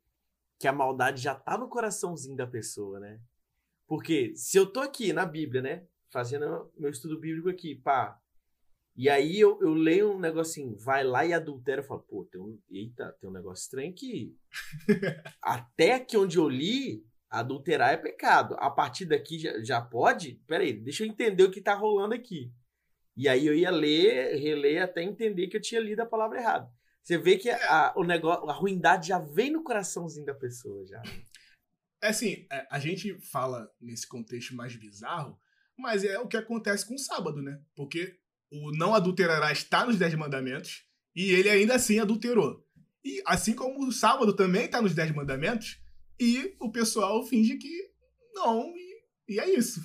que 0.59 0.69
a 0.69 0.73
maldade 0.75 1.23
já 1.23 1.35
tá 1.35 1.57
no 1.57 1.71
coraçãozinho 1.71 2.37
da 2.37 2.47
pessoa, 2.47 3.01
né? 3.01 3.19
Porque 3.87 4.37
se 4.37 4.59
eu 4.59 4.71
tô 4.71 4.81
aqui 4.81 5.11
na 5.11 5.25
Bíblia, 5.25 5.63
né? 5.63 5.87
Fazendo 6.11 6.71
meu 6.77 6.91
estudo 6.91 7.19
bíblico 7.19 7.49
aqui, 7.49 7.77
pá. 7.77 8.21
E 8.95 9.09
aí 9.09 9.41
eu, 9.41 9.59
eu 9.63 9.73
leio 9.73 10.13
um 10.13 10.19
negocinho, 10.21 10.77
vai 10.77 11.03
lá 11.03 11.25
e 11.25 11.33
adultera. 11.33 11.81
Eu 11.81 11.87
falo, 11.87 12.03
pô, 12.03 12.29
tem 12.31 12.39
um, 12.39 12.61
eita, 12.71 13.11
tem 13.19 13.31
um 13.31 13.33
negócio 13.33 13.63
estranho 13.63 13.91
aqui. 13.91 14.37
Até 15.41 15.95
aqui 15.95 16.19
onde 16.19 16.37
eu 16.37 16.47
li, 16.47 17.03
adulterar 17.31 17.95
é 17.95 17.97
pecado. 17.97 18.55
A 18.59 18.69
partir 18.69 19.07
daqui 19.07 19.39
já, 19.39 19.65
já 19.65 19.81
pode? 19.81 20.35
Peraí, 20.47 20.75
deixa 20.75 21.05
eu 21.05 21.09
entender 21.09 21.43
o 21.43 21.51
que 21.51 21.63
tá 21.63 21.73
rolando 21.73 22.15
aqui. 22.15 22.53
E 23.17 23.29
aí 23.29 23.47
eu 23.47 23.55
ia 23.55 23.71
ler, 23.71 24.37
reler 24.37 24.83
até 24.83 25.03
entender 25.03 25.49
que 25.49 25.57
eu 25.57 25.61
tinha 25.61 25.81
lido 25.81 26.01
a 26.01 26.07
palavra 26.07 26.39
errada. 26.39 26.71
Você 27.03 27.19
vê 27.19 27.37
que 27.37 27.51
a, 27.51 27.93
o 27.97 28.05
negócio, 28.05 28.49
a 28.49 28.53
ruindade 28.53 29.09
já 29.09 29.19
vem 29.19 29.51
no 29.51 29.65
coraçãozinho 29.65 30.27
da 30.27 30.35
pessoa 30.35 30.87
já. 30.87 31.03
É 32.03 32.09
assim, 32.09 32.47
é, 32.51 32.67
a 32.71 32.79
gente 32.79 33.19
fala 33.31 33.71
nesse 33.81 34.07
contexto 34.07 34.55
mais 34.55 34.75
bizarro, 34.77 35.39
mas 35.77 36.05
é 36.05 36.19
o 36.19 36.29
que 36.29 36.37
acontece 36.37 36.87
com 36.87 36.95
o 36.95 36.99
sábado, 36.99 37.43
né? 37.43 37.61
Porque 37.75 38.19
o 38.51 38.71
não 38.73 38.95
adulterará 38.95 39.53
está 39.53 39.85
nos 39.85 39.99
Dez 39.99 40.15
Mandamentos 40.15 40.87
e 41.15 41.33
ele 41.33 41.49
ainda 41.49 41.75
assim 41.75 41.99
adulterou. 41.99 42.67
E 43.05 43.23
assim 43.27 43.55
como 43.55 43.87
o 43.87 43.93
sábado 43.93 44.35
também 44.35 44.67
está 44.67 44.81
nos 44.81 44.95
Dez 44.95 45.11
Mandamentos 45.11 45.81
e 46.19 46.55
o 46.61 46.71
pessoal 46.71 47.27
finge 47.27 47.57
que 47.57 47.91
não, 48.35 48.75
e, 48.77 49.05
e 49.29 49.41
é 49.41 49.51
isso. 49.51 49.81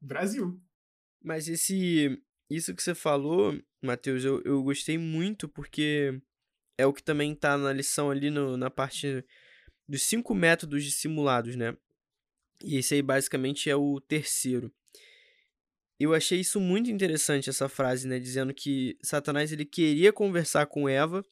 Brasil. 0.00 0.60
Mas 1.22 1.48
esse 1.48 2.22
isso 2.50 2.74
que 2.74 2.82
você 2.82 2.94
falou, 2.94 3.56
Matheus, 3.80 4.24
eu, 4.24 4.42
eu 4.44 4.62
gostei 4.62 4.98
muito 4.98 5.48
porque 5.48 6.20
é 6.76 6.84
o 6.84 6.92
que 6.92 7.02
também 7.02 7.34
tá 7.34 7.56
na 7.56 7.72
lição 7.72 8.10
ali 8.10 8.28
no, 8.28 8.56
na 8.56 8.68
parte 8.68 9.24
dos 9.88 10.02
cinco 10.02 10.34
métodos 10.34 10.84
dissimulados, 10.84 11.54
né? 11.54 11.76
E 12.62 12.76
esse 12.76 12.94
aí 12.94 13.02
basicamente 13.02 13.70
é 13.70 13.76
o 13.76 14.00
terceiro. 14.00 14.72
Eu 15.98 16.14
achei 16.14 16.40
isso 16.40 16.58
muito 16.58 16.90
interessante 16.90 17.50
essa 17.50 17.68
frase, 17.68 18.08
né, 18.08 18.18
dizendo 18.18 18.54
que 18.54 18.96
Satanás 19.02 19.52
ele 19.52 19.66
queria 19.66 20.12
conversar 20.12 20.66
com 20.66 20.88
Eva 20.88 21.22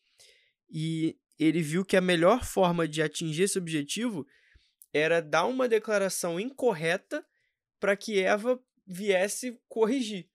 e 0.71 1.17
ele 1.39 1.63
viu 1.63 1.85
que 1.85 1.97
a 1.97 2.03
melhor 2.03 2.45
forma 2.45 2.87
de 2.87 3.01
atingir 3.01 3.45
esse 3.45 3.59
objetivo 3.59 4.27
era 4.93 5.21
dar 5.23 5.47
uma 5.47 5.69
declaração 5.69 6.39
incorreta 6.39 7.25
para 7.81 7.97
que 7.97 8.19
Eva 8.19 8.61
viesse 8.87 9.59
corrigir. 9.69 10.29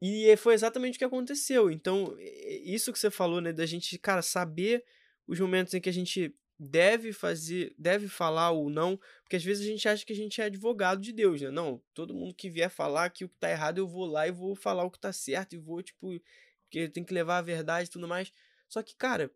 E 0.00 0.36
foi 0.36 0.54
exatamente 0.54 0.96
o 0.96 0.98
que 0.98 1.04
aconteceu. 1.04 1.70
Então, 1.70 2.16
isso 2.62 2.92
que 2.92 2.98
você 2.98 3.10
falou, 3.10 3.40
né, 3.40 3.52
da 3.52 3.66
gente, 3.66 3.98
cara, 3.98 4.22
saber 4.22 4.84
os 5.26 5.38
momentos 5.40 5.74
em 5.74 5.80
que 5.80 5.88
a 5.88 5.92
gente 5.92 6.34
deve 6.58 7.12
fazer, 7.12 7.74
deve 7.78 8.08
falar 8.08 8.50
ou 8.50 8.68
não, 8.68 8.98
porque 9.22 9.36
às 9.36 9.44
vezes 9.44 9.64
a 9.64 9.70
gente 9.70 9.88
acha 9.88 10.04
que 10.04 10.12
a 10.12 10.16
gente 10.16 10.40
é 10.40 10.44
advogado 10.44 11.00
de 11.00 11.12
Deus, 11.12 11.40
né? 11.40 11.50
Não, 11.50 11.80
todo 11.94 12.14
mundo 12.14 12.34
que 12.34 12.50
vier 12.50 12.68
falar 12.68 13.10
que 13.10 13.24
o 13.24 13.28
que 13.28 13.36
tá 13.38 13.48
errado, 13.48 13.78
eu 13.78 13.86
vou 13.86 14.06
lá 14.06 14.26
e 14.26 14.32
vou 14.32 14.56
falar 14.56 14.84
o 14.84 14.90
que 14.90 14.98
tá 14.98 15.12
certo 15.12 15.54
e 15.54 15.58
vou, 15.58 15.82
tipo, 15.82 16.20
porque 16.64 16.88
tem 16.88 17.04
que 17.04 17.14
levar 17.14 17.38
a 17.38 17.42
verdade 17.42 17.88
e 17.88 17.92
tudo 17.92 18.08
mais. 18.08 18.32
Só 18.68 18.82
que, 18.82 18.96
cara, 18.96 19.30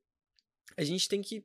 a 0.77 0.83
gente 0.83 1.09
tem 1.09 1.23
que 1.23 1.45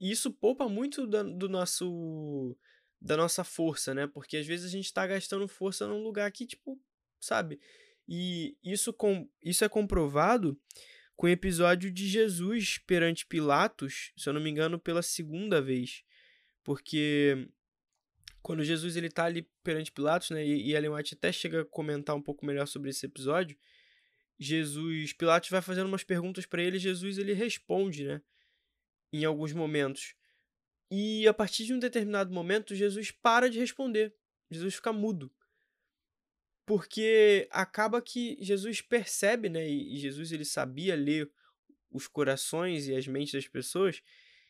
isso 0.00 0.30
poupa 0.30 0.68
muito 0.68 1.06
do, 1.06 1.24
do 1.38 1.48
nosso 1.48 2.56
da 3.00 3.16
nossa 3.16 3.44
força, 3.44 3.94
né? 3.94 4.06
Porque 4.06 4.36
às 4.36 4.46
vezes 4.46 4.66
a 4.66 4.70
gente 4.70 4.92
tá 4.92 5.06
gastando 5.06 5.46
força 5.46 5.86
num 5.86 6.02
lugar 6.02 6.30
que, 6.32 6.46
tipo, 6.46 6.80
sabe? 7.20 7.60
E 8.08 8.56
isso, 8.62 8.92
com, 8.92 9.28
isso 9.42 9.64
é 9.64 9.68
comprovado 9.68 10.58
com 11.16 11.26
o 11.26 11.30
episódio 11.30 11.90
de 11.90 12.06
Jesus 12.08 12.78
perante 12.78 13.26
Pilatos, 13.26 14.12
se 14.16 14.28
eu 14.28 14.32
não 14.32 14.40
me 14.40 14.50
engano, 14.50 14.78
pela 14.78 15.02
segunda 15.02 15.62
vez. 15.62 16.02
Porque 16.62 17.48
quando 18.42 18.64
Jesus 18.64 18.96
ele 18.96 19.08
tá 19.08 19.24
ali 19.24 19.48
perante 19.62 19.92
Pilatos, 19.92 20.30
né? 20.30 20.44
E, 20.44 20.74
Ellen 20.74 20.90
White 20.90 21.14
até 21.14 21.32
chega 21.32 21.62
a 21.62 21.64
comentar 21.64 22.14
um 22.14 22.22
pouco 22.22 22.44
melhor 22.44 22.66
sobre 22.66 22.90
esse 22.90 23.06
episódio. 23.06 23.56
Jesus, 24.38 25.12
Pilatos 25.12 25.48
vai 25.48 25.62
fazendo 25.62 25.86
umas 25.86 26.04
perguntas 26.04 26.44
para 26.44 26.62
ele, 26.62 26.78
Jesus 26.78 27.18
ele 27.18 27.32
responde, 27.32 28.04
né? 28.04 28.20
Em 29.12 29.24
alguns 29.24 29.52
momentos. 29.52 30.14
E 30.90 31.26
a 31.26 31.32
partir 31.32 31.64
de 31.64 31.72
um 31.72 31.78
determinado 31.78 32.32
momento, 32.32 32.74
Jesus 32.74 33.10
para 33.10 33.48
de 33.48 33.58
responder. 33.58 34.14
Jesus 34.50 34.74
fica 34.74 34.92
mudo. 34.92 35.32
Porque 36.66 37.46
acaba 37.50 38.00
que 38.00 38.36
Jesus 38.40 38.80
percebe, 38.80 39.48
né? 39.48 39.68
E 39.68 39.96
Jesus 39.98 40.32
ele 40.32 40.44
sabia 40.44 40.94
ler 40.94 41.30
os 41.90 42.08
corações 42.08 42.88
e 42.88 42.94
as 42.94 43.06
mentes 43.06 43.32
das 43.32 43.46
pessoas, 43.46 44.02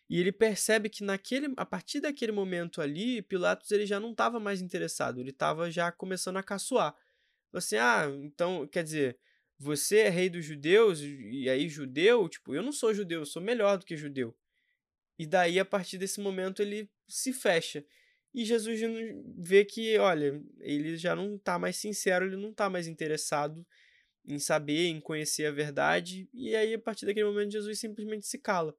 e 0.09 0.19
ele 0.21 0.33
percebe 0.33 0.89
que 0.89 1.03
naquele, 1.05 1.53
a 1.57 1.65
partir 1.67 2.01
daquele 2.01 2.33
momento 2.33 2.81
ali, 2.81 3.23
Pilatos 3.23 3.71
ele 3.71 3.87
já 3.87 3.99
não 4.01 4.12
estava 4.12 4.39
mais 4.41 4.61
interessado, 4.61 5.21
ele 5.21 5.31
estava 5.31 5.71
já 5.71 5.91
começando 5.93 6.37
a 6.37 6.43
caçoar. 6.43 6.95
Assim, 7.53 7.77
ah, 7.77 8.07
então, 8.23 8.67
quer 8.67 8.83
dizer, 8.83 9.19
você 9.59 9.99
é 9.99 10.09
rei 10.09 10.29
dos 10.29 10.45
judeus, 10.45 11.01
e 11.01 11.49
aí 11.49 11.69
judeu, 11.69 12.29
tipo, 12.29 12.55
eu 12.55 12.62
não 12.62 12.73
sou 12.73 12.93
judeu, 12.93 13.21
eu 13.21 13.27
sou 13.27 13.41
melhor 13.41 13.79
do 13.79 13.87
que 13.87 13.97
judeu. 13.97 14.37
E 15.19 15.27
daí, 15.27 15.59
a 15.59 15.65
partir 15.65 15.97
desse 15.97 16.21
momento, 16.21 16.61
ele 16.61 16.91
se 17.07 17.33
fecha. 17.33 17.85
E 18.35 18.45
Jesus 18.45 18.80
vê 19.39 19.64
que, 19.64 19.97
olha, 19.97 20.43
ele 20.59 20.97
já 20.97 21.14
não 21.14 21.39
tá 21.39 21.57
mais 21.57 21.76
sincero, 21.76 22.26
ele 22.26 22.37
não 22.37 22.53
tá 22.53 22.68
mais 22.68 22.89
interessado 22.89 23.64
em 24.24 24.41
saber, 24.41 24.87
em 24.89 25.01
conhecer 25.01 25.47
a 25.47 25.53
verdade. 25.53 26.28
E 26.35 26.57
aí, 26.57 26.74
a 26.74 26.78
partir 26.78 27.07
daquele 27.07 27.26
momento, 27.26 27.53
Jesus 27.53 27.78
simplesmente 27.78 28.26
se 28.26 28.39
cala. 28.39 28.74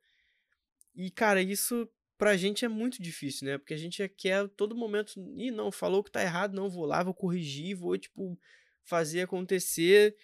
E, 0.93 1.09
cara, 1.09 1.41
isso 1.41 1.89
pra 2.17 2.35
gente 2.35 2.65
é 2.65 2.67
muito 2.67 3.01
difícil, 3.01 3.47
né? 3.47 3.57
Porque 3.57 3.73
a 3.73 3.77
gente 3.77 4.05
quer 4.09 4.47
todo 4.49 4.75
momento, 4.75 5.13
ih, 5.37 5.51
não, 5.51 5.71
falou 5.71 6.03
que 6.03 6.11
tá 6.11 6.21
errado, 6.21 6.53
não, 6.53 6.69
vou 6.69 6.85
lá, 6.85 7.01
vou 7.01 7.13
corrigir, 7.13 7.75
vou, 7.75 7.97
tipo, 7.97 8.37
fazer 8.83 9.21
acontecer. 9.21 10.17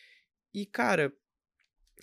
E, 0.53 0.65
cara, 0.65 1.13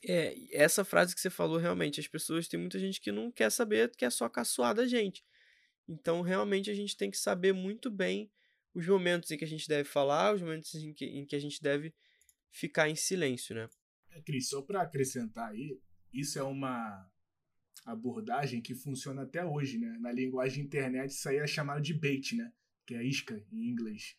é, 0.02 0.34
essa 0.52 0.82
frase 0.82 1.14
que 1.14 1.20
você 1.20 1.28
falou, 1.28 1.58
realmente, 1.58 2.00
as 2.00 2.08
pessoas, 2.08 2.48
tem 2.48 2.58
muita 2.58 2.78
gente 2.78 3.02
que 3.02 3.12
não 3.12 3.30
quer 3.30 3.50
saber, 3.50 3.90
quer 3.96 4.10
só 4.10 4.30
caçoar 4.30 4.74
da 4.74 4.86
gente. 4.86 5.22
Então, 5.88 6.20
realmente, 6.20 6.70
a 6.70 6.74
gente 6.74 6.96
tem 6.96 7.10
que 7.10 7.16
saber 7.16 7.52
muito 7.52 7.90
bem 7.90 8.30
os 8.74 8.86
momentos 8.86 9.30
em 9.30 9.38
que 9.38 9.44
a 9.44 9.48
gente 9.48 9.66
deve 9.66 9.84
falar, 9.88 10.34
os 10.34 10.42
momentos 10.42 10.74
em 10.74 10.92
que, 10.92 11.06
em 11.06 11.24
que 11.24 11.34
a 11.34 11.40
gente 11.40 11.62
deve 11.62 11.94
ficar 12.50 12.88
em 12.88 12.94
silêncio, 12.94 13.54
né? 13.54 13.68
É, 14.10 14.20
Cris, 14.20 14.48
só 14.48 14.62
para 14.62 14.82
acrescentar 14.82 15.50
aí, 15.50 15.80
isso 16.12 16.38
é 16.38 16.42
uma 16.42 17.10
abordagem 17.84 18.60
que 18.60 18.74
funciona 18.74 19.22
até 19.22 19.44
hoje, 19.44 19.78
né? 19.78 19.96
Na 20.00 20.12
linguagem 20.12 20.64
internet, 20.64 21.10
isso 21.10 21.28
aí 21.28 21.38
é 21.38 21.46
chamado 21.46 21.80
de 21.80 21.94
bait, 21.94 22.36
né? 22.36 22.52
Que 22.86 22.94
é 22.94 23.02
isca 23.02 23.42
em 23.50 23.68
inglês 23.70 24.16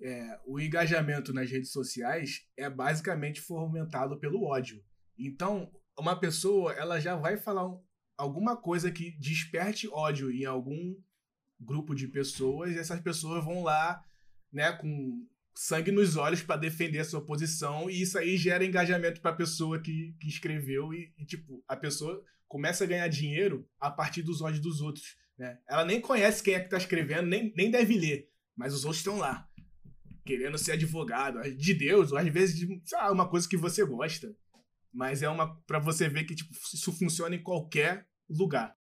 é, 0.00 0.40
o 0.46 0.58
engajamento 0.58 1.32
nas 1.32 1.50
redes 1.50 1.70
sociais 1.70 2.46
é 2.56 2.68
basicamente 2.70 3.40
fomentado 3.40 4.18
pelo 4.18 4.44
ódio. 4.44 4.82
Então, 5.18 5.70
uma 5.98 6.18
pessoa 6.18 6.72
ela 6.72 6.98
já 6.98 7.14
vai 7.16 7.36
falar 7.36 7.68
um, 7.68 7.82
alguma 8.20 8.56
coisa 8.56 8.90
que 8.90 9.12
desperte 9.12 9.88
ódio 9.88 10.30
em 10.30 10.44
algum 10.44 10.94
grupo 11.58 11.94
de 11.94 12.06
pessoas 12.06 12.72
e 12.72 12.78
essas 12.78 13.00
pessoas 13.00 13.44
vão 13.44 13.62
lá, 13.62 14.02
né, 14.52 14.72
com 14.72 15.26
sangue 15.54 15.90
nos 15.90 16.16
olhos 16.16 16.42
para 16.42 16.60
defender 16.60 17.00
a 17.00 17.04
sua 17.04 17.24
posição 17.24 17.90
e 17.90 18.02
isso 18.02 18.18
aí 18.18 18.36
gera 18.36 18.64
engajamento 18.64 19.20
para 19.20 19.30
a 19.30 19.36
pessoa 19.36 19.80
que, 19.80 20.14
que 20.20 20.28
escreveu 20.28 20.92
e, 20.94 21.12
e, 21.18 21.24
tipo 21.24 21.62
a 21.66 21.76
pessoa 21.76 22.22
começa 22.46 22.84
a 22.84 22.86
ganhar 22.86 23.08
dinheiro 23.08 23.68
a 23.78 23.90
partir 23.90 24.22
dos 24.22 24.40
ódios 24.40 24.60
dos 24.60 24.80
outros, 24.80 25.16
né? 25.38 25.58
Ela 25.68 25.84
nem 25.84 26.00
conhece 26.00 26.42
quem 26.42 26.54
é 26.54 26.60
que 26.60 26.66
está 26.66 26.76
escrevendo, 26.76 27.26
nem, 27.26 27.52
nem 27.56 27.70
deve 27.70 27.96
ler, 27.96 28.28
mas 28.56 28.74
os 28.74 28.84
outros 28.84 28.98
estão 29.00 29.18
lá 29.18 29.48
querendo 30.24 30.58
ser 30.58 30.72
advogado 30.72 31.40
de 31.56 31.74
Deus, 31.74 32.12
ou 32.12 32.18
às 32.18 32.28
vezes 32.28 32.56
de 32.56 32.82
ah, 32.94 33.10
uma 33.10 33.28
coisa 33.28 33.48
que 33.48 33.56
você 33.56 33.84
gosta. 33.84 34.34
Mas 34.92 35.22
é 35.22 35.28
uma 35.28 35.56
para 35.62 35.78
você 35.78 36.08
ver 36.08 36.24
que 36.24 36.34
tipo, 36.34 36.52
isso 36.52 36.92
funciona 36.92 37.34
em 37.34 37.42
qualquer 37.42 38.06
lugar. 38.30 38.76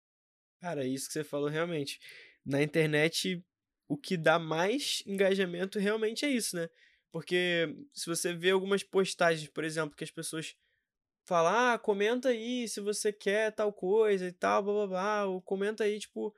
Cara, 0.62 0.86
isso 0.86 1.08
que 1.08 1.14
você 1.14 1.24
falou 1.24 1.50
realmente. 1.50 2.00
Na 2.45 2.62
internet, 2.62 3.43
o 3.88 3.97
que 3.97 4.16
dá 4.16 4.38
mais 4.38 5.02
engajamento 5.06 5.80
realmente 5.80 6.26
é 6.26 6.30
isso, 6.30 6.56
né? 6.56 6.70
Porque 7.12 7.76
se 7.93 8.06
você 8.06 8.34
vê 8.34 8.52
algumas 8.52 8.84
postagens, 8.84 9.50
por 9.50 9.64
exemplo, 9.64 9.95
que 9.95 10.04
as 10.04 10.12
pessoas 10.12 10.56
falam, 11.26 11.74
ah, 11.74 11.80
comenta 11.80 12.30
aí 12.30 12.68
se 12.68 12.80
você 12.80 13.12
quer 13.12 13.52
tal 13.52 13.74
coisa 13.74 14.28
e 14.28 14.32
tal, 14.32 14.64
blá 14.64 14.74
blá 14.74 14.88
blá, 14.88 15.26
ou 15.26 15.41
comenta 15.41 15.84
aí, 15.84 16.00
tipo. 16.00 16.36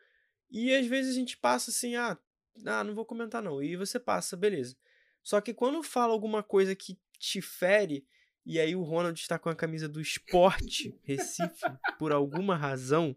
E 0.50 0.74
às 0.74 0.86
vezes 0.86 1.12
a 1.12 1.20
gente 1.20 1.38
passa 1.38 1.72
assim, 1.72 1.96
ah, 1.96 2.18
ah, 2.66 2.84
não 2.84 2.94
vou 2.94 3.06
comentar 3.06 3.42
não. 3.42 3.62
E 3.62 3.76
você 3.76 4.00
passa, 4.00 4.38
beleza. 4.38 4.76
Só 5.24 5.40
que 5.42 5.54
quando 5.54 5.84
fala 5.84 6.14
alguma 6.14 6.44
coisa 6.44 6.76
que 6.76 7.00
te 7.20 7.42
fere, 7.42 8.06
e 8.46 8.60
aí 8.60 8.76
o 8.76 8.84
Ronald 8.84 9.20
está 9.20 9.38
com 9.38 9.50
a 9.50 9.56
camisa 9.56 9.88
do 9.88 10.02
esporte 10.02 10.98
Recife, 11.04 11.66
por 11.98 12.12
alguma 12.12 12.56
razão, 12.56 13.16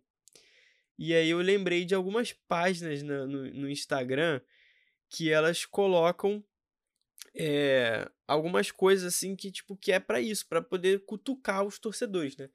e 0.99 1.13
aí 1.13 1.31
eu 1.31 1.39
lembrei 1.39 1.85
de 1.85 1.95
algumas 1.95 2.33
páginas 2.33 3.03
no, 3.03 3.27
no, 3.27 3.51
no 3.53 3.71
Instagram 3.71 4.41
que 5.09 5.31
elas 5.31 5.65
colocam 5.65 6.45
é, 7.35 8.09
algumas 8.27 8.71
coisas 8.71 9.15
assim 9.15 9.35
que 9.35 9.51
tipo 9.51 9.77
que 9.77 9.91
é 9.91 9.99
para 9.99 10.21
isso, 10.21 10.47
para 10.47 10.63
poder 10.63 11.05
cutucar 11.05 11.65
os 11.65 11.79
torcedores, 11.79 12.37
né? 12.37 12.49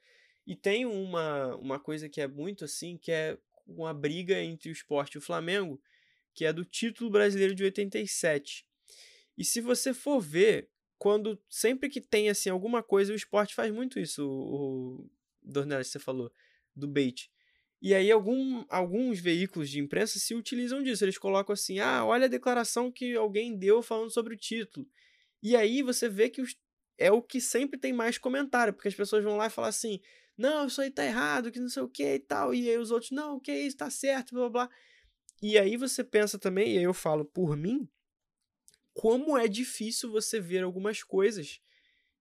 E 0.48 0.56
tem 0.56 0.86
uma, 0.86 1.56
uma 1.58 1.80
coisa 1.80 2.10
que 2.10 2.22
é 2.22 2.28
muito 2.28 2.66
assim, 2.66 2.98
que 2.98 3.12
é 3.12 3.38
uma 3.68 3.94
briga 3.94 4.42
entre 4.42 4.70
o 4.70 4.72
esporte 4.72 5.14
e 5.14 5.18
o 5.18 5.22
Flamengo, 5.22 5.80
que 6.34 6.44
é 6.44 6.52
do 6.52 6.66
título 6.66 7.10
brasileiro 7.10 7.54
de 7.54 7.64
87. 7.64 8.66
E 9.38 9.44
se 9.44 9.62
você 9.62 9.94
for 9.94 10.20
ver, 10.20 10.70
quando 11.00 11.42
sempre 11.50 11.90
que 11.90 12.02
tem 12.02 12.30
assim 12.30 12.50
alguma 12.50 12.84
coisa, 12.84 13.14
o 13.14 13.16
esporte 13.16 13.56
faz 13.56 13.72
muito 13.72 13.98
isso, 14.00 14.30
o, 14.30 15.02
o 15.02 15.12
Dornelis, 15.42 15.88
você 15.88 15.98
falou, 15.98 16.32
do 16.76 16.88
bait. 16.88 17.32
E 17.82 17.96
aí 17.96 18.12
algum, 18.12 18.66
alguns 18.68 19.20
veículos 19.20 19.70
de 19.70 19.80
imprensa 19.80 20.20
se 20.20 20.36
utilizam 20.36 20.84
disso. 20.84 21.06
Eles 21.06 21.18
colocam 21.18 21.54
assim: 21.54 21.80
ah, 21.80 22.04
olha 22.06 22.26
a 22.26 22.30
declaração 22.30 22.92
que 22.92 23.16
alguém 23.16 23.58
deu 23.58 23.82
falando 23.82 24.12
sobre 24.12 24.34
o 24.34 24.38
título. 24.38 24.86
E 25.42 25.56
aí 25.56 25.82
você 25.82 26.10
vê 26.10 26.30
que 26.30 26.42
os, 26.42 26.58
é 26.98 27.10
o 27.10 27.22
que 27.22 27.40
sempre 27.40 27.80
tem 27.80 27.94
mais 27.94 28.18
comentário, 28.18 28.74
porque 28.74 28.90
as 28.90 28.96
pessoas 28.96 29.24
vão 29.24 29.38
lá 29.38 29.48
e 29.48 29.50
falam 29.50 29.70
assim: 29.70 30.02
não, 30.38 30.68
isso 30.68 30.82
aí 30.82 30.92
tá 30.92 31.06
errado, 31.06 31.52
que 31.52 31.60
não 31.60 31.70
sei 31.70 31.84
o 31.84 31.88
que 31.88 32.16
e 32.16 32.20
tal. 32.20 32.54
E 32.54 32.70
aí 32.70 32.78
os 32.78 32.92
outros, 32.92 33.12
não, 33.12 33.38
o 33.38 33.40
que 33.40 33.52
é 33.52 33.62
isso, 33.62 33.78
tá 33.78 33.90
certo, 33.90 34.36
blá 34.36 34.50
blá 34.50 34.68
blá. 34.68 34.76
E 35.42 35.58
aí 35.58 35.78
você 35.78 36.04
pensa 36.04 36.38
também, 36.38 36.76
e 36.76 36.78
aí 36.78 36.84
eu 36.84 36.94
falo 36.94 37.24
por 37.24 37.56
mim, 37.56 37.88
como 39.00 39.38
é 39.38 39.48
difícil 39.48 40.12
você 40.12 40.42
ver 40.42 40.62
algumas 40.62 41.02
coisas 41.02 41.62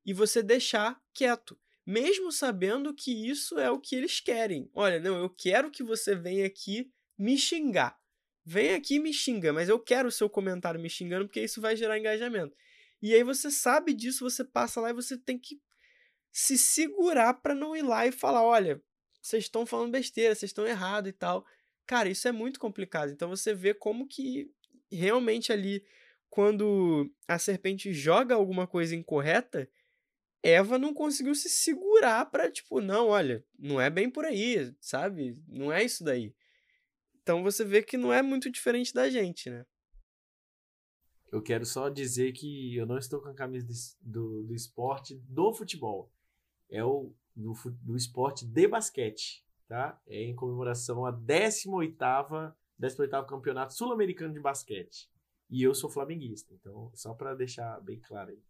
e 0.07 0.13
você 0.15 0.45
deixar 0.45 1.03
quieto, 1.13 1.59
mesmo 1.85 2.31
sabendo 2.31 2.95
que 2.95 3.29
isso 3.29 3.59
é 3.59 3.69
o 3.69 3.81
que 3.81 3.97
eles 3.97 4.21
querem. 4.21 4.71
Olha, 4.73 5.01
não, 5.01 5.19
eu 5.19 5.29
quero 5.29 5.73
que 5.73 5.83
você 5.83 6.15
venha 6.15 6.47
aqui 6.47 6.89
me 7.19 7.37
xingar. 7.37 7.99
Vem 8.45 8.75
aqui 8.75 8.95
e 8.95 9.01
me 9.01 9.13
xinga, 9.13 9.53
mas 9.53 9.69
eu 9.69 9.81
quero 9.81 10.07
o 10.07 10.13
seu 10.13 10.31
comentário 10.31 10.79
me 10.79 10.89
xingando 10.89 11.27
porque 11.27 11.41
isso 11.41 11.61
vai 11.61 11.75
gerar 11.75 11.99
engajamento. 11.99 12.55
E 13.03 13.13
aí 13.13 13.25
você 13.25 13.51
sabe 13.51 13.93
disso, 13.93 14.23
você 14.23 14.45
passa 14.45 14.81
lá 14.81 14.91
e 14.91 14.95
você 14.95 15.19
tem 15.19 15.37
que 15.37 15.61
se 16.31 16.57
segurar 16.57 17.35
para 17.35 17.57
não 17.57 17.75
ir 17.75 17.83
lá 17.83 18.07
e 18.07 18.13
falar, 18.13 18.45
olha, 18.45 18.81
vocês 19.21 19.43
estão 19.43 19.67
falando 19.67 19.91
besteira, 19.91 20.33
vocês 20.33 20.51
estão 20.51 20.65
errados 20.65 21.11
e 21.11 21.13
tal. 21.13 21.45
Cara, 21.85 22.09
isso 22.09 22.29
é 22.29 22.33
muito 22.33 22.61
complicado. 22.61 23.11
Então 23.11 23.29
você 23.29 23.53
vê 23.53 23.75
como 23.75 24.07
que 24.07 24.49
realmente 24.93 25.53
ali 25.53 25.85
quando 26.29 27.11
a 27.27 27.39
serpente 27.39 27.93
joga 27.93 28.35
alguma 28.35 28.67
coisa 28.67 28.95
incorreta, 28.95 29.69
Eva 30.43 30.79
não 30.79 30.95
conseguiu 30.95 31.35
se 31.35 31.49
segurar 31.49 32.27
para 32.31 32.51
tipo, 32.51 32.81
não, 32.81 33.09
olha, 33.09 33.45
não 33.59 33.81
é 33.81 33.91
bem 33.91 34.09
por 34.11 34.25
aí, 34.25 34.75
sabe? 34.81 35.37
Não 35.49 35.73
é 35.73 35.83
isso 35.83 36.05
daí. 36.05 36.35
Então 37.23 37.43
você 37.43 37.65
vê 37.65 37.83
que 37.83 37.97
não 37.97 38.13
é 38.13 38.23
muito 38.23 38.51
diferente 38.51 38.95
da 38.95 39.11
gente, 39.11 39.51
né? 39.51 39.67
Eu 41.31 41.43
quero 41.43 41.67
só 41.67 41.91
dizer 41.91 42.33
que 42.33 42.75
eu 42.75 42.87
não 42.87 42.97
estou 42.97 43.21
com 43.21 43.29
a 43.29 43.35
camisa 43.35 43.67
do, 44.01 44.45
do 44.45 44.55
esporte 44.55 45.15
do 45.29 45.53
futebol. 45.53 46.11
É 46.71 46.83
o 46.83 47.13
do, 47.37 47.53
do 47.83 47.97
esporte 47.97 48.47
de 48.47 48.67
basquete, 48.67 49.45
tá? 49.69 50.01
É 50.07 50.23
em 50.23 50.35
comemoração 50.35 51.05
à 51.05 51.13
18ª, 51.13 52.55
18º 52.81 53.27
Campeonato 53.27 53.75
Sul-Americano 53.75 54.33
de 54.33 54.41
Basquete. 54.41 55.11
E 55.51 55.63
eu 55.63 55.75
sou 55.75 55.89
flamenguista. 55.89 56.53
Então, 56.55 56.91
só 56.95 57.15
para 57.15 57.35
deixar 57.35 57.81
bem 57.81 58.01
claro 58.01 58.31
aí. 58.31 58.43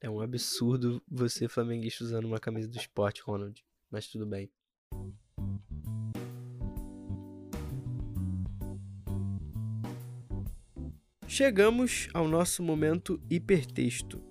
É 0.00 0.10
um 0.10 0.20
absurdo 0.20 1.02
você 1.08 1.48
flamenguista 1.48 2.04
usando 2.04 2.26
uma 2.26 2.38
camisa 2.38 2.68
do 2.68 2.76
esporte, 2.76 3.22
Ronald. 3.22 3.64
Mas 3.90 4.06
tudo 4.08 4.26
bem. 4.26 4.50
chegamos 11.36 12.08
ao 12.14 12.26
nosso 12.26 12.62
momento 12.62 13.20
hipertexto. 13.28 14.22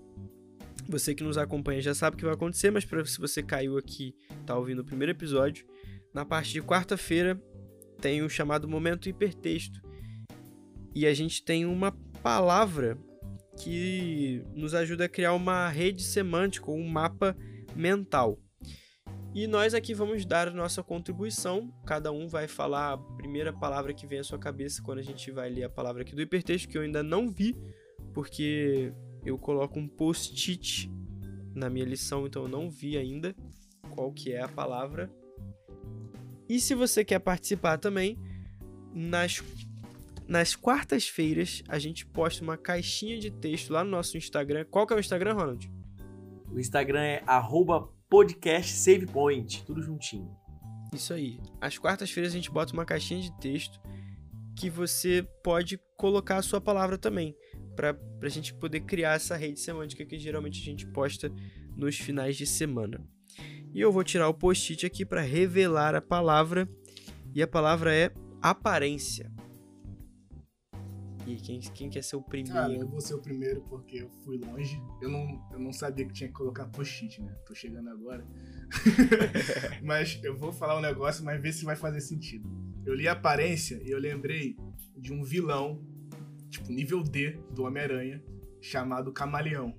Você 0.90 1.14
que 1.14 1.24
nos 1.24 1.38
acompanha 1.38 1.80
já 1.80 1.94
sabe 1.94 2.16
o 2.16 2.18
que 2.18 2.26
vai 2.26 2.34
acontecer, 2.34 2.72
mas 2.72 2.84
pra, 2.84 3.06
se 3.06 3.20
você 3.20 3.44
caiu 3.44 3.78
aqui, 3.78 4.16
tá 4.44 4.58
ouvindo 4.58 4.80
o 4.80 4.84
primeiro 4.84 5.12
episódio, 5.12 5.68
na 6.12 6.26
parte 6.26 6.52
de 6.54 6.64
quarta-feira 6.64 7.40
tem 8.02 8.24
o 8.24 8.30
chamado 8.30 8.68
momento 8.68 9.08
hipertexto. 9.08 9.85
E 10.96 11.06
a 11.06 11.14
gente 11.14 11.44
tem 11.44 11.66
uma 11.66 11.92
palavra 12.24 12.98
que 13.62 14.42
nos 14.56 14.74
ajuda 14.74 15.06
a 15.06 15.10
criar 15.10 15.34
uma 15.34 15.70
rede 15.70 16.02
semântica 16.02 16.72
ou 16.72 16.78
um 16.78 16.88
mapa 16.88 17.36
mental. 17.76 18.40
E 19.34 19.48
nós 19.48 19.74
aqui 19.74 19.94
vamos 19.94 20.26
dar 20.26 20.50
nossa 20.54 20.82
contribuição. 20.82 21.70
Cada 21.86 22.10
um 22.14 22.30
vai 22.30 22.48
falar 22.48 22.94
a 22.94 22.98
primeira 22.98 23.52
palavra 23.52 23.94
que 23.94 24.08
vem 24.08 24.20
à 24.20 24.24
sua 24.24 24.40
cabeça 24.40 24.82
quando 24.82 25.00
a 25.00 25.04
gente 25.04 25.30
vai 25.30 25.50
ler 25.50 25.66
a 25.66 25.70
palavra 25.70 26.04
aqui 26.04 26.16
do 26.16 26.22
hipertexto, 26.22 26.70
que 26.70 26.78
eu 26.78 26.82
ainda 26.82 27.04
não 27.04 27.30
vi, 27.30 27.54
porque 28.14 28.94
eu 29.26 29.38
coloco 29.38 29.78
um 29.78 29.90
post-it 29.90 30.90
na 31.54 31.70
minha 31.70 31.84
lição, 31.84 32.26
então 32.26 32.44
eu 32.44 32.48
não 32.48 32.70
vi 32.70 32.98
ainda 32.98 33.36
qual 33.94 34.10
que 34.14 34.32
é 34.32 34.42
a 34.42 34.48
palavra. 34.48 35.12
E 36.48 36.58
se 36.60 36.74
você 36.74 37.04
quer 37.04 37.20
participar 37.20 37.78
também, 37.78 38.18
nas, 38.94 39.44
nas 40.28 40.56
quartas-feiras 40.56 41.64
a 41.68 41.78
gente 41.78 42.06
posta 42.06 42.44
uma 42.44 42.58
caixinha 42.58 43.20
de 43.20 43.32
texto 43.32 43.72
lá 43.72 43.84
no 43.84 43.92
nosso 43.92 44.18
Instagram. 44.18 44.66
Qual 44.66 44.86
que 44.88 44.94
é 44.94 44.98
o 44.98 45.00
Instagram, 45.00 45.34
Ronald? 45.34 45.72
O 46.52 46.60
Instagram 46.60 47.02
é 47.02 47.24
arroba 47.28 47.90
podcast 48.10 48.72
savepoint, 48.72 49.64
tudo 49.66 49.82
juntinho. 49.82 50.36
Isso 50.94 51.14
aí. 51.14 51.40
Às 51.60 51.78
quartas-feiras 51.78 52.32
a 52.32 52.36
gente 52.36 52.52
bota 52.52 52.74
uma 52.74 52.86
caixinha 52.86 53.22
de 53.22 53.32
texto 53.40 53.80
que 54.56 54.70
você 54.70 55.28
pode 55.44 55.78
colocar 55.98 56.38
a 56.38 56.42
sua 56.42 56.62
palavra 56.62 56.98
também, 56.98 57.36
para 57.76 57.98
a 58.22 58.30
gente 58.30 58.54
poder 58.54 58.80
criar 58.82 59.16
essa 59.16 59.36
rede 59.36 59.60
semântica 59.60 60.06
que 60.06 60.18
geralmente 60.18 60.62
a 60.62 60.64
gente 60.64 60.88
posta 60.88 61.30
nos 61.76 61.98
finais 61.98 62.38
de 62.38 62.46
semana. 62.46 63.06
E 63.74 63.82
eu 63.82 63.92
vou 63.92 64.04
tirar 64.04 64.30
o 64.30 64.34
post-it 64.34 64.86
aqui 64.86 65.06
para 65.06 65.20
revelar 65.20 65.94
a 65.94 66.02
palavra, 66.02 66.70
e 67.34 67.44
a 67.44 67.48
palavra 67.48 67.94
é 67.94 68.12
aparência. 68.42 69.30
E 71.28 71.36
quem, 71.38 71.60
quem 71.60 71.90
quer 71.90 72.04
ser 72.04 72.16
o 72.16 72.22
primeiro? 72.22 72.54
Cara, 72.54 72.74
eu 72.74 72.88
vou 72.88 73.02
ser 73.02 73.16
o 73.16 73.22
primeiro 73.22 73.62
porque 73.62 73.98
eu 73.98 74.10
fui 74.24 74.38
longe. 74.38 74.80
Eu 75.02 75.10
não, 75.10 75.48
eu 75.52 75.60
não 75.60 75.74
sabia 75.74 76.06
que 76.06 76.14
tinha 76.14 76.28
que 76.28 76.36
colocar 76.36 76.68
post-it, 76.68 77.20
né? 77.22 77.36
Tô 77.48 77.56
chegando 77.56 77.90
agora. 77.90 78.24
mas 79.82 80.20
eu 80.24 80.38
vou 80.38 80.54
falar 80.54 80.78
um 80.78 80.82
negócio, 80.82 81.26
mas 81.26 81.42
ver 81.42 81.52
se 81.52 81.66
vai 81.66 81.76
fazer 81.76 82.02
sentido. 82.02 82.48
Eu 82.86 82.94
li 82.94 83.08
a 83.08 83.14
aparência 83.14 83.82
e 83.84 83.90
eu 83.90 83.98
lembrei 83.98 84.56
de 84.96 85.12
um 85.12 85.24
vilão, 85.24 85.84
tipo 86.50 86.72
nível 86.72 87.02
D 87.02 87.40
do 87.52 87.64
Homem-Aranha, 87.64 88.24
chamado 88.62 89.12
Camaleão. 89.12 89.76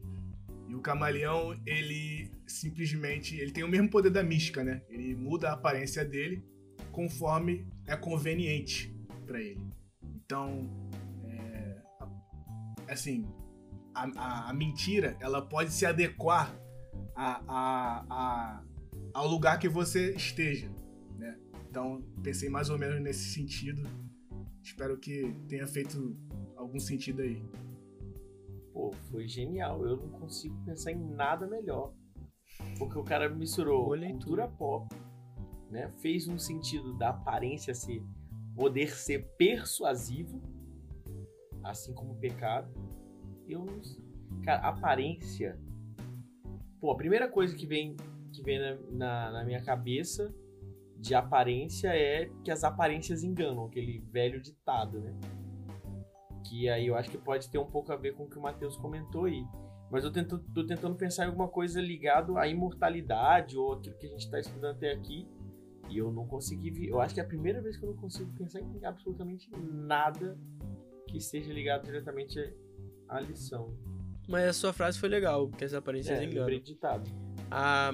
E 0.69 0.75
o 0.75 0.81
Camaleão, 0.81 1.57
ele 1.65 2.29
simplesmente, 2.45 3.37
ele 3.37 3.53
tem 3.53 3.63
o 3.63 3.69
mesmo 3.69 3.89
poder 3.89 4.11
da 4.11 4.23
mística, 4.23 4.65
né? 4.65 4.83
Ele 4.89 5.15
muda 5.15 5.51
a 5.51 5.53
aparência 5.53 6.05
dele 6.05 6.43
conforme 6.91 7.65
é 7.87 7.97
conveniente 7.97 8.93
para 9.25 9.41
ele. 9.41 9.65
Então, 10.03 10.69
assim, 12.89 13.27
a, 13.95 14.05
a, 14.17 14.51
a, 14.51 14.53
mentira, 14.53 15.17
ela 15.21 15.43
pode 15.43 15.71
se 15.73 15.87
adequar 15.87 16.55
a, 17.15 17.43
a, 17.49 18.07
a, 18.11 18.65
ao 19.15 19.27
lugar 19.27 19.59
que 19.59 19.69
você 19.69 20.15
esteja, 20.15 20.71
né? 21.17 21.39
Então, 21.69 22.03
pensei 22.23 22.49
mais 22.49 22.71
ou 22.71 22.79
menos 22.79 23.01
nesse 23.01 23.33
sentido. 23.33 23.83
Espero 24.63 24.99
que 24.99 25.35
tenha 25.49 25.67
feito 25.67 26.17
algum 26.57 26.79
sentido 26.79 27.23
aí. 27.23 27.43
Pô, 28.73 28.93
foi 29.11 29.27
genial. 29.29 29.87
Eu 29.87 29.97
não 29.97 30.09
consigo 30.09 30.57
pensar 30.65 30.93
em 30.93 31.15
nada 31.15 31.47
melhor. 31.47 31.95
Porque 32.79 32.99
o 32.99 33.05
cara 33.05 33.29
misturou 33.29 33.87
cultura 33.87 34.49
pop, 34.49 34.95
né? 35.71 35.91
Fez 36.01 36.27
um 36.27 36.39
sentido 36.39 36.97
da 36.97 37.11
aparência 37.11 37.75
ser 37.75 38.03
poder 38.57 38.97
ser 38.97 39.27
persuasivo, 39.37 40.41
assim 41.71 41.95
como 41.95 42.13
o 42.13 42.17
pecado. 42.17 42.69
Eu 43.49 43.67
Cara, 44.43 44.69
aparência. 44.69 45.59
Pô, 46.81 46.91
a 46.91 46.97
primeira 46.97 47.29
coisa 47.29 47.57
que 47.57 47.67
vem 47.67 47.97
que 48.33 48.43
vem 48.43 48.59
na, 48.59 48.77
na, 48.91 49.33
na 49.33 49.45
minha 49.45 49.63
cabeça 49.63 50.35
de 50.99 51.15
aparência 51.15 51.89
é 51.89 52.31
que 52.45 52.51
as 52.51 52.65
aparências 52.65 53.23
enganam, 53.23 53.65
aquele 53.65 54.01
velho 54.11 54.41
ditado, 54.41 55.01
né? 55.01 55.15
Que 56.45 56.69
aí 56.69 56.87
eu 56.87 56.95
acho 56.95 57.11
que 57.11 57.19
pode 57.19 57.51
ter 57.51 57.59
um 57.59 57.67
pouco 57.67 57.93
a 57.93 57.97
ver 57.97 58.15
com 58.15 58.25
o 58.25 58.29
que 58.29 58.39
o 58.39 58.43
Matheus 58.43 58.77
comentou 58.77 59.25
aí. 59.25 59.45
Mas 59.91 60.05
eu 60.05 60.13
tento, 60.13 60.39
tô 60.55 60.67
tentando 60.67 60.97
pensar 60.97 61.25
em 61.25 61.29
alguma 61.29 61.49
coisa 61.49 61.81
ligado 61.81 62.37
à 62.37 62.47
imortalidade 62.47 63.57
ou 63.57 63.73
aquilo 63.73 63.97
que 63.97 64.07
a 64.07 64.11
gente 64.11 64.25
está 64.25 64.39
estudando 64.39 64.77
até 64.77 64.93
aqui. 64.93 65.29
E 65.89 65.99
eu 65.99 66.11
não 66.11 66.27
consegui. 66.27 66.89
Eu 66.89 67.01
acho 67.01 67.15
que 67.15 67.21
é 67.21 67.23
a 67.23 67.27
primeira 67.27 67.63
vez 67.63 67.77
que 67.77 67.85
eu 67.85 67.91
não 67.91 67.97
consigo 67.97 68.33
pensar 68.33 68.61
em 68.61 68.85
absolutamente 68.85 69.49
nada 69.51 70.37
que 71.07 71.19
esteja 71.19 71.53
ligado 71.53 71.85
diretamente 71.85 72.39
à 73.09 73.21
lição. 73.21 73.75
Mas 74.29 74.49
a 74.49 74.53
sua 74.53 74.73
frase 74.73 74.99
foi 74.99 75.09
legal, 75.09 75.49
porque 75.49 75.65
as 75.65 75.73
aparências 75.73 76.19
é, 76.19 76.25
enganam. 76.25 76.59
ditado. 76.61 77.11
A... 77.51 77.93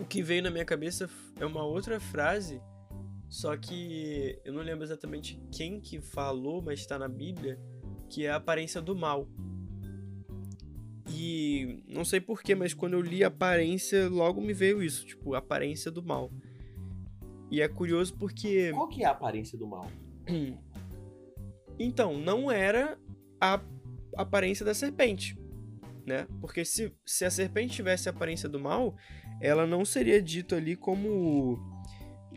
O 0.00 0.04
que 0.06 0.22
veio 0.22 0.42
na 0.42 0.50
minha 0.50 0.64
cabeça 0.64 1.08
é 1.38 1.44
uma 1.44 1.64
outra 1.64 2.00
frase, 2.00 2.62
só 3.28 3.54
que 3.56 4.38
eu 4.44 4.52
não 4.52 4.62
lembro 4.62 4.84
exatamente 4.84 5.38
quem 5.50 5.80
que 5.80 6.00
falou, 6.00 6.62
mas 6.62 6.80
está 6.80 6.98
na 6.98 7.08
Bíblia, 7.08 7.60
que 8.08 8.24
é 8.24 8.30
a 8.30 8.36
aparência 8.36 8.80
do 8.80 8.96
mal. 8.96 9.28
E 11.10 11.82
não 11.86 12.04
sei 12.06 12.20
porquê, 12.20 12.54
mas 12.54 12.72
quando 12.72 12.94
eu 12.94 13.02
li 13.02 13.22
aparência, 13.22 14.08
logo 14.08 14.40
me 14.40 14.54
veio 14.54 14.82
isso, 14.82 15.04
tipo, 15.04 15.34
aparência 15.34 15.90
do 15.90 16.02
mal. 16.02 16.30
E 17.50 17.60
é 17.60 17.68
curioso 17.68 18.14
porque. 18.16 18.72
Qual 18.72 18.88
que 18.88 19.02
é 19.02 19.06
a 19.06 19.10
aparência 19.10 19.58
do 19.58 19.66
mal? 19.66 19.86
Então, 21.78 22.18
não 22.18 22.50
era 22.50 22.98
a 23.40 23.60
aparência 24.16 24.64
da 24.64 24.74
serpente, 24.74 25.38
né? 26.06 26.26
Porque 26.40 26.64
se, 26.64 26.92
se 27.04 27.24
a 27.24 27.30
serpente 27.30 27.74
tivesse 27.74 28.08
a 28.08 28.12
aparência 28.12 28.48
do 28.48 28.60
mal, 28.60 28.96
ela 29.40 29.66
não 29.66 29.84
seria 29.84 30.22
dito 30.22 30.54
ali 30.54 30.76
como 30.76 31.58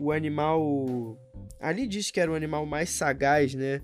o 0.00 0.10
animal. 0.10 1.18
Ali 1.60 1.86
diz 1.86 2.10
que 2.10 2.20
era 2.20 2.30
o 2.30 2.34
animal 2.34 2.66
mais 2.66 2.90
sagaz, 2.90 3.54
né? 3.54 3.82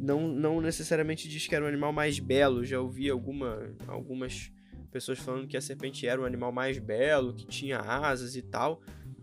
não, 0.00 0.26
não 0.26 0.60
necessariamente 0.60 1.28
diz 1.28 1.46
que 1.46 1.54
era 1.54 1.64
um 1.64 1.68
animal 1.68 1.92
mais 1.92 2.18
belo. 2.18 2.64
Já 2.64 2.80
ouvi 2.80 3.10
alguma, 3.10 3.74
algumas 3.86 4.50
pessoas 4.90 5.18
falando 5.18 5.46
que 5.46 5.56
a 5.56 5.60
serpente 5.60 6.06
era 6.06 6.20
um 6.20 6.24
animal 6.24 6.50
mais 6.50 6.78
belo, 6.78 7.34
que 7.34 7.46
tinha 7.46 7.78
asas 7.78 8.34
e 8.34 8.42
tal. 8.42 8.80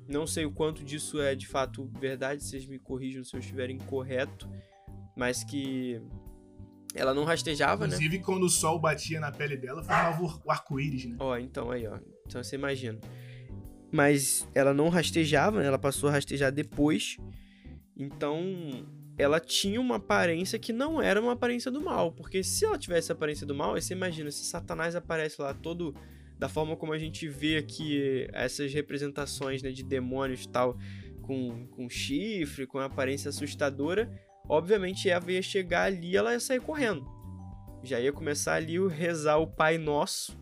Não 0.07 0.25
sei 0.25 0.45
o 0.45 0.51
quanto 0.51 0.83
disso 0.83 1.19
é 1.19 1.35
de 1.35 1.47
fato 1.47 1.89
verdade, 1.99 2.43
vocês 2.43 2.65
me 2.65 2.79
corrijam 2.79 3.23
se 3.23 3.35
eu 3.35 3.39
estiver 3.39 3.69
incorreto, 3.69 4.49
mas 5.17 5.43
que 5.43 5.99
ela 6.93 7.13
não 7.13 7.23
rastejava, 7.23 7.85
Inclusive, 7.85 7.99
né? 7.99 8.05
Inclusive, 8.05 8.23
quando 8.23 8.43
o 8.43 8.49
sol 8.49 8.79
batia 8.79 9.19
na 9.19 9.31
pele 9.31 9.57
dela, 9.57 9.83
formava 9.83 10.23
o 10.23 10.51
arco-íris, 10.51 11.05
né? 11.05 11.15
Ó, 11.19 11.35
então 11.37 11.71
aí, 11.71 11.87
ó. 11.87 11.99
Então 12.25 12.41
você 12.41 12.55
imagina. 12.55 12.99
Mas 13.91 14.47
ela 14.53 14.73
não 14.73 14.89
rastejava, 14.89 15.59
né? 15.59 15.67
Ela 15.67 15.79
passou 15.79 16.09
a 16.09 16.11
rastejar 16.11 16.51
depois. 16.51 17.17
Então, 17.95 18.41
ela 19.17 19.39
tinha 19.39 19.81
uma 19.81 19.95
aparência 19.95 20.59
que 20.59 20.71
não 20.71 21.01
era 21.01 21.19
uma 21.19 21.31
aparência 21.31 21.71
do 21.71 21.81
mal. 21.81 22.11
Porque 22.11 22.43
se 22.43 22.65
ela 22.65 22.77
tivesse 22.77 23.11
a 23.11 23.15
aparência 23.15 23.45
do 23.45 23.55
mal, 23.55 23.75
aí 23.75 23.81
você 23.81 23.93
imagina, 23.93 24.29
se 24.29 24.45
Satanás 24.45 24.95
aparece 24.95 25.41
lá 25.41 25.53
todo 25.53 25.95
da 26.37 26.47
forma 26.47 26.75
como 26.75 26.93
a 26.93 26.99
gente 26.99 27.27
vê 27.27 27.57
aqui 27.57 28.27
essas 28.31 28.71
representações 28.71 29.63
né, 29.63 29.71
de 29.71 29.83
demônios 29.83 30.45
tal, 30.45 30.77
com, 31.23 31.67
com 31.67 31.89
chifre, 31.89 32.67
com 32.67 32.77
aparência 32.77 33.29
assustadora, 33.29 34.09
obviamente 34.49 35.09
Eva 35.09 35.31
ia 35.31 35.41
chegar 35.41 35.83
ali 35.83 36.15
ela 36.15 36.33
ia 36.33 36.39
sair 36.39 36.59
correndo. 36.59 37.05
Já 37.83 37.99
ia 37.99 38.11
começar 38.11 38.55
ali 38.55 38.79
o 38.79 38.87
rezar 38.87 39.37
o 39.37 39.47
Pai 39.47 39.77
Nosso, 39.77 40.37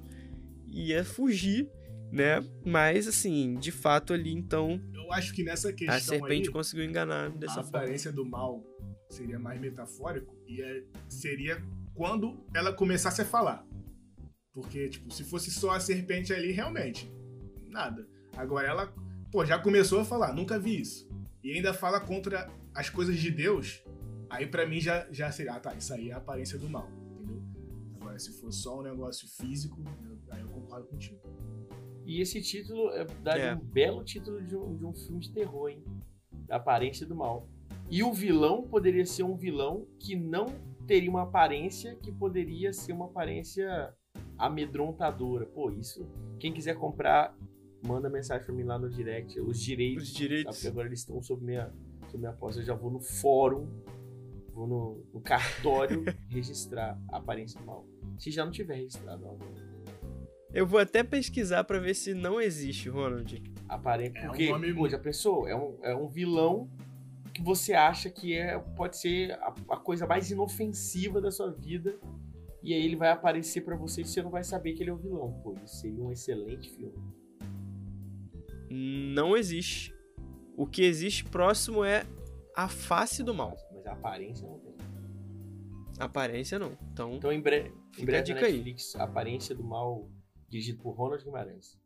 ia 0.68 1.03
fugir, 1.03 1.70
né? 2.12 2.43
Mas 2.66 3.08
assim, 3.08 3.56
de 3.56 3.72
fato 3.72 4.14
ali 4.14 4.32
então 4.32 4.82
eu 5.06 5.14
acho 5.14 5.34
que 5.34 5.43
nessa 5.43 5.72
questão. 5.72 5.95
A 5.95 5.99
serpente 5.99 6.47
aí, 6.47 6.53
conseguiu 6.53 6.86
enganar 6.86 7.30
dessa 7.30 7.60
a 7.60 7.64
forma. 7.64 7.78
A 7.78 7.82
aparência 7.82 8.12
do 8.12 8.26
mal 8.26 8.64
seria 9.10 9.38
mais 9.38 9.60
metafórico 9.62 10.36
e 10.47 10.62
é, 10.62 10.84
seria 11.08 11.64
quando 11.93 12.43
ela 12.53 12.74
começasse 12.74 13.22
a 13.22 13.26
falar. 13.26 13.66
Porque, 14.51 14.89
tipo, 14.89 15.12
se 15.14 15.24
fosse 15.24 15.51
só 15.51 15.72
a 15.72 15.80
serpente 15.80 16.34
ali, 16.34 16.51
realmente, 16.51 17.12
nada. 17.70 18.08
Agora 18.36 18.68
ela, 18.68 18.93
pô, 19.32 19.45
já 19.45 19.60
começou 19.60 19.99
a 19.99 20.06
falar, 20.06 20.34
nunca 20.34 20.58
vi 20.58 20.82
isso. 20.82 21.08
E 21.43 21.51
ainda 21.51 21.74
fala 21.74 21.99
contra 21.99 22.49
as 22.74 22.89
coisas 22.89 23.18
de 23.18 23.30
Deus. 23.30 23.84
Aí 24.36 24.48
para 24.48 24.66
mim 24.66 24.80
já, 24.80 25.08
já 25.12 25.32
seria, 25.32 25.54
ah 25.54 25.60
tá, 25.60 25.74
isso 25.76 25.94
aí 25.94 26.10
é 26.10 26.14
a 26.14 26.18
aparência 26.18 26.58
do 26.58 26.70
mal, 26.70 26.90
entendeu? 27.14 27.42
Agora, 28.00 28.20
se 28.20 28.32
for 28.40 28.52
só 28.52 28.80
um 28.80 28.84
negócio 28.84 29.28
físico, 29.28 29.82
aí 30.30 30.42
eu 30.42 30.48
concordo 30.50 30.88
contigo. 30.88 31.20
E 32.06 32.22
esse 32.22 32.42
título 32.42 32.90
é, 32.92 33.06
dá 33.24 33.38
é. 33.38 33.56
um 33.56 33.60
belo 33.60 34.04
título 34.04 34.44
de 34.44 34.56
um, 34.56 34.76
de 34.76 34.86
um 34.86 34.94
filme 34.94 35.20
de 35.20 35.32
terror, 35.32 35.70
hein? 35.70 35.84
Da 36.48 36.58
aparência 36.58 37.06
do 37.06 37.16
mal. 37.16 37.48
E 37.90 38.04
o 38.04 38.14
vilão 38.14 38.68
poderia 38.68 39.06
ser 39.06 39.24
um 39.24 39.36
vilão 39.36 39.88
que 40.00 40.16
não 40.16 40.46
teria 40.86 41.10
uma 41.10 41.24
aparência 41.24 41.96
que 41.96 42.12
poderia 42.12 42.72
ser 42.72 42.94
uma 42.94 43.06
aparência 43.06 43.94
amedrontadora. 44.38 45.46
Pô, 45.46 45.72
isso. 45.72 46.08
Quem 46.40 46.54
quiser 46.54 46.76
comprar, 46.76 47.36
manda 47.86 48.10
mensagem 48.10 48.46
pra 48.46 48.54
mim 48.54 48.64
lá 48.64 48.78
no 48.78 48.90
direct. 48.90 49.40
Os 49.40 49.60
direitos. 49.60 50.04
Os 50.04 50.14
direitos. 50.14 50.44
Sabe? 50.44 50.56
Porque 50.58 50.68
agora 50.68 50.88
eles 50.88 51.00
estão 51.00 51.22
sob 51.22 51.44
minha, 51.44 51.72
sob 52.08 52.20
minha 52.20 52.34
posse. 52.34 52.60
Eu 52.60 52.66
já 52.66 52.76
vou 52.76 52.92
no 52.92 53.00
fórum, 53.00 53.68
vou 54.56 54.66
no, 54.68 55.03
no 55.14 55.20
cartório 55.22 56.03
registrar 56.30 56.97
a 57.12 57.18
aparência 57.18 57.60
do 57.60 57.66
mal. 57.66 57.86
Se 58.18 58.32
já 58.32 58.45
não 58.45 58.51
tiver 58.51 58.76
registrado, 58.76 59.26
ó, 59.26 59.36
Eu 60.53 60.66
vou 60.66 60.80
até 60.80 61.03
pesquisar 61.03 61.64
pra 61.66 61.78
ver 61.78 61.93
se 61.93 62.14
não 62.14 62.39
existe, 62.39 62.88
Ronald. 62.89 63.43
aparência. 63.68 64.18
É 64.20 64.24
um 64.24 64.28
Porque, 64.28 64.49
nome- 64.49 64.74
pô, 64.74 64.88
já 64.88 64.97
pensou? 64.97 65.47
É 65.47 65.56
um, 65.56 65.78
é 65.84 65.95
um 65.95 66.08
vilão 66.08 66.70
que 67.34 67.41
você 67.43 67.74
acha 67.74 68.10
que 68.10 68.34
é, 68.34 68.58
pode 68.58 68.97
ser 68.97 69.34
a, 69.34 69.53
a 69.72 69.78
coisa 69.78 70.08
mais 70.08 70.32
inofensiva 70.32 71.20
da 71.20 71.30
sua 71.30 71.51
vida. 71.51 71.99
E 72.64 72.74
aí 72.74 72.84
ele 72.84 72.95
vai 72.95 73.10
aparecer 73.12 73.62
pra 73.62 73.76
você 73.76 74.01
e 74.01 74.06
você 74.06 74.24
não 74.24 74.32
vai 74.32 74.43
saber 74.43 74.72
que 74.74 74.82
ele 74.82 74.89
é 74.89 74.93
o 74.93 74.97
vilão. 74.97 75.34
Pô, 75.43 75.53
isso 75.66 75.76
seria 75.82 76.01
um 76.01 76.12
excelente 76.12 76.70
filme. 76.74 76.93
Não 78.70 79.36
existe. 79.38 79.93
O 80.58 80.66
que 80.66 80.82
existe 80.84 81.26
próximo 81.26 81.84
é 81.84 82.06
a 82.56 82.68
face 82.70 83.22
do 83.22 83.34
mal. 83.34 83.58
Mas, 83.86 83.88
a 83.88 83.94
aparência 83.94 84.48
não 84.48 84.60
tem. 84.60 84.76
Aparência 86.00 86.60
não. 86.60 86.78
Então, 86.92 87.14
Então, 87.14 87.32
em, 87.32 87.40
bre 87.40 87.72
em 87.98 88.06
breve 88.06 88.18
a 88.18 88.22
dica 88.22 88.46
aí. 88.46 88.54
Netflix, 88.54 88.96
A 88.96 89.04
Aparência 89.04 89.56
do 89.56 89.64
Mal, 89.64 90.10
dirigido 90.50 90.82
por 90.82 90.92
Ronald 90.92 91.24
Guimarães. 91.24 91.80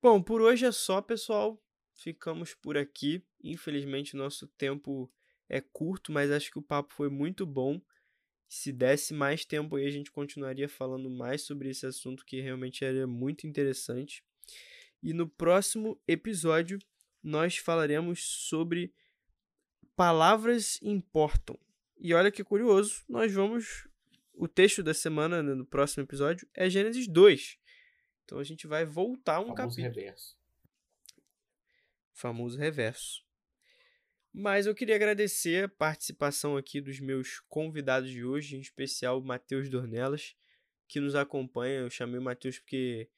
bom, 0.00 0.22
por 0.22 0.40
hoje 0.40 0.64
é 0.64 0.72
só, 0.72 1.02
pessoal. 1.02 1.60
Ficamos 1.94 2.54
por 2.54 2.76
aqui. 2.78 3.24
Infelizmente, 3.42 4.16
nosso 4.16 4.46
tempo 4.46 5.10
é 5.48 5.60
curto, 5.60 6.12
mas 6.12 6.30
acho 6.30 6.50
que 6.50 6.58
o 6.58 6.62
papo 6.62 6.94
foi 6.94 7.08
muito 7.08 7.44
bom. 7.44 7.80
Se 8.48 8.72
desse 8.72 9.12
mais 9.12 9.44
tempo 9.44 9.74
aí, 9.74 9.86
a 9.86 9.90
gente 9.90 10.12
continuaria 10.12 10.68
falando 10.68 11.10
mais 11.10 11.42
sobre 11.42 11.68
esse 11.70 11.84
assunto 11.84 12.24
que 12.24 12.40
realmente 12.40 12.84
era 12.84 13.06
muito 13.06 13.46
interessante. 13.46 14.22
E 15.02 15.12
no 15.12 15.28
próximo 15.28 16.00
episódio, 16.06 16.78
nós 17.22 17.56
falaremos 17.56 18.22
sobre 18.22 18.94
palavras 19.96 20.78
importam. 20.82 21.58
E 21.98 22.12
olha 22.14 22.30
que 22.30 22.44
curioso, 22.44 23.02
nós 23.08 23.32
vamos. 23.32 23.88
O 24.34 24.46
texto 24.46 24.82
da 24.82 24.92
semana, 24.92 25.42
né, 25.42 25.54
no 25.54 25.64
próximo 25.64 26.02
episódio, 26.04 26.46
é 26.54 26.68
Gênesis 26.68 27.08
2. 27.08 27.58
Então 28.24 28.38
a 28.38 28.44
gente 28.44 28.66
vai 28.66 28.84
voltar 28.84 29.40
um 29.40 29.44
famoso 29.46 29.56
capítulo 29.56 29.82
reverso. 29.86 30.36
famoso 32.12 32.58
reverso. 32.58 33.24
Mas 34.32 34.66
eu 34.66 34.74
queria 34.74 34.94
agradecer 34.96 35.64
a 35.64 35.68
participação 35.68 36.56
aqui 36.56 36.80
dos 36.80 37.00
meus 37.00 37.40
convidados 37.48 38.10
de 38.10 38.22
hoje, 38.24 38.56
em 38.56 38.60
especial 38.60 39.18
o 39.18 39.24
Matheus 39.24 39.70
Dornelas, 39.70 40.36
que 40.86 41.00
nos 41.00 41.14
acompanha. 41.14 41.80
Eu 41.80 41.88
chamei 41.90 42.18
o 42.18 42.22
Matheus 42.22 42.58
porque 42.58 43.08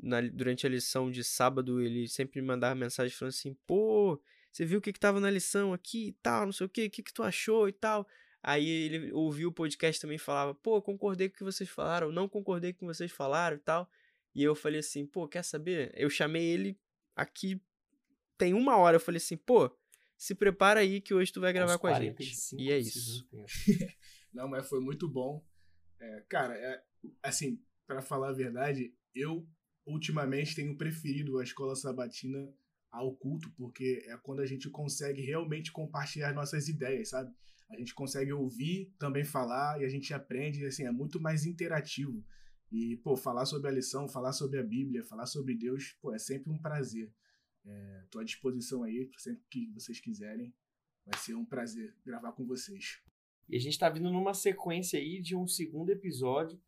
na- 0.00 0.22
durante 0.22 0.66
a 0.66 0.70
lição 0.70 1.10
de 1.10 1.22
sábado 1.22 1.80
ele 1.82 2.08
sempre 2.08 2.40
me 2.40 2.46
mandava 2.46 2.74
mensagem 2.74 3.14
falando 3.14 3.34
assim: 3.34 3.54
pô, 3.66 4.18
você 4.52 4.64
viu 4.64 4.78
o 4.78 4.82
que, 4.82 4.92
que 4.92 5.00
tava 5.00 5.18
na 5.18 5.30
lição 5.30 5.72
aqui 5.72 6.08
e 6.08 6.12
tal, 6.12 6.46
não 6.46 6.52
sei 6.52 6.66
o 6.66 6.68
que, 6.68 6.86
o 6.86 6.90
que, 6.90 7.02
que 7.02 7.12
tu 7.12 7.22
achou 7.22 7.68
e 7.68 7.72
tal. 7.72 8.06
Aí 8.42 8.68
ele 8.68 9.12
ouviu 9.12 9.48
o 9.48 9.52
podcast 9.52 10.00
também 10.00 10.18
falava: 10.18 10.54
pô, 10.54 10.80
concordei 10.82 11.28
com 11.28 11.34
o 11.34 11.38
que 11.38 11.44
vocês 11.44 11.68
falaram, 11.68 12.12
não 12.12 12.28
concordei 12.28 12.72
com 12.72 12.84
o 12.84 12.88
que 12.88 12.94
vocês 12.94 13.10
falaram 13.10 13.56
e 13.56 13.60
tal. 13.60 13.88
E 14.34 14.42
eu 14.42 14.54
falei 14.54 14.80
assim: 14.80 15.06
pô, 15.06 15.26
quer 15.26 15.42
saber? 15.42 15.92
Eu 15.94 16.10
chamei 16.10 16.44
ele 16.44 16.78
aqui 17.16 17.60
tem 18.42 18.54
uma 18.54 18.76
hora. 18.76 18.96
Eu 18.96 19.00
falei 19.00 19.18
assim, 19.18 19.36
pô, 19.36 19.70
se 20.16 20.34
prepara 20.34 20.80
aí 20.80 21.00
que 21.00 21.14
hoje 21.14 21.32
tu 21.32 21.40
vai 21.40 21.52
gravar 21.52 21.78
com 21.78 21.86
a 21.86 21.94
gente. 21.94 22.14
45 22.16 22.60
E 22.60 22.72
é 22.72 22.78
isso. 22.78 23.24
tempo. 23.28 23.46
Não, 24.34 24.48
mas 24.48 24.68
foi 24.68 24.80
muito 24.80 25.08
bom. 25.08 25.46
É, 26.00 26.24
cara, 26.28 26.54
é, 26.56 26.82
assim, 27.22 27.62
pra 27.86 28.02
falar 28.02 28.30
a 28.30 28.34
verdade, 28.34 28.92
eu 29.14 29.46
ultimamente 29.86 30.56
tenho 30.56 30.76
preferido 30.76 31.38
a 31.38 31.44
escola 31.44 31.76
sabatina 31.76 32.52
ao 32.92 33.16
culto, 33.16 33.50
porque 33.56 34.04
é 34.06 34.16
quando 34.18 34.40
a 34.40 34.46
gente 34.46 34.68
consegue 34.68 35.22
realmente 35.22 35.72
compartilhar 35.72 36.34
nossas 36.34 36.68
ideias, 36.68 37.08
sabe? 37.08 37.34
A 37.70 37.76
gente 37.78 37.94
consegue 37.94 38.32
ouvir, 38.32 38.92
também 38.98 39.24
falar, 39.24 39.80
e 39.80 39.84
a 39.86 39.88
gente 39.88 40.12
aprende, 40.12 40.64
assim, 40.66 40.84
é 40.84 40.92
muito 40.92 41.18
mais 41.18 41.46
interativo. 41.46 42.22
E, 42.70 42.98
pô, 42.98 43.16
falar 43.16 43.46
sobre 43.46 43.68
a 43.68 43.72
lição, 43.72 44.06
falar 44.06 44.32
sobre 44.32 44.60
a 44.60 44.62
Bíblia, 44.62 45.02
falar 45.04 45.26
sobre 45.26 45.54
Deus, 45.54 45.96
pô, 46.02 46.14
é 46.14 46.18
sempre 46.18 46.52
um 46.52 46.58
prazer. 46.58 47.10
É, 47.64 48.04
tô 48.10 48.18
à 48.18 48.24
disposição 48.24 48.82
aí, 48.82 49.10
sempre 49.16 49.42
que 49.50 49.70
vocês 49.72 49.98
quiserem. 49.98 50.54
Vai 51.06 51.18
ser 51.18 51.34
um 51.34 51.46
prazer 51.46 51.96
gravar 52.04 52.32
com 52.32 52.46
vocês. 52.46 53.00
E 53.48 53.56
a 53.56 53.58
gente 53.58 53.78
tá 53.78 53.88
vindo 53.88 54.10
numa 54.10 54.34
sequência 54.34 54.98
aí 54.98 55.20
de 55.20 55.34
um 55.34 55.46
segundo 55.46 55.90
episódio 55.90 56.60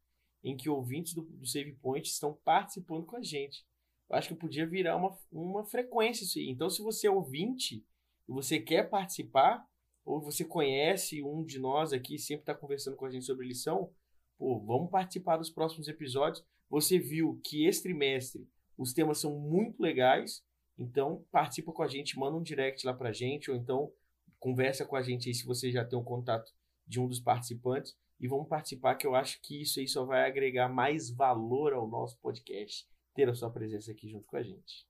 em 0.42 0.56
que 0.56 0.68
ouvintes 0.68 1.14
do, 1.14 1.22
do 1.22 1.46
Save 1.46 1.72
Point 1.72 2.08
estão 2.08 2.34
participando 2.44 3.04
com 3.06 3.16
a 3.16 3.22
gente. 3.22 3.66
Eu 4.08 4.16
acho 4.16 4.28
que 4.28 4.34
podia 4.34 4.66
virar 4.66 4.96
uma, 4.96 5.16
uma 5.32 5.64
frequência 5.64 6.24
isso 6.24 6.38
aí. 6.38 6.48
Então, 6.48 6.68
se 6.68 6.82
você 6.82 7.06
é 7.06 7.10
ouvinte 7.10 7.84
e 8.28 8.32
você 8.32 8.60
quer 8.60 8.88
participar, 8.88 9.66
ou 10.04 10.20
você 10.20 10.44
conhece 10.44 11.22
um 11.22 11.42
de 11.44 11.58
nós 11.58 11.92
aqui, 11.92 12.18
sempre 12.18 12.42
está 12.42 12.54
conversando 12.54 12.96
com 12.96 13.06
a 13.06 13.10
gente 13.10 13.24
sobre 13.24 13.46
lição, 13.46 13.90
pô, 14.36 14.60
vamos 14.60 14.90
participar 14.90 15.38
dos 15.38 15.50
próximos 15.50 15.88
episódios. 15.88 16.44
Você 16.68 16.98
viu 16.98 17.40
que 17.42 17.66
esse 17.66 17.82
trimestre 17.82 18.46
os 18.76 18.92
temas 18.92 19.18
são 19.20 19.38
muito 19.38 19.80
legais, 19.80 20.42
então 20.76 21.24
participa 21.30 21.72
com 21.72 21.82
a 21.82 21.88
gente, 21.88 22.18
manda 22.18 22.36
um 22.36 22.42
direct 22.42 22.84
lá 22.84 22.92
pra 22.92 23.12
gente, 23.12 23.50
ou 23.50 23.56
então 23.56 23.92
conversa 24.38 24.84
com 24.84 24.96
a 24.96 25.02
gente 25.02 25.28
aí 25.28 25.34
se 25.34 25.46
você 25.46 25.70
já 25.70 25.84
tem 25.84 25.98
um 25.98 26.04
contato 26.04 26.52
de 26.86 27.00
um 27.00 27.06
dos 27.06 27.20
participantes 27.20 27.96
e 28.20 28.28
vamos 28.28 28.48
participar 28.48 28.96
que 28.96 29.06
eu 29.06 29.14
acho 29.14 29.40
que 29.40 29.62
isso 29.62 29.80
aí 29.80 29.88
só 29.88 30.04
vai 30.04 30.26
agregar 30.26 30.68
mais 30.68 31.10
valor 31.10 31.72
ao 31.72 31.88
nosso 31.88 32.18
podcast, 32.18 32.86
ter 33.14 33.28
a 33.28 33.34
sua 33.34 33.50
presença 33.50 33.92
aqui 33.92 34.08
junto 34.08 34.26
com 34.26 34.36
a 34.36 34.42
gente. 34.42 34.86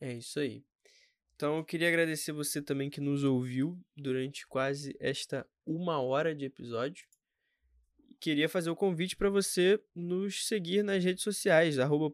É 0.00 0.12
isso 0.12 0.38
aí. 0.38 0.62
Então 1.34 1.56
eu 1.56 1.64
queria 1.64 1.88
agradecer 1.88 2.32
você 2.32 2.62
também 2.62 2.88
que 2.88 3.00
nos 3.00 3.24
ouviu 3.24 3.76
durante 3.96 4.46
quase 4.46 4.96
esta 5.00 5.46
uma 5.66 6.00
hora 6.00 6.34
de 6.34 6.44
episódio. 6.44 7.06
Queria 8.20 8.48
fazer 8.48 8.70
o 8.70 8.76
convite 8.76 9.16
para 9.16 9.28
você 9.28 9.82
nos 9.94 10.46
seguir 10.46 10.82
nas 10.82 11.02
redes 11.02 11.22
sociais, 11.22 11.78
arroba 11.78 12.12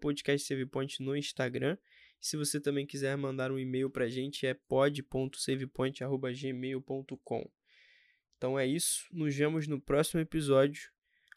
no 0.98 1.16
Instagram. 1.16 1.76
Se 2.20 2.36
você 2.36 2.60
também 2.60 2.86
quiser 2.86 3.16
mandar 3.16 3.52
um 3.52 3.58
e-mail 3.58 3.88
para 3.88 4.06
a 4.06 4.08
gente, 4.08 4.46
é 4.46 4.54
pod.savepoint.gmail.com. 4.54 7.50
Então 8.36 8.58
é 8.58 8.66
isso, 8.66 9.06
nos 9.12 9.34
vemos 9.34 9.66
no 9.66 9.80
próximo 9.80 10.20
episódio. 10.20 10.90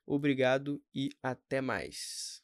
Obrigado 0.06 0.84
e 0.94 1.10
até 1.22 1.62
mais. 1.62 2.44